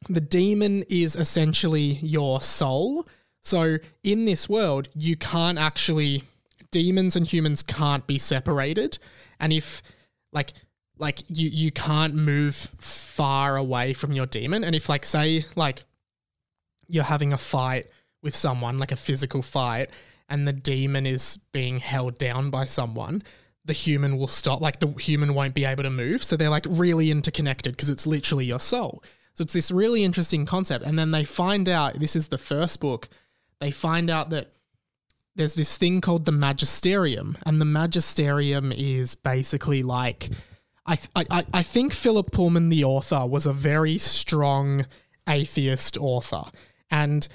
the 0.08 0.22
demon 0.22 0.84
is 0.90 1.16
essentially 1.16 2.00
your 2.04 2.40
soul. 2.42 3.08
So 3.42 3.80
in 4.04 4.26
this 4.26 4.48
world, 4.48 4.90
you 4.94 5.16
can't 5.16 5.58
actually 5.58 6.24
demons 6.72 7.16
and 7.16 7.26
humans 7.26 7.64
can't 7.64 8.06
be 8.06 8.18
separated. 8.18 9.00
And 9.40 9.52
if 9.54 9.82
like 10.32 10.54
like 10.98 11.24
you 11.30 11.50
you 11.50 11.72
can't 11.72 12.14
move 12.14 12.56
far 12.56 13.58
away 13.58 13.94
from 13.94 14.12
your 14.12 14.26
demon. 14.26 14.64
And 14.64 14.76
if 14.76 14.90
like 14.90 15.06
say 15.06 15.46
like 15.56 15.86
you're 16.88 17.04
having 17.04 17.34
a 17.34 17.38
fight 17.38 17.88
with 18.22 18.36
someone, 18.36 18.78
like 18.78 18.92
a 18.92 18.98
physical 18.98 19.42
fight, 19.42 19.90
and 20.30 20.48
the 20.48 20.54
demon 20.54 21.06
is 21.06 21.38
being 21.52 21.80
held 21.80 22.18
down 22.18 22.50
by 22.50 22.66
someone, 22.66 23.24
the 23.66 23.74
human 23.74 24.18
will 24.18 24.28
stop. 24.28 24.62
Like 24.62 24.80
the 24.80 24.94
human 25.00 25.34
won't 25.34 25.54
be 25.54 25.66
able 25.66 25.84
to 25.84 25.90
move. 25.90 26.24
So 26.24 26.36
they're 26.36 26.50
like 26.50 26.66
really 26.70 27.12
interconnected 27.12 27.74
because 27.74 27.90
it's 27.90 28.08
literally 28.08 28.46
your 28.46 28.60
soul. 28.60 29.04
So 29.34 29.44
it's 29.44 29.54
this 29.54 29.72
really 29.72 30.04
interesting 30.04 30.46
concept. 30.46 30.86
And 30.86 30.98
then 30.98 31.12
they 31.12 31.26
find 31.26 31.68
out 31.68 32.00
this 32.00 32.16
is 32.16 32.28
the 32.28 32.38
first 32.38 32.80
book. 32.80 33.10
They 33.60 33.72
find 33.72 34.10
out 34.10 34.30
that 34.30 34.52
there's 35.36 35.56
this 35.56 35.78
thing 35.78 36.00
called 36.02 36.26
the 36.26 36.32
magisterium, 36.32 37.38
and 37.46 37.60
the 37.60 37.66
magisterium 37.66 38.72
is 38.72 39.16
basically 39.16 39.82
like 39.82 40.30
I 40.86 40.98
I- 41.16 41.46
I 41.54 41.64
think 41.64 41.94
Philip 41.94 42.32
Pullman, 42.32 42.70
the 42.70 42.84
author, 42.84 43.26
was 43.26 43.46
a 43.46 43.54
very 43.54 43.98
strong 43.98 44.86
atheist 45.28 45.98
author, 45.98 46.44
and 46.92 47.28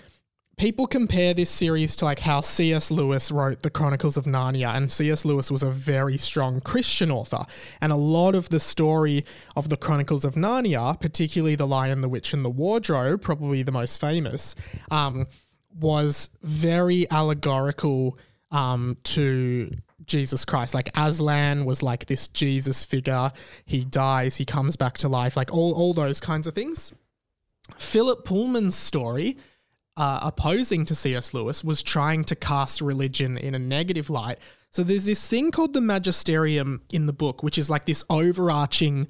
people 0.58 0.86
compare 0.88 1.32
this 1.32 1.48
series 1.50 1.94
to 1.96 2.04
like 2.04 2.18
how 2.18 2.40
C.S. 2.40 2.90
Lewis 2.90 3.30
wrote 3.30 3.62
the 3.62 3.70
Chronicles 3.70 4.16
of 4.16 4.24
Narnia, 4.24 4.74
and 4.74 4.90
C.S. 4.90 5.24
Lewis 5.24 5.50
was 5.50 5.62
a 5.62 5.70
very 5.70 6.18
strong 6.18 6.60
Christian 6.60 7.10
author, 7.10 7.46
and 7.80 7.92
a 7.92 7.96
lot 7.96 8.34
of 8.34 8.48
the 8.50 8.60
story 8.60 9.24
of 9.56 9.68
the 9.68 9.76
Chronicles 9.76 10.24
of 10.24 10.34
Narnia, 10.34 11.00
particularly 11.00 11.54
The 11.54 11.66
Lion, 11.66 12.00
the 12.00 12.08
Witch, 12.08 12.34
and 12.34 12.44
the 12.44 12.50
Wardrobe, 12.50 13.22
probably 13.22 13.62
the 13.62 13.72
most 13.72 14.00
famous, 14.00 14.54
um, 14.90 15.26
was 15.80 16.30
very 16.42 17.08
allegorical 17.10 18.18
um, 18.50 18.96
to 19.04 19.70
Jesus 20.08 20.44
Christ. 20.44 20.74
Like 20.74 20.90
Aslan 20.96 21.64
was 21.64 21.82
like 21.82 22.06
this 22.06 22.28
Jesus 22.28 22.84
figure. 22.84 23.32
He 23.64 23.84
dies, 23.84 24.36
he 24.36 24.44
comes 24.44 24.76
back 24.76 24.98
to 24.98 25.08
life, 25.08 25.36
like 25.36 25.52
all, 25.52 25.74
all 25.74 25.94
those 25.94 26.20
kinds 26.20 26.46
of 26.46 26.54
things. 26.54 26.92
Philip 27.76 28.24
Pullman's 28.24 28.74
story, 28.74 29.36
uh, 29.96 30.20
opposing 30.22 30.84
to 30.86 30.94
C.S. 30.94 31.34
Lewis, 31.34 31.62
was 31.62 31.82
trying 31.82 32.24
to 32.24 32.36
cast 32.36 32.80
religion 32.80 33.36
in 33.36 33.54
a 33.54 33.58
negative 33.58 34.08
light. 34.08 34.38
So 34.70 34.82
there's 34.82 35.04
this 35.06 35.28
thing 35.28 35.50
called 35.50 35.74
the 35.74 35.80
magisterium 35.80 36.82
in 36.92 37.06
the 37.06 37.12
book, 37.12 37.42
which 37.42 37.58
is 37.58 37.70
like 37.70 37.86
this 37.86 38.04
overarching 38.10 39.08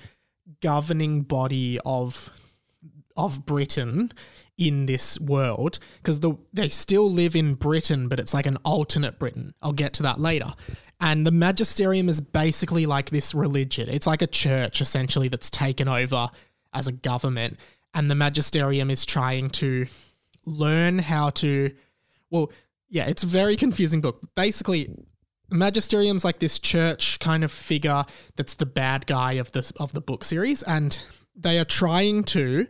governing 0.60 1.22
body 1.22 1.78
of 1.84 2.30
of 3.16 3.44
Britain 3.44 4.12
in 4.56 4.86
this 4.86 5.18
world 5.20 5.78
because 6.02 6.20
the 6.20 6.34
they 6.52 6.68
still 6.68 7.10
live 7.10 7.36
in 7.36 7.54
Britain, 7.54 8.08
but 8.08 8.18
it's 8.18 8.34
like 8.34 8.46
an 8.46 8.56
alternate 8.64 9.18
Britain. 9.18 9.54
I'll 9.62 9.72
get 9.72 9.92
to 9.94 10.02
that 10.04 10.18
later. 10.18 10.52
And 11.00 11.26
the 11.26 11.30
magisterium 11.30 12.08
is 12.08 12.20
basically 12.20 12.86
like 12.86 13.10
this 13.10 13.34
religion. 13.34 13.88
It's 13.88 14.06
like 14.06 14.22
a 14.22 14.26
church 14.26 14.80
essentially 14.80 15.28
that's 15.28 15.50
taken 15.50 15.88
over 15.88 16.30
as 16.74 16.88
a 16.88 16.92
government. 16.92 17.58
And 17.94 18.10
the 18.10 18.14
magisterium 18.14 18.90
is 18.90 19.06
trying 19.06 19.50
to 19.50 19.86
learn 20.44 20.98
how 20.98 21.30
to 21.30 21.72
well, 22.30 22.52
yeah, 22.90 23.06
it's 23.06 23.22
a 23.22 23.26
very 23.26 23.56
confusing 23.56 24.00
book. 24.00 24.20
Basically, 24.34 24.94
magisterium's 25.50 26.24
like 26.24 26.40
this 26.40 26.58
church 26.58 27.18
kind 27.20 27.42
of 27.44 27.52
figure 27.52 28.04
that's 28.36 28.54
the 28.54 28.66
bad 28.66 29.06
guy 29.06 29.32
of 29.34 29.52
the 29.52 29.70
of 29.78 29.92
the 29.92 30.00
book 30.00 30.24
series 30.24 30.62
and 30.62 31.00
they 31.34 31.58
are 31.58 31.64
trying 31.64 32.22
to 32.22 32.66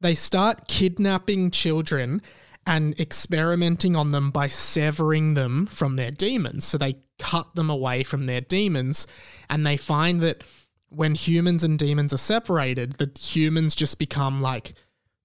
they 0.00 0.14
start 0.14 0.68
kidnapping 0.68 1.50
children 1.50 2.22
and 2.66 2.98
experimenting 3.00 3.96
on 3.96 4.10
them 4.10 4.30
by 4.30 4.48
severing 4.48 5.34
them 5.34 5.66
from 5.66 5.96
their 5.96 6.10
demons. 6.10 6.64
So 6.64 6.78
they 6.78 6.96
cut 7.18 7.54
them 7.54 7.70
away 7.70 8.02
from 8.04 8.26
their 8.26 8.40
demons, 8.40 9.06
and 9.50 9.66
they 9.66 9.76
find 9.76 10.20
that 10.20 10.44
when 10.88 11.14
humans 11.14 11.64
and 11.64 11.78
demons 11.78 12.12
are 12.12 12.18
separated, 12.18 12.94
the 12.94 13.10
humans 13.18 13.74
just 13.74 13.98
become 13.98 14.42
like 14.42 14.74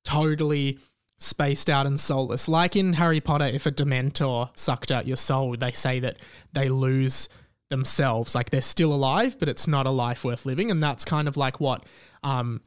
totally 0.03 0.79
spaced 1.19 1.69
out 1.69 1.85
and 1.85 1.99
soulless. 1.99 2.47
Like 2.47 2.75
in 2.75 2.93
Harry 2.93 3.19
Potter, 3.19 3.45
if 3.45 3.65
a 3.65 3.71
Dementor 3.71 4.57
sucked 4.57 4.91
out 4.91 5.07
your 5.07 5.17
soul, 5.17 5.55
they 5.57 5.71
say 5.71 5.99
that 5.99 6.17
they 6.53 6.69
lose 6.69 7.27
themselves. 7.69 8.33
Like 8.33 8.49
they're 8.49 8.61
still 8.61 8.93
alive, 8.93 9.37
but 9.39 9.49
it's 9.49 9.67
not 9.67 9.85
a 9.85 9.91
life 9.91 10.23
worth 10.23 10.45
living. 10.45 10.71
And 10.71 10.81
that's 10.81 11.05
kind 11.05 11.27
of 11.27 11.35
like 11.37 11.59
what 11.59 11.85
um, 12.23 12.61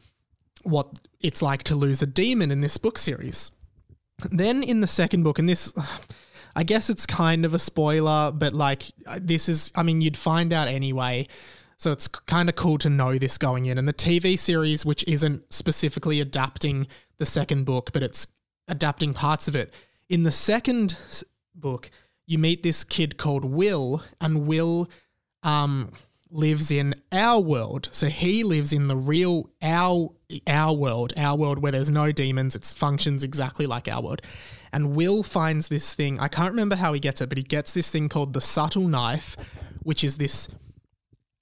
what 0.62 0.98
it's 1.20 1.42
like 1.42 1.62
to 1.64 1.74
lose 1.74 2.02
a 2.02 2.06
demon 2.06 2.50
in 2.50 2.60
this 2.60 2.76
book 2.76 2.98
series. 2.98 3.50
Then 4.30 4.62
in 4.62 4.80
the 4.80 4.86
second 4.86 5.22
book, 5.22 5.38
and 5.38 5.48
this, 5.48 5.72
I 6.56 6.62
guess 6.62 6.90
it's 6.90 7.06
kind 7.06 7.44
of 7.44 7.54
a 7.54 7.58
spoiler, 7.58 8.32
but 8.32 8.52
like 8.52 8.84
this 9.18 9.48
is, 9.48 9.72
I 9.74 9.82
mean, 9.82 10.00
you'd 10.00 10.16
find 10.16 10.52
out 10.52 10.68
anyway. 10.68 11.26
So 11.76 11.92
it's 11.92 12.08
kind 12.08 12.48
of 12.50 12.56
cool 12.56 12.76
to 12.78 12.90
know 12.90 13.16
this 13.16 13.38
going 13.38 13.64
in. 13.66 13.78
And 13.78 13.88
the 13.88 13.94
TV 13.94 14.38
series, 14.38 14.84
which 14.84 15.02
isn't 15.08 15.50
specifically 15.52 16.20
adapting 16.20 16.86
the 17.18 17.24
second 17.24 17.64
book, 17.64 17.90
but 17.92 18.02
it's 18.02 18.26
adapting 18.68 19.14
parts 19.14 19.48
of 19.48 19.56
it. 19.56 19.72
In 20.08 20.24
the 20.24 20.30
second 20.30 20.96
book, 21.54 21.90
you 22.26 22.38
meet 22.38 22.62
this 22.62 22.84
kid 22.84 23.16
called 23.16 23.44
Will, 23.44 24.02
and 24.20 24.46
Will 24.46 24.90
um, 25.42 25.90
lives 26.30 26.70
in 26.70 26.94
our 27.12 27.40
world. 27.40 27.88
So 27.92 28.06
he 28.06 28.44
lives 28.44 28.72
in 28.72 28.88
the 28.88 28.96
real 28.96 29.50
our 29.62 30.12
our 30.46 30.72
world, 30.72 31.12
our 31.16 31.36
world 31.36 31.58
where 31.60 31.72
there's 31.72 31.90
no 31.90 32.12
demons. 32.12 32.54
It 32.54 32.64
functions 32.64 33.24
exactly 33.24 33.66
like 33.66 33.88
our 33.88 34.02
world. 34.02 34.22
And 34.72 34.94
Will 34.94 35.22
finds 35.22 35.68
this 35.68 35.94
thing. 35.94 36.20
I 36.20 36.28
can't 36.28 36.50
remember 36.50 36.76
how 36.76 36.92
he 36.92 37.00
gets 37.00 37.20
it, 37.20 37.28
but 37.28 37.38
he 37.38 37.44
gets 37.44 37.74
this 37.74 37.90
thing 37.90 38.08
called 38.08 38.32
the 38.32 38.40
subtle 38.40 38.86
knife, 38.86 39.36
which 39.82 40.04
is 40.04 40.18
this 40.18 40.48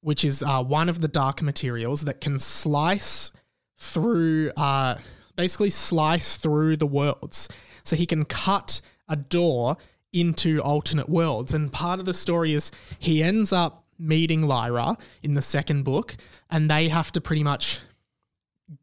which 0.00 0.24
is 0.24 0.42
uh, 0.42 0.62
one 0.62 0.88
of 0.88 1.00
the 1.00 1.08
dark 1.08 1.42
materials 1.42 2.04
that 2.04 2.20
can 2.20 2.38
slice 2.38 3.32
through, 3.76 4.50
uh, 4.56 4.96
basically 5.36 5.70
slice 5.70 6.36
through 6.36 6.76
the 6.76 6.86
worlds. 6.86 7.48
So 7.82 7.96
he 7.96 8.06
can 8.06 8.24
cut 8.24 8.80
a 9.08 9.16
door 9.16 9.76
into 10.12 10.60
alternate 10.60 11.08
worlds. 11.08 11.52
And 11.52 11.72
part 11.72 12.00
of 12.00 12.06
the 12.06 12.14
story 12.14 12.54
is 12.54 12.70
he 12.98 13.22
ends 13.22 13.52
up 13.52 13.84
meeting 13.98 14.42
Lyra 14.42 14.96
in 15.22 15.34
the 15.34 15.42
second 15.42 15.84
book, 15.84 16.16
and 16.50 16.70
they 16.70 16.88
have 16.88 17.12
to 17.12 17.20
pretty 17.20 17.42
much 17.42 17.80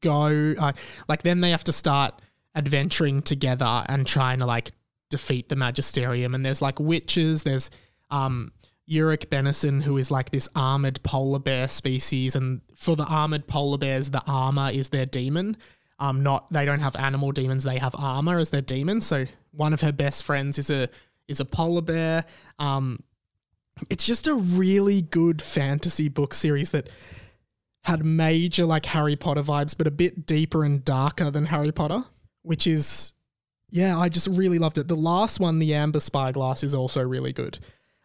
go, 0.02 0.56
uh, 0.58 0.74
like, 1.08 1.24
then 1.24 1.42
they 1.42 1.52
have 1.52 1.64
to 1.66 1.72
start 1.72 2.22
adventuring 2.56 3.22
together 3.22 3.84
and 3.88 4.08
trying 4.08 4.40
to, 4.40 4.46
like, 4.46 4.72
defeat 5.10 5.50
the 5.50 5.56
Magisterium. 5.56 6.36
And 6.36 6.46
there's, 6.46 6.62
like, 6.62 6.80
witches, 6.80 7.44
there's, 7.44 7.70
um, 8.10 8.52
Iorek 8.90 9.28
Byrnison, 9.28 9.82
who 9.82 9.98
is 9.98 10.12
like 10.12 10.30
this 10.30 10.48
armored 10.56 11.02
polar 11.02 11.40
bear 11.40 11.68
species, 11.68 12.36
and 12.36 12.62
for 12.76 12.96
the 12.96 13.06
armored 13.06 13.48
polar 13.48 13.78
bears, 13.78 14.12
the 14.12 14.22
armor 14.28 14.70
is 14.72 14.90
their 14.90 15.06
demon. 15.06 15.58
Um, 15.98 16.24
not 16.24 16.52
they 16.52 16.66
don't 16.66 16.82
have 16.82 16.96
animal 16.96 17.32
demons; 17.32 17.64
they 17.64 17.80
have 17.80 17.96
armor 17.98 18.38
as 18.38 18.52
their 18.52 18.62
demon. 18.62 19.02
So 19.02 19.26
one 19.52 19.74
of 19.74 19.82
her 19.82 19.92
best 19.92 20.24
friends 20.24 20.60
is 20.60 20.70
a 20.70 20.90
is 21.28 21.40
a 21.40 21.46
polar 21.46 21.82
bear. 21.82 22.26
Um, 22.60 23.02
it's 23.90 24.06
just 24.06 24.28
a 24.28 24.36
really 24.36 25.02
good 25.02 25.42
fantasy 25.42 26.08
book 26.08 26.34
series 26.34 26.72
that 26.72 26.90
had 27.84 28.06
major 28.06 28.66
like 28.66 28.86
Harry 28.88 29.16
Potter 29.16 29.44
vibes, 29.44 29.78
but 29.78 29.88
a 29.88 29.92
bit 29.92 30.26
deeper 30.26 30.64
and 30.64 30.84
darker 30.84 31.30
than 31.30 31.46
Harry 31.46 31.72
Potter, 31.72 32.06
which 32.42 32.66
is 32.66 33.14
yeah, 33.70 33.98
I 33.98 34.10
just 34.10 34.28
really 34.28 34.60
loved 34.60 34.78
it. 34.78 34.88
The 34.88 34.96
last 34.96 35.40
one, 35.40 35.60
the 35.60 35.74
Amber 35.74 36.00
Spyglass, 36.00 36.64
is 36.64 36.74
also 36.74 37.02
really 37.02 37.34
good. 37.34 37.60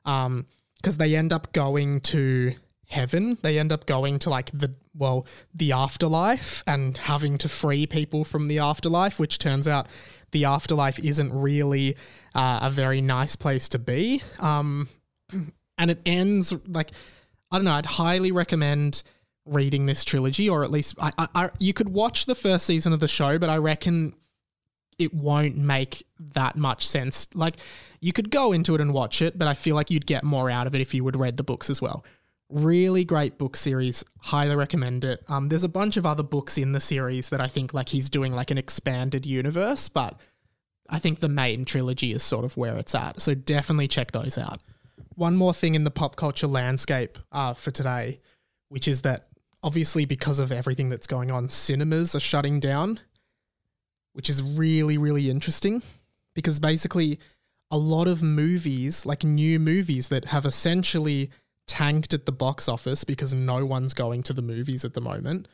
Um, 0.04 0.46
because 0.76 0.96
they 0.96 1.14
end 1.14 1.32
up 1.32 1.52
going 1.52 2.00
to 2.00 2.54
heaven. 2.88 3.38
They 3.42 3.58
end 3.58 3.70
up 3.70 3.86
going 3.86 4.18
to 4.20 4.30
like 4.30 4.50
the 4.52 4.74
well, 4.96 5.26
the 5.54 5.72
afterlife 5.72 6.64
and 6.66 6.96
having 6.96 7.38
to 7.38 7.48
free 7.48 7.86
people 7.86 8.24
from 8.24 8.46
the 8.46 8.58
afterlife, 8.58 9.20
which 9.20 9.38
turns 9.38 9.68
out 9.68 9.86
the 10.32 10.44
afterlife 10.44 10.98
isn't 10.98 11.32
really 11.32 11.96
uh, 12.34 12.60
a 12.62 12.70
very 12.70 13.00
nice 13.00 13.36
place 13.36 13.68
to 13.68 13.78
be. 13.78 14.22
Um, 14.40 14.88
and 15.80 15.90
it 15.90 16.00
ends 16.06 16.54
like 16.68 16.92
I 17.50 17.56
don't 17.56 17.64
know. 17.64 17.72
I'd 17.72 17.86
highly 17.86 18.30
recommend 18.30 19.02
reading 19.44 19.86
this 19.86 20.04
trilogy, 20.04 20.48
or 20.48 20.62
at 20.62 20.70
least 20.70 20.94
I, 21.00 21.10
I, 21.18 21.28
I 21.34 21.50
you 21.58 21.72
could 21.72 21.88
watch 21.88 22.26
the 22.26 22.36
first 22.36 22.66
season 22.66 22.92
of 22.92 23.00
the 23.00 23.08
show, 23.08 23.38
but 23.38 23.48
I 23.48 23.56
reckon 23.56 24.14
it 24.98 25.12
won't 25.12 25.56
make 25.56 26.04
that 26.34 26.56
much 26.56 26.86
sense. 26.86 27.26
Like 27.34 27.56
you 28.00 28.12
could 28.12 28.30
go 28.30 28.52
into 28.52 28.74
it 28.74 28.80
and 28.80 28.92
watch 28.92 29.22
it, 29.22 29.36
but 29.36 29.48
I 29.48 29.54
feel 29.54 29.74
like 29.74 29.90
you'd 29.90 30.06
get 30.06 30.22
more 30.22 30.50
out 30.50 30.68
of 30.68 30.74
it 30.74 30.80
if 30.80 30.94
you 30.94 31.02
would 31.02 31.16
read 31.16 31.38
the 31.38 31.42
books 31.42 31.70
as 31.70 31.82
well. 31.82 32.04
Really 32.50 33.04
great 33.04 33.38
book 33.38 33.56
series. 33.56 34.04
Highly 34.20 34.54
recommend 34.54 35.04
it. 35.04 35.24
Um, 35.28 35.48
there's 35.48 35.64
a 35.64 35.68
bunch 35.68 35.96
of 35.96 36.04
other 36.04 36.22
books 36.22 36.58
in 36.58 36.72
the 36.72 36.80
series 36.80 37.30
that 37.30 37.40
I 37.40 37.46
think 37.46 37.72
like 37.72 37.88
he's 37.88 38.10
doing 38.10 38.32
like 38.32 38.50
an 38.50 38.58
expanded 38.58 39.24
universe, 39.24 39.88
but 39.88 40.20
I 40.88 40.98
think 40.98 41.20
the 41.20 41.28
main 41.28 41.64
trilogy 41.64 42.12
is 42.12 42.22
sort 42.22 42.44
of 42.44 42.56
where 42.56 42.76
it's 42.76 42.94
at. 42.94 43.22
So 43.22 43.34
definitely 43.34 43.88
check 43.88 44.12
those 44.12 44.36
out. 44.36 44.60
One 45.20 45.36
more 45.36 45.52
thing 45.52 45.74
in 45.74 45.84
the 45.84 45.90
pop 45.90 46.16
culture 46.16 46.46
landscape 46.46 47.18
uh, 47.30 47.52
for 47.52 47.70
today, 47.70 48.20
which 48.70 48.88
is 48.88 49.02
that 49.02 49.28
obviously 49.62 50.06
because 50.06 50.38
of 50.38 50.50
everything 50.50 50.88
that's 50.88 51.06
going 51.06 51.30
on, 51.30 51.50
cinemas 51.50 52.14
are 52.14 52.20
shutting 52.20 52.58
down, 52.58 53.00
which 54.14 54.30
is 54.30 54.42
really, 54.42 54.96
really 54.96 55.28
interesting 55.28 55.82
because 56.34 56.58
basically 56.58 57.20
a 57.70 57.76
lot 57.76 58.08
of 58.08 58.22
movies, 58.22 59.04
like 59.04 59.22
new 59.22 59.58
movies 59.58 60.08
that 60.08 60.24
have 60.24 60.46
essentially 60.46 61.30
tanked 61.66 62.14
at 62.14 62.24
the 62.24 62.32
box 62.32 62.66
office 62.66 63.04
because 63.04 63.34
no 63.34 63.66
one's 63.66 63.92
going 63.92 64.22
to 64.22 64.32
the 64.32 64.40
movies 64.40 64.86
at 64.86 64.94
the 64.94 65.02
moment, 65.02 65.48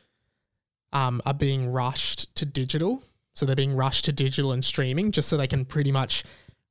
um, 0.93 1.21
are 1.25 1.33
being 1.33 1.69
rushed 1.73 2.33
to 2.37 2.45
digital. 2.45 3.03
So 3.35 3.45
they're 3.45 3.53
being 3.53 3.75
rushed 3.75 4.05
to 4.05 4.13
digital 4.13 4.53
and 4.53 4.63
streaming 4.63 5.11
just 5.11 5.27
so 5.27 5.35
they 5.35 5.45
can 5.45 5.65
pretty 5.65 5.91
much 5.91 6.23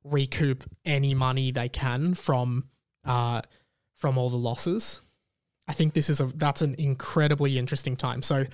recoup 0.03 0.63
any 0.83 1.13
money 1.13 1.51
they 1.51 1.69
can 1.69 2.15
from 2.15 2.63
uh, 3.07 3.41
from 3.95 4.17
all 4.17 4.29
the 4.29 4.37
losses. 4.37 5.01
I 5.67 5.73
think 5.73 5.93
this 5.93 6.09
is 6.09 6.21
a 6.21 6.25
that's 6.25 6.61
an 6.61 6.75
incredibly 6.77 7.57
interesting 7.57 7.95
time. 7.95 8.23
So, 8.23 8.45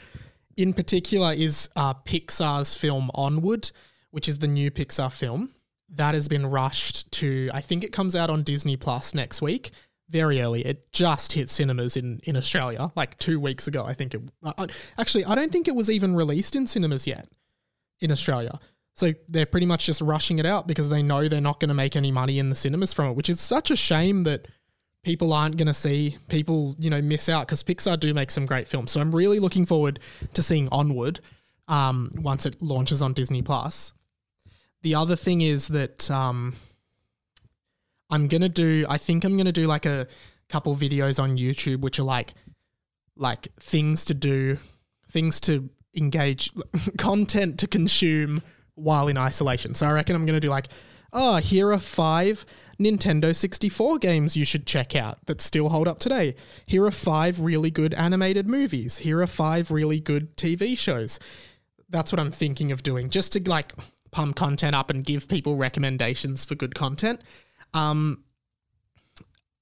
in 0.57 0.73
particular, 0.73 1.33
is 1.33 1.69
uh, 1.75 1.93
Pixar's 1.93 2.73
film 2.75 3.11
Onward, 3.13 3.71
which 4.11 4.27
is 4.27 4.39
the 4.39 4.47
new 4.47 4.71
Pixar 4.71 5.11
film 5.11 5.53
that 5.89 6.15
has 6.15 6.27
been 6.27 6.47
rushed 6.47 7.11
to. 7.13 7.49
I 7.53 7.61
think 7.61 7.83
it 7.83 7.91
comes 7.91 8.15
out 8.15 8.29
on 8.29 8.43
Disney 8.43 8.77
Plus 8.77 9.13
next 9.13 9.41
week, 9.41 9.71
very 10.09 10.41
early. 10.41 10.65
It 10.65 10.91
just 10.91 11.33
hit 11.33 11.49
cinemas 11.49 11.95
in 11.97 12.19
in 12.23 12.35
Australia 12.35 12.91
like 12.95 13.17
two 13.19 13.39
weeks 13.39 13.67
ago. 13.67 13.85
I 13.85 13.93
think 13.93 14.15
it. 14.15 14.21
Uh, 14.41 14.67
actually, 14.97 15.25
I 15.25 15.35
don't 15.35 15.51
think 15.51 15.67
it 15.67 15.75
was 15.75 15.89
even 15.89 16.15
released 16.15 16.55
in 16.55 16.65
cinemas 16.65 17.05
yet 17.05 17.27
in 17.99 18.11
Australia. 18.11 18.59
So 18.95 19.13
they're 19.27 19.47
pretty 19.47 19.65
much 19.65 19.85
just 19.85 20.01
rushing 20.01 20.39
it 20.39 20.45
out 20.45 20.67
because 20.67 20.89
they 20.89 21.01
know 21.01 21.27
they're 21.27 21.41
not 21.41 21.59
going 21.59 21.69
to 21.69 21.73
make 21.75 21.95
any 21.95 22.11
money 22.11 22.37
in 22.37 22.49
the 22.49 22.55
cinemas 22.55 22.93
from 22.93 23.09
it, 23.09 23.13
which 23.13 23.29
is 23.29 23.41
such 23.41 23.71
a 23.71 23.75
shame 23.75 24.23
that 24.23 24.47
people 25.03 25.33
aren't 25.33 25.57
going 25.57 25.67
to 25.67 25.73
see 25.73 26.17
people, 26.29 26.75
you 26.77 26.89
know, 26.89 27.01
miss 27.01 27.27
out 27.27 27.47
because 27.47 27.63
Pixar 27.63 27.99
do 27.99 28.13
make 28.13 28.29
some 28.31 28.45
great 28.45 28.67
films. 28.67 28.91
So 28.91 29.01
I'm 29.01 29.13
really 29.13 29.39
looking 29.39 29.65
forward 29.65 29.99
to 30.33 30.43
seeing 30.43 30.69
Onward 30.69 31.19
um, 31.67 32.11
once 32.15 32.45
it 32.45 32.61
launches 32.61 33.01
on 33.01 33.13
Disney 33.13 33.41
Plus. 33.41 33.93
The 34.83 34.95
other 34.95 35.15
thing 35.15 35.41
is 35.41 35.69
that 35.69 36.09
um, 36.11 36.55
I'm 38.09 38.27
gonna 38.27 38.49
do. 38.49 38.85
I 38.89 38.97
think 38.97 39.23
I'm 39.23 39.37
gonna 39.37 39.51
do 39.51 39.65
like 39.65 39.85
a 39.85 40.07
couple 40.49 40.75
videos 40.75 41.21
on 41.21 41.37
YouTube 41.37 41.79
which 41.79 41.99
are 41.99 42.03
like 42.03 42.33
like 43.15 43.47
things 43.59 44.05
to 44.05 44.13
do, 44.13 44.57
things 45.09 45.39
to 45.41 45.69
engage, 45.95 46.51
content 46.97 47.59
to 47.59 47.67
consume 47.67 48.41
while 48.75 49.07
in 49.07 49.17
isolation. 49.17 49.75
So 49.75 49.87
I 49.87 49.91
reckon 49.91 50.15
I'm 50.15 50.25
going 50.25 50.35
to 50.35 50.39
do 50.39 50.49
like, 50.49 50.67
oh, 51.11 51.37
here 51.37 51.71
are 51.71 51.79
five 51.79 52.45
Nintendo 52.79 53.35
64 53.35 53.99
games 53.99 54.35
you 54.35 54.45
should 54.45 54.65
check 54.65 54.95
out 54.95 55.25
that 55.27 55.41
still 55.41 55.69
hold 55.69 55.87
up 55.87 55.99
today. 55.99 56.35
Here 56.65 56.83
are 56.85 56.91
five 56.91 57.39
really 57.39 57.69
good 57.69 57.93
animated 57.93 58.47
movies. 58.47 58.99
Here 58.99 59.21
are 59.21 59.27
five 59.27 59.71
really 59.71 59.99
good 59.99 60.35
TV 60.35 60.77
shows. 60.77 61.19
That's 61.89 62.11
what 62.11 62.19
I'm 62.19 62.31
thinking 62.31 62.71
of 62.71 62.81
doing, 62.81 63.09
just 63.09 63.33
to 63.33 63.49
like 63.49 63.73
pump 64.11 64.35
content 64.35 64.75
up 64.75 64.89
and 64.89 65.03
give 65.03 65.27
people 65.27 65.55
recommendations 65.55 66.43
for 66.45 66.55
good 66.55 66.73
content. 66.73 67.21
Um, 67.73 68.23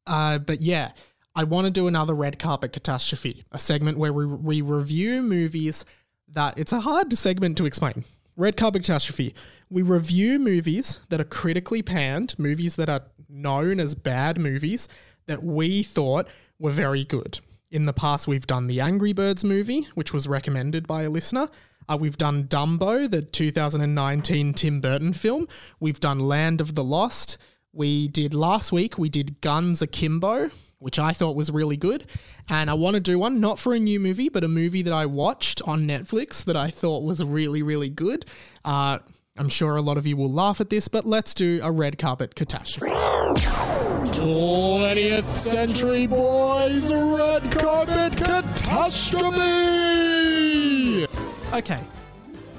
uh, 0.08 0.40
but 0.40 0.62
yeah, 0.62 0.92
I 1.36 1.44
want 1.44 1.66
to 1.66 1.72
do 1.72 1.88
another 1.88 2.14
red 2.14 2.40
carpet 2.40 2.74
catastrophe, 2.74 3.44
a 3.52 3.60
segment 3.60 3.98
where 3.98 4.14
we, 4.14 4.26
we 4.26 4.62
review 4.62 5.22
movies 5.22 5.86
that 6.30 6.58
it's 6.58 6.74
a 6.74 6.82
hard 6.82 7.14
segment 7.14 7.58
to 7.58 7.66
explain. 7.66 8.06
Red 8.38 8.58
carpet 8.58 8.84
catastrophe. 8.84 9.34
We 9.70 9.82
review 9.82 10.40
movies 10.40 11.00
that 11.10 11.22
are 11.22 11.26
critically 11.26 11.82
panned, 11.82 12.38
movies 12.38 12.76
that 12.76 12.90
are 12.90 13.04
known 13.30 13.80
as 13.80 13.96
bad 13.96 14.40
movies 14.40 14.88
that 15.28 15.44
we 15.44 15.84
thought 15.84 16.28
were 16.60 16.72
very 16.72 17.04
good. 17.04 17.40
In 17.70 17.86
the 17.86 17.94
past, 17.94 18.28
we've 18.28 18.48
done 18.48 18.68
the 18.68 18.82
Angry 18.82 19.14
Birds 19.14 19.44
movie, 19.44 19.88
which 19.96 20.14
was 20.14 20.28
recommended 20.28 20.88
by 20.88 21.04
a 21.04 21.10
listener. 21.10 21.50
Uh, 21.88 21.98
we've 22.00 22.18
done 22.18 22.46
Dumbo, 22.46 23.10
the 23.10 23.22
2019 23.22 24.54
Tim 24.54 24.82
Burton 24.82 25.14
film. 25.14 25.48
We've 25.80 26.00
done 26.00 26.20
Land 26.20 26.62
of 26.62 26.76
the 26.76 26.84
Lost. 26.84 27.38
We 27.74 28.10
did 28.10 28.34
last 28.34 28.72
week, 28.72 28.98
we 28.98 29.08
did 29.08 29.40
Guns 29.40 29.82
Akimbo, 29.82 30.52
which 30.82 31.00
I 31.00 31.14
thought 31.14 31.36
was 31.36 31.52
really 31.52 31.78
good. 31.78 32.06
And 32.50 32.70
I 32.70 32.74
want 32.74 32.96
to 32.96 33.00
do 33.00 33.20
one, 33.20 33.40
not 33.40 33.60
for 33.60 33.74
a 33.74 33.80
new 33.80 34.00
movie, 34.00 34.30
but 34.30 34.44
a 34.44 34.48
movie 34.48 34.82
that 34.82 34.94
I 34.94 35.06
watched 35.06 35.62
on 35.64 35.88
Netflix 35.88 36.44
that 36.46 36.58
I 36.58 36.70
thought 36.70 37.04
was 37.04 37.24
really, 37.24 37.62
really 37.62 37.90
good. 37.90 38.26
Uh, 38.66 39.00
I'm 39.38 39.50
sure 39.50 39.78
a 39.78 39.82
lot 39.82 39.98
of 39.98 40.06
you 40.06 40.18
will 40.18 40.32
laugh 40.32 40.60
at 40.60 40.70
this, 40.70 40.88
but 40.88 41.06
let's 41.06 41.34
do 41.34 41.60
a 41.64 41.72
red 41.72 41.98
carpet 41.98 42.36
catastrophe. 42.36 42.92
20th 42.92 45.26
Century 45.26 46.08
Boys 46.08 46.92
Red 46.92 47.52
Carpet 47.52 48.18
Catastrophe! 48.18 51.08
Okay, 51.54 51.80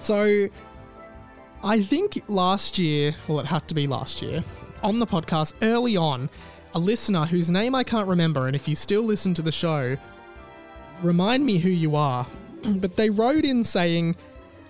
so 0.01 0.49
I 1.65 1.83
think 1.83 2.23
last 2.29 2.79
year, 2.79 3.15
well, 3.29 3.41
it 3.41 3.47
had 3.47 3.69
to 3.69 3.75
be 3.75 3.87
last 3.87 4.23
year, 4.23 4.43
on 4.83 4.99
the 4.99 5.07
podcast 5.07 5.55
early 5.63 5.97
on, 5.97 6.29
a 6.75 6.79
listener 6.79 7.27
whose 7.27 7.51
name 7.51 7.75
I 7.75 7.85
can't 7.85 8.09
remember, 8.09 8.47
and 8.47 8.57
if 8.57 8.67
you 8.67 8.75
still 8.75 9.03
listen 9.03 9.35
to 9.35 9.43
the 9.43 9.53
show, 9.53 9.97
remind 11.03 11.45
me 11.45 11.59
who 11.59 11.71
you 11.71 11.97
are. 11.97 12.27
but 12.81 12.97
they 12.97 13.11
wrote 13.11 13.45
in 13.45 13.65
saying, 13.65 14.17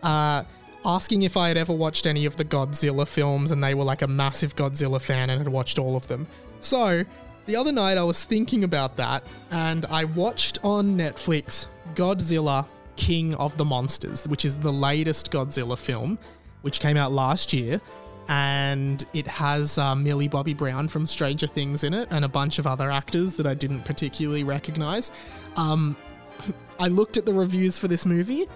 uh, 0.02 0.44
asking 0.84 1.22
if 1.22 1.36
I 1.36 1.48
had 1.48 1.56
ever 1.56 1.72
watched 1.72 2.06
any 2.06 2.24
of 2.24 2.36
the 2.36 2.44
Godzilla 2.44 3.06
films, 3.06 3.52
and 3.52 3.62
they 3.62 3.74
were 3.74 3.84
like 3.84 4.02
a 4.02 4.08
massive 4.08 4.56
Godzilla 4.56 5.00
fan 5.00 5.30
and 5.30 5.38
had 5.38 5.48
watched 5.48 5.78
all 5.78 5.96
of 5.96 6.06
them. 6.08 6.26
So, 6.60 7.04
the 7.46 7.56
other 7.56 7.72
night 7.72 7.98
I 7.98 8.04
was 8.04 8.24
thinking 8.24 8.64
about 8.64 8.96
that, 8.96 9.26
and 9.50 9.86
I 9.86 10.04
watched 10.04 10.58
on 10.62 10.96
Netflix 10.96 11.66
Godzilla 11.94 12.66
King 12.96 13.34
of 13.34 13.56
the 13.56 13.64
Monsters, 13.64 14.26
which 14.28 14.44
is 14.44 14.58
the 14.58 14.72
latest 14.72 15.32
Godzilla 15.32 15.78
film, 15.78 16.18
which 16.62 16.80
came 16.80 16.96
out 16.96 17.12
last 17.12 17.52
year. 17.52 17.80
And 18.28 19.04
it 19.12 19.26
has 19.26 19.78
uh, 19.78 19.94
Millie 19.94 20.28
Bobby 20.28 20.54
Brown 20.54 20.88
from 20.88 21.06
Stranger 21.06 21.46
Things 21.46 21.84
in 21.84 21.92
it, 21.92 22.08
and 22.10 22.24
a 22.24 22.28
bunch 22.28 22.58
of 22.58 22.66
other 22.66 22.90
actors 22.90 23.34
that 23.36 23.46
I 23.46 23.54
didn't 23.54 23.82
particularly 23.82 24.44
recognize. 24.44 25.10
Um, 25.56 25.96
I 26.80 26.88
looked 26.88 27.16
at 27.16 27.26
the 27.26 27.34
reviews 27.34 27.78
for 27.78 27.88
this 27.88 28.06
movie, 28.06 28.46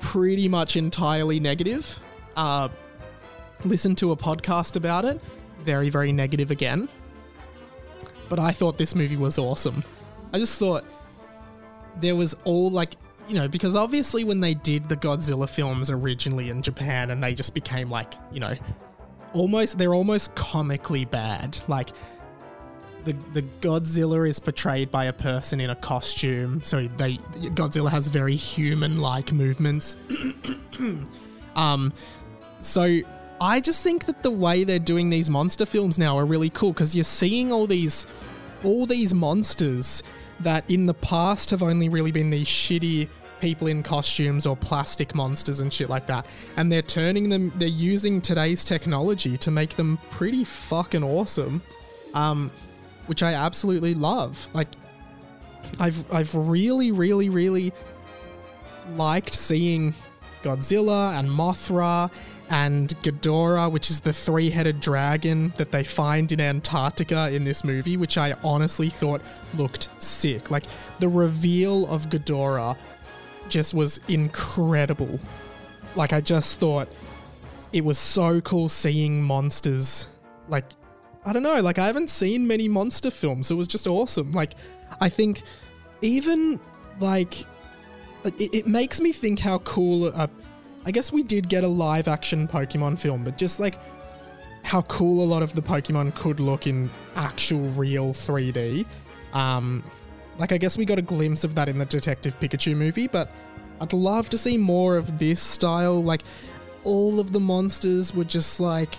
pretty 0.00 0.48
much 0.48 0.76
entirely 0.76 1.40
negative. 1.40 1.98
Uh, 2.36 2.68
listened 3.64 3.98
to 3.98 4.12
a 4.12 4.16
podcast 4.16 4.76
about 4.76 5.04
it, 5.04 5.20
very, 5.60 5.90
very 5.90 6.12
negative 6.12 6.50
again. 6.50 6.88
But 8.28 8.38
I 8.38 8.50
thought 8.50 8.78
this 8.78 8.94
movie 8.94 9.16
was 9.16 9.38
awesome. 9.38 9.84
I 10.32 10.38
just 10.38 10.58
thought 10.58 10.84
there 12.00 12.16
was 12.16 12.36
all 12.44 12.70
like, 12.70 12.96
you 13.28 13.36
know, 13.36 13.48
because 13.48 13.74
obviously 13.74 14.24
when 14.24 14.40
they 14.40 14.54
did 14.54 14.88
the 14.88 14.96
Godzilla 14.96 15.48
films 15.48 15.90
originally 15.90 16.50
in 16.50 16.62
Japan 16.62 17.10
and 17.10 17.22
they 17.22 17.34
just 17.34 17.54
became 17.54 17.90
like, 17.90 18.14
you 18.32 18.40
know, 18.40 18.54
almost, 19.34 19.76
they're 19.76 19.94
almost 19.94 20.34
comically 20.34 21.04
bad. 21.04 21.58
Like, 21.68 21.90
the, 23.04 23.14
the 23.32 23.42
Godzilla 23.60 24.28
is 24.28 24.38
portrayed 24.38 24.90
by 24.90 25.06
a 25.06 25.12
person 25.12 25.60
in 25.60 25.70
a 25.70 25.76
costume, 25.76 26.62
so 26.64 26.88
they 26.96 27.18
Godzilla 27.50 27.90
has 27.90 28.08
very 28.08 28.34
human 28.34 28.98
like 28.98 29.32
movements. 29.32 29.96
um, 31.56 31.92
so 32.60 33.00
I 33.40 33.60
just 33.60 33.82
think 33.82 34.06
that 34.06 34.22
the 34.22 34.30
way 34.30 34.64
they're 34.64 34.78
doing 34.78 35.10
these 35.10 35.28
monster 35.28 35.66
films 35.66 35.98
now 35.98 36.16
are 36.18 36.24
really 36.24 36.50
cool 36.50 36.72
because 36.72 36.94
you're 36.94 37.04
seeing 37.04 37.52
all 37.52 37.66
these 37.66 38.06
all 38.62 38.86
these 38.86 39.14
monsters 39.14 40.02
that 40.40 40.68
in 40.70 40.86
the 40.86 40.94
past 40.94 41.50
have 41.50 41.62
only 41.62 41.88
really 41.88 42.10
been 42.10 42.30
these 42.30 42.48
shitty 42.48 43.08
people 43.44 43.66
in 43.66 43.82
costumes 43.82 44.46
or 44.46 44.56
plastic 44.56 45.14
monsters 45.14 45.60
and 45.60 45.70
shit 45.70 45.90
like 45.90 46.06
that. 46.06 46.24
And 46.56 46.72
they're 46.72 46.80
turning 46.80 47.28
them 47.28 47.52
they're 47.56 47.68
using 47.68 48.22
today's 48.22 48.64
technology 48.64 49.36
to 49.36 49.50
make 49.50 49.76
them 49.76 49.98
pretty 50.08 50.44
fucking 50.44 51.04
awesome. 51.04 51.60
Um 52.14 52.50
which 53.06 53.22
I 53.22 53.34
absolutely 53.34 53.92
love. 53.92 54.48
Like 54.54 54.68
I've 55.78 56.10
I've 56.10 56.34
really 56.34 56.90
really 56.90 57.28
really 57.28 57.74
liked 58.92 59.34
seeing 59.34 59.92
Godzilla 60.42 61.18
and 61.18 61.28
Mothra 61.28 62.10
and 62.48 62.88
Ghidorah, 63.02 63.70
which 63.70 63.90
is 63.90 64.00
the 64.00 64.12
three-headed 64.12 64.80
dragon 64.80 65.52
that 65.56 65.70
they 65.70 65.82
find 65.84 66.30
in 66.30 66.40
Antarctica 66.40 67.30
in 67.30 67.44
this 67.44 67.64
movie, 67.64 67.96
which 67.96 68.18
I 68.18 68.34
honestly 68.44 68.90
thought 68.90 69.22
looked 69.54 69.88
sick. 69.98 70.50
Like 70.50 70.64
the 70.98 71.08
reveal 71.08 71.86
of 71.86 72.10
Ghidorah 72.10 72.76
just 73.48 73.74
was 73.74 74.00
incredible. 74.08 75.20
Like 75.94 76.12
I 76.12 76.20
just 76.20 76.60
thought 76.60 76.88
it 77.72 77.84
was 77.84 77.98
so 77.98 78.40
cool 78.40 78.68
seeing 78.68 79.22
monsters 79.22 80.06
like 80.48 80.64
I 81.26 81.32
don't 81.32 81.42
know, 81.42 81.60
like 81.60 81.78
I 81.78 81.86
haven't 81.86 82.10
seen 82.10 82.46
many 82.46 82.68
monster 82.68 83.10
films. 83.10 83.50
It 83.50 83.54
was 83.54 83.66
just 83.66 83.86
awesome. 83.86 84.32
Like 84.32 84.54
I 85.00 85.08
think 85.08 85.42
even 86.02 86.60
like 87.00 87.40
it, 88.24 88.54
it 88.54 88.66
makes 88.66 89.00
me 89.00 89.12
think 89.12 89.38
how 89.38 89.58
cool 89.60 90.12
I 90.86 90.90
guess 90.90 91.12
we 91.12 91.22
did 91.22 91.48
get 91.48 91.64
a 91.64 91.68
live 91.68 92.08
action 92.08 92.46
Pokemon 92.46 92.98
film, 92.98 93.24
but 93.24 93.38
just 93.38 93.58
like 93.58 93.78
how 94.64 94.82
cool 94.82 95.24
a 95.24 95.26
lot 95.26 95.42
of 95.42 95.54
the 95.54 95.62
Pokemon 95.62 96.14
could 96.14 96.40
look 96.40 96.66
in 96.66 96.90
actual 97.16 97.60
real 97.70 98.12
3D. 98.12 98.86
Um, 99.32 99.82
like 100.38 100.52
I 100.52 100.58
guess 100.58 100.76
we 100.76 100.84
got 100.84 100.98
a 100.98 101.02
glimpse 101.02 101.44
of 101.44 101.54
that 101.54 101.68
in 101.68 101.78
the 101.78 101.84
Detective 101.84 102.38
Pikachu 102.40 102.76
movie, 102.76 103.06
but 103.06 103.30
I'd 103.80 103.92
love 103.92 104.28
to 104.30 104.38
see 104.38 104.56
more 104.56 104.96
of 104.96 105.18
this 105.18 105.40
style. 105.40 106.02
Like 106.02 106.22
all 106.84 107.20
of 107.20 107.32
the 107.32 107.40
monsters 107.40 108.14
were 108.14 108.24
just 108.24 108.60
like 108.60 108.96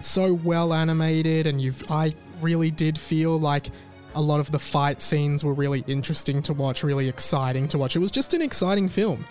so 0.00 0.32
well 0.32 0.72
animated, 0.72 1.46
and 1.46 1.60
you've 1.60 1.90
I 1.90 2.14
really 2.40 2.70
did 2.70 2.98
feel 2.98 3.38
like 3.38 3.70
a 4.14 4.20
lot 4.20 4.40
of 4.40 4.50
the 4.50 4.58
fight 4.58 5.00
scenes 5.00 5.44
were 5.44 5.54
really 5.54 5.84
interesting 5.86 6.42
to 6.42 6.52
watch, 6.52 6.82
really 6.82 7.08
exciting 7.08 7.68
to 7.68 7.78
watch. 7.78 7.96
It 7.96 8.00
was 8.00 8.10
just 8.10 8.34
an 8.34 8.42
exciting 8.42 8.88
film. 8.88 9.24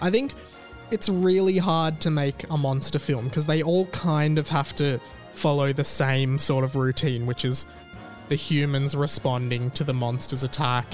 I 0.00 0.10
think 0.10 0.34
it's 0.90 1.08
really 1.08 1.58
hard 1.58 2.00
to 2.00 2.10
make 2.10 2.48
a 2.50 2.56
monster 2.56 2.98
film 2.98 3.28
because 3.28 3.46
they 3.46 3.62
all 3.62 3.86
kind 3.86 4.38
of 4.38 4.48
have 4.48 4.74
to 4.76 5.00
follow 5.34 5.72
the 5.72 5.84
same 5.84 6.38
sort 6.38 6.64
of 6.64 6.76
routine, 6.76 7.26
which 7.26 7.44
is 7.44 7.66
the 8.32 8.36
humans 8.36 8.96
responding 8.96 9.70
to 9.72 9.84
the 9.84 9.92
monster's 9.92 10.42
attack. 10.42 10.86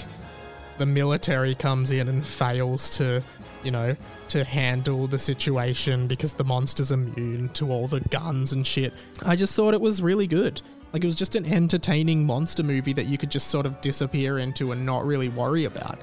The 0.79 0.87
military 0.87 1.55
comes 1.55 1.93
in 1.93 2.09
and 2.09 2.27
fails 2.27 2.91
to, 2.99 3.23
you 3.63 3.71
know, 3.71 3.95
to 4.31 4.43
handle 4.43 5.07
the 5.07 5.21
situation 5.21 6.09
because 6.09 6.33
the 6.33 6.43
monster's 6.43 6.91
immune 6.91 7.51
to 7.51 7.71
all 7.71 7.87
the 7.87 8.01
guns 8.01 8.55
and 8.55 8.67
shit. 8.67 8.93
I 9.25 9.37
just 9.37 9.55
thought 9.55 9.73
it 9.73 9.81
was 9.81 10.03
really 10.03 10.27
good. 10.27 10.61
Like 10.93 11.05
it 11.05 11.07
was 11.07 11.15
just 11.15 11.37
an 11.37 11.47
entertaining 11.47 12.27
monster 12.27 12.65
movie 12.65 12.93
that 12.95 13.07
you 13.07 13.17
could 13.17 13.31
just 13.31 13.47
sort 13.47 13.67
of 13.67 13.81
disappear 13.81 14.41
into 14.41 14.73
and 14.73 14.85
not 14.85 15.07
really 15.07 15.29
worry 15.29 15.65
about. 15.65 16.01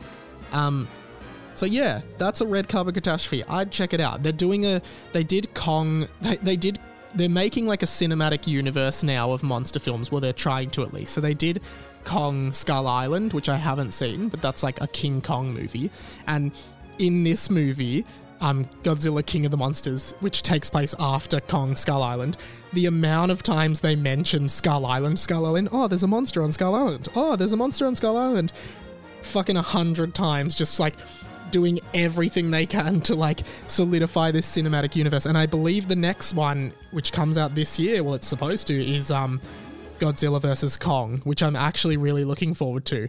Um, 0.54 0.88
so 1.54 1.66
yeah, 1.66 2.00
that's 2.18 2.40
a 2.40 2.48
red 2.48 2.70
carpet 2.70 2.94
catastrophe. 2.94 3.44
I'd 3.50 3.74
check 3.74 3.94
it 3.94 4.00
out. 4.00 4.24
They're 4.24 4.32
doing 4.32 4.66
a. 4.66 4.82
They 5.12 5.26
did 5.26 5.54
Kong. 5.54 6.08
They, 6.22 6.38
they 6.38 6.56
did. 6.56 6.80
They're 7.16 7.30
making 7.30 7.66
like 7.66 7.84
a 7.84 7.88
cinematic 7.88 8.48
universe 8.48 9.04
now 9.04 9.32
of 9.32 9.44
monster 9.44 9.80
films. 9.80 10.12
Well, 10.12 10.22
they're 10.22 10.34
trying 10.34 10.70
to 10.72 10.84
at 10.84 10.94
least. 10.94 11.14
So 11.14 11.22
they 11.22 11.34
did 11.34 11.62
Kong 12.04 12.54
Skull 12.54 12.88
Island, 12.88 13.34
which 13.34 13.50
I 13.50 13.58
haven't 13.58 13.94
seen, 13.94 14.30
but 14.30 14.42
that's 14.42 14.64
like 14.64 14.82
a 14.82 14.88
King 14.88 15.22
Kong 15.22 15.54
movie. 15.54 15.90
And 16.28 16.52
in 17.00 17.24
this 17.24 17.50
movie, 17.50 18.06
um, 18.42 18.66
Godzilla 18.84 19.26
King 19.26 19.46
of 19.46 19.52
the 19.52 19.58
Monsters, 19.58 20.14
which 20.20 20.44
takes 20.44 20.70
place 20.70 20.94
after 21.00 21.40
Kong 21.40 21.76
Skull 21.76 22.04
Island, 22.04 22.38
the 22.74 22.86
amount 22.86 23.32
of 23.32 23.44
times 23.44 23.80
they 23.80 23.96
mention 23.96 24.50
Skull 24.50 24.86
Island, 24.86 25.20
Skull 25.20 25.46
Island, 25.46 25.70
oh, 25.72 25.88
there's 25.88 26.04
a 26.04 26.08
monster 26.08 26.44
on 26.44 26.52
Skull 26.52 26.76
Island, 26.76 27.10
oh, 27.16 27.36
there's 27.36 27.54
a 27.54 27.58
monster 27.58 27.86
on 27.86 27.96
Skull 27.96 28.18
Island, 28.18 28.52
fucking 29.22 29.58
a 29.58 29.62
hundred 29.62 30.14
times, 30.14 30.56
just 30.56 30.80
like 30.80 30.96
doing 31.56 31.80
everything 31.94 32.52
they 32.52 32.66
can 32.66 33.00
to 33.00 33.16
like 33.16 33.40
solidify 33.68 34.30
this 34.30 34.46
cinematic 34.46 34.94
universe. 34.94 35.26
And 35.26 35.38
I 35.38 35.46
believe 35.46 35.88
the 35.88 35.96
next 35.96 36.34
one, 36.34 36.74
which 36.92 37.14
comes 37.14 37.38
out 37.38 37.56
this 37.56 37.80
year, 37.80 38.04
well, 38.04 38.14
it's 38.14 38.28
supposed 38.28 38.68
to, 38.68 38.74
is 38.74 39.10
um, 39.10 39.40
Godzilla 40.00 40.42
versus 40.42 40.76
Kong, 40.76 41.22
which 41.24 41.42
I'm 41.42 41.56
actually 41.56 41.96
really 41.96 42.26
looking 42.26 42.54
forward 42.54 42.84
to. 42.88 43.08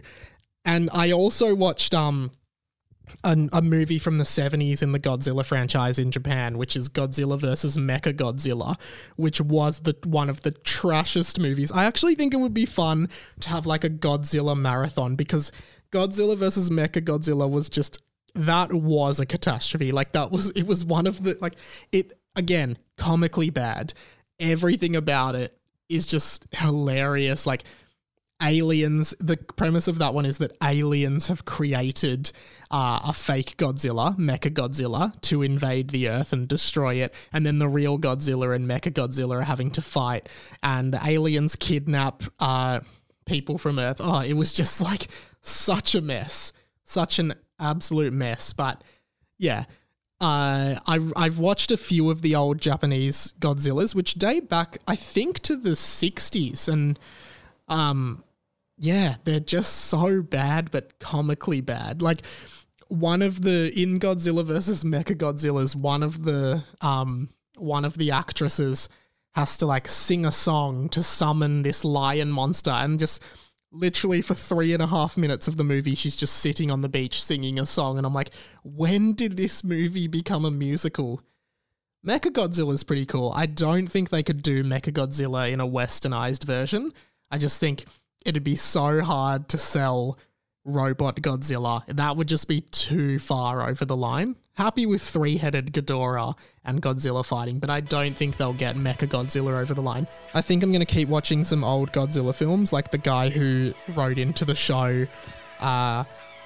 And 0.63 0.89
I 0.93 1.11
also 1.11 1.53
watched 1.53 1.93
um 1.93 2.31
a, 3.25 3.37
a 3.51 3.61
movie 3.61 3.99
from 3.99 4.17
the 4.17 4.23
70s 4.23 4.81
in 4.81 4.93
the 4.93 4.99
Godzilla 4.99 5.45
franchise 5.45 5.99
in 5.99 6.09
Japan, 6.09 6.57
which 6.57 6.77
is 6.77 6.87
Godzilla 6.87 7.37
versus 7.37 7.77
Mecha 7.77 8.13
Godzilla, 8.13 8.79
which 9.17 9.41
was 9.41 9.81
the 9.81 9.97
one 10.05 10.29
of 10.29 10.43
the 10.43 10.53
trashest 10.53 11.37
movies. 11.37 11.69
I 11.69 11.83
actually 11.83 12.15
think 12.15 12.33
it 12.33 12.37
would 12.37 12.53
be 12.53 12.65
fun 12.65 13.09
to 13.41 13.49
have 13.49 13.65
like 13.65 13.83
a 13.83 13.89
Godzilla 13.89 14.57
marathon 14.57 15.17
because 15.17 15.51
Godzilla 15.91 16.37
versus 16.37 16.69
Mecha 16.69 17.01
Godzilla 17.01 17.49
was 17.49 17.69
just 17.69 17.99
that 18.35 18.73
was 18.73 19.19
a 19.19 19.25
catastrophe. 19.25 19.91
Like 19.91 20.11
that 20.13 20.31
was 20.31 20.49
it 20.51 20.67
was 20.67 20.85
one 20.85 21.07
of 21.07 21.23
the 21.23 21.37
like 21.41 21.55
it 21.91 22.13
again 22.35 22.77
comically 22.97 23.49
bad. 23.49 23.93
Everything 24.39 24.95
about 24.95 25.35
it 25.35 25.57
is 25.89 26.05
just 26.05 26.47
hilarious. 26.51 27.47
Like 27.47 27.63
aliens 28.41 29.15
the 29.19 29.35
premise 29.35 29.87
of 29.87 29.97
that 29.97 30.13
one 30.13 30.25
is 30.25 30.37
that 30.37 30.55
aliens 30.63 31.27
have 31.27 31.43
created 31.45 32.31
uh, 32.69 32.99
a 33.05 33.11
fake 33.11 33.57
godzilla 33.57 34.15
mecha 34.15 34.53
godzilla 34.53 35.19
to 35.21 35.41
invade 35.41 35.89
the 35.89 36.07
earth 36.07 36.33
and 36.33 36.47
destroy 36.47 36.95
it 36.95 37.13
and 37.33 37.45
then 37.45 37.57
the 37.57 37.67
real 37.67 37.97
godzilla 37.97 38.55
and 38.55 38.69
mecha 38.69 38.93
godzilla 38.93 39.37
are 39.37 39.41
having 39.41 39.71
to 39.71 39.81
fight 39.81 40.29
and 40.61 40.93
the 40.93 41.01
aliens 41.03 41.55
kidnap 41.55 42.23
uh, 42.39 42.79
people 43.25 43.57
from 43.57 43.79
earth 43.79 43.97
oh 43.99 44.19
it 44.19 44.33
was 44.33 44.53
just 44.53 44.79
like 44.81 45.07
such 45.41 45.95
a 45.95 46.01
mess 46.01 46.53
such 46.83 47.17
an 47.17 47.33
absolute 47.59 48.13
mess 48.13 48.53
but 48.53 48.83
yeah 49.37 49.65
uh, 50.19 50.79
I, 50.87 51.11
I've 51.15 51.37
watched 51.37 51.71
a 51.71 51.77
few 51.77 52.09
of 52.09 52.23
the 52.23 52.33
old 52.33 52.59
Japanese 52.59 53.35
Godzillas, 53.39 53.93
which 53.93 54.15
date 54.15 54.49
back, 54.49 54.79
I 54.87 54.95
think, 54.95 55.41
to 55.41 55.55
the 55.55 55.71
60s. 55.71 56.67
And 56.67 56.97
um, 57.67 58.23
yeah, 58.79 59.17
they're 59.25 59.39
just 59.39 59.75
so 59.75 60.23
bad, 60.23 60.71
but 60.71 60.97
comically 60.99 61.61
bad. 61.61 62.01
Like 62.01 62.23
one 62.87 63.21
of 63.21 63.41
the 63.41 63.71
in 63.79 63.99
Godzilla 63.99 64.43
versus 64.43 64.83
Mecha 64.83 65.15
Godzilla's, 65.15 65.75
one 65.75 66.01
of 66.01 66.23
the 66.23 66.63
um 66.81 67.29
one 67.57 67.85
of 67.85 67.97
the 67.97 68.11
actresses 68.11 68.87
has 69.33 69.57
to 69.57 69.65
like 69.65 69.87
sing 69.87 70.25
a 70.25 70.31
song 70.31 70.89
to 70.89 71.03
summon 71.03 71.61
this 71.61 71.83
lion 71.83 72.31
monster 72.31 72.71
and 72.71 72.99
just 72.99 73.21
literally 73.71 74.21
for 74.21 74.33
three 74.33 74.73
and 74.73 74.81
a 74.81 74.87
half 74.87 75.17
minutes 75.17 75.47
of 75.47 75.57
the 75.57 75.63
movie 75.63 75.93
she's 75.93 76.15
just 76.15 76.37
sitting 76.37 76.71
on 76.71 76.81
the 76.81 76.87
beach 76.89 77.21
singing 77.21 77.59
a 77.59 77.65
song 77.65 77.97
and 77.97 78.05
i'm 78.05 78.13
like 78.13 78.31
when 78.75 79.13
did 79.13 79.37
this 79.37 79.63
movie 79.63 80.07
become 80.07 80.43
a 80.43 80.51
musical? 80.51 81.21
Mecha 82.05 82.31
godzilla 82.31 82.73
is 82.73 82.83
pretty 82.83 83.05
cool. 83.05 83.31
I 83.35 83.45
don't 83.45 83.87
think 83.87 84.09
they 84.09 84.23
could 84.23 84.41
do 84.41 84.63
mecha 84.63 84.91
godzilla 84.91 85.51
in 85.51 85.59
a 85.59 85.67
westernized 85.67 86.43
version. 86.43 86.93
I 87.31 87.37
just 87.37 87.59
think 87.59 87.85
it'd 88.25 88.43
be 88.43 88.55
so 88.55 89.01
hard 89.01 89.49
to 89.49 89.57
sell 89.57 90.17
robot 90.67 91.15
Godzilla. 91.15 91.83
That 91.87 92.17
would 92.17 92.27
just 92.27 92.47
be 92.47 92.61
too 92.61 93.17
far 93.17 93.67
over 93.67 93.85
the 93.85 93.97
line. 93.97 94.35
Happy 94.55 94.85
with 94.85 95.01
three 95.01 95.37
headed 95.37 95.71
Ghidorah 95.71 96.35
and 96.65 96.81
Godzilla 96.81 97.25
fighting, 97.25 97.59
but 97.59 97.69
I 97.69 97.79
don't 97.79 98.15
think 98.15 98.37
they'll 98.37 98.53
get 98.53 98.75
Mecha 98.75 99.07
Godzilla 99.07 99.59
over 99.59 99.73
the 99.73 99.81
line. 99.81 100.07
I 100.33 100.41
think 100.41 100.63
I'm 100.63 100.71
going 100.71 100.85
to 100.85 100.93
keep 100.93 101.07
watching 101.07 101.43
some 101.43 101.63
old 101.63 101.91
Godzilla 101.91 102.35
films, 102.35 102.73
like 102.73 102.91
the 102.91 102.97
guy 102.97 103.29
who 103.29 103.73
wrote 103.93 104.17
into 104.17 104.45
the 104.45 104.55
show 104.55 105.05
uh, 105.59 106.03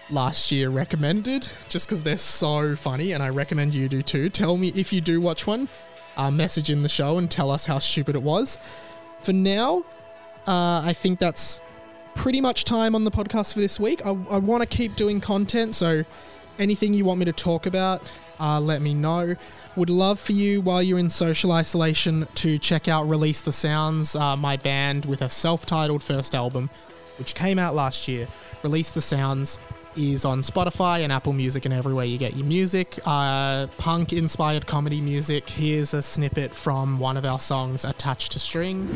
last 0.09 0.51
year 0.51 0.69
recommended, 0.69 1.49
just 1.69 1.87
because 1.87 2.03
they're 2.03 2.17
so 2.17 2.75
funny, 2.75 3.13
and 3.13 3.23
I 3.23 3.29
recommend 3.29 3.73
you 3.73 3.87
do 3.87 4.03
too. 4.03 4.29
Tell 4.29 4.57
me 4.57 4.73
if 4.75 4.91
you 4.91 5.01
do 5.01 5.21
watch 5.21 5.47
one, 5.47 5.69
uh, 6.17 6.29
message 6.29 6.69
in 6.69 6.83
the 6.83 6.89
show 6.89 7.17
and 7.17 7.31
tell 7.31 7.49
us 7.49 7.65
how 7.65 7.79
stupid 7.79 8.15
it 8.15 8.21
was. 8.21 8.57
For 9.21 9.33
now, 9.33 9.85
uh, 10.47 10.81
I 10.83 10.93
think 10.93 11.17
that's 11.17 11.61
pretty 12.15 12.41
much 12.41 12.65
time 12.65 12.95
on 12.95 13.03
the 13.03 13.11
podcast 13.11 13.53
for 13.53 13.59
this 13.59 13.79
week. 13.79 14.05
I, 14.05 14.09
I 14.09 14.37
want 14.37 14.61
to 14.61 14.67
keep 14.67 14.95
doing 14.95 15.21
content, 15.21 15.75
so 15.75 16.03
anything 16.59 16.93
you 16.93 17.05
want 17.05 17.19
me 17.19 17.25
to 17.25 17.33
talk 17.33 17.65
about, 17.65 18.03
uh, 18.39 18.59
let 18.59 18.81
me 18.81 18.93
know. 18.93 19.35
Would 19.75 19.89
love 19.89 20.19
for 20.19 20.33
you 20.33 20.61
while 20.61 20.83
you're 20.83 20.99
in 20.99 21.09
social 21.09 21.51
isolation 21.51 22.27
to 22.35 22.57
check 22.57 22.87
out 22.87 23.07
Release 23.07 23.41
the 23.41 23.53
Sounds, 23.53 24.15
uh, 24.15 24.35
my 24.35 24.57
band 24.57 25.05
with 25.05 25.21
a 25.21 25.29
self 25.29 25.65
titled 25.65 26.03
first 26.03 26.35
album, 26.35 26.69
which 27.17 27.35
came 27.35 27.57
out 27.57 27.73
last 27.73 28.07
year. 28.07 28.27
Release 28.63 28.91
the 28.91 29.01
Sounds 29.01 29.59
is 29.95 30.25
on 30.25 30.41
Spotify 30.41 31.01
and 31.01 31.11
Apple 31.11 31.33
Music 31.33 31.65
and 31.65 31.73
everywhere 31.73 32.05
you 32.05 32.17
get 32.17 32.35
your 32.35 32.45
music. 32.45 32.99
Uh, 33.05 33.67
punk 33.77 34.13
inspired 34.13 34.67
comedy 34.67 35.01
music. 35.01 35.49
Here's 35.49 35.93
a 35.93 36.01
snippet 36.01 36.53
from 36.53 36.99
one 36.99 37.17
of 37.17 37.25
our 37.25 37.39
songs, 37.39 37.85
Attached 37.85 38.31
to 38.33 38.39
String. 38.39 38.87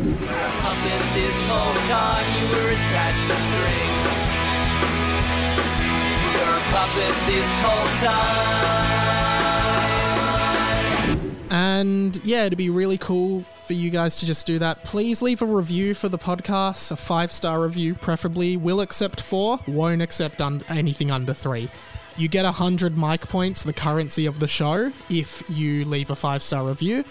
And 11.50 12.20
yeah, 12.24 12.46
it'd 12.46 12.58
be 12.58 12.70
really 12.70 12.98
cool 12.98 13.46
for 13.66 13.74
you 13.74 13.90
guys 13.90 14.16
to 14.18 14.26
just 14.26 14.46
do 14.46 14.60
that. 14.60 14.84
Please 14.84 15.22
leave 15.22 15.42
a 15.42 15.46
review 15.46 15.94
for 15.94 16.10
the 16.10 16.18
podcast, 16.18 16.92
a 16.92 16.96
five 16.96 17.32
star 17.32 17.62
review, 17.62 17.96
preferably. 17.96 18.58
We'll 18.58 18.82
accept 18.82 19.22
four, 19.22 19.60
won't 19.68 20.02
accept 20.02 20.42
un- 20.42 20.64
anything 20.70 21.12
under 21.12 21.34
three. 21.34 21.70
You 22.18 22.30
get 22.30 22.46
100 22.46 22.98
Mike 22.98 23.28
points, 23.28 23.64
the 23.64 23.74
currency 23.74 24.26
of 24.26 24.40
the 24.40 24.48
show, 24.48 24.92
if 25.10 25.44
you 25.50 25.84
leave 25.86 26.10
a 26.10 26.16
five 26.16 26.44
star 26.44 26.66
review. 26.66 27.04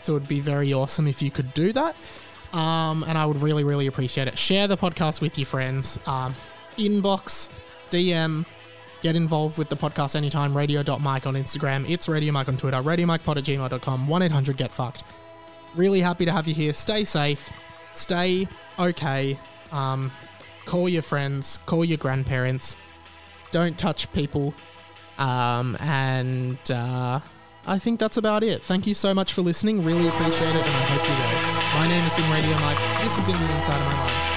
So 0.00 0.12
it 0.12 0.20
would 0.20 0.28
be 0.28 0.40
very 0.40 0.72
awesome 0.72 1.06
if 1.06 1.22
you 1.22 1.30
could 1.30 1.54
do 1.54 1.72
that. 1.72 1.96
Um, 2.52 3.04
and 3.06 3.16
I 3.16 3.26
would 3.26 3.40
really, 3.42 3.64
really 3.64 3.86
appreciate 3.86 4.28
it. 4.28 4.36
Share 4.36 4.66
the 4.66 4.76
podcast 4.76 5.20
with 5.20 5.38
your 5.38 5.46
friends. 5.46 5.98
Um, 6.06 6.34
inbox, 6.76 7.48
DM, 7.90 8.44
get 9.02 9.14
involved 9.14 9.56
with 9.56 9.68
the 9.68 9.76
podcast 9.76 10.16
anytime. 10.16 10.56
Radio.mike 10.56 11.26
on 11.26 11.34
Instagram. 11.34 11.88
It's 11.88 12.08
Radio 12.08 12.32
Mike 12.32 12.48
on 12.48 12.56
Twitter. 12.56 12.80
radio 12.80 13.06
RadioMikePod 13.06 13.36
at 13.36 13.44
gmail.com. 13.44 14.08
1 14.08 14.22
800 14.22 14.56
Get 14.56 14.72
Fucked. 14.72 15.04
Really 15.76 16.00
happy 16.00 16.24
to 16.24 16.32
have 16.32 16.48
you 16.48 16.54
here. 16.54 16.72
Stay 16.72 17.04
safe. 17.04 17.48
Stay 17.94 18.48
okay. 18.78 19.38
Um, 19.72 20.10
call 20.66 20.88
your 20.88 21.02
friends. 21.02 21.58
Call 21.66 21.84
your 21.84 21.98
grandparents. 21.98 22.76
Don't 23.52 23.78
touch 23.78 24.12
people. 24.12 24.54
Um, 25.18 25.76
and 25.80 26.58
uh, 26.70 27.20
I 27.66 27.78
think 27.78 28.00
that's 28.00 28.16
about 28.16 28.42
it. 28.42 28.64
Thank 28.64 28.86
you 28.86 28.94
so 28.94 29.12
much 29.14 29.32
for 29.32 29.42
listening. 29.42 29.84
Really 29.84 30.08
appreciate 30.08 30.48
it, 30.48 30.66
and 30.66 30.76
I 30.76 30.84
hope 30.86 31.06
you 31.06 31.14
will. 31.14 31.80
My 31.80 31.88
name 31.88 32.02
has 32.02 32.14
been 32.14 32.30
Radio 32.32 32.58
Mike. 32.60 32.78
This 33.04 33.16
has 33.16 33.24
been 33.24 33.36
the 33.36 33.54
Inside 33.54 33.80
of 33.80 33.86
My 33.86 33.94
Mind. 33.94 34.29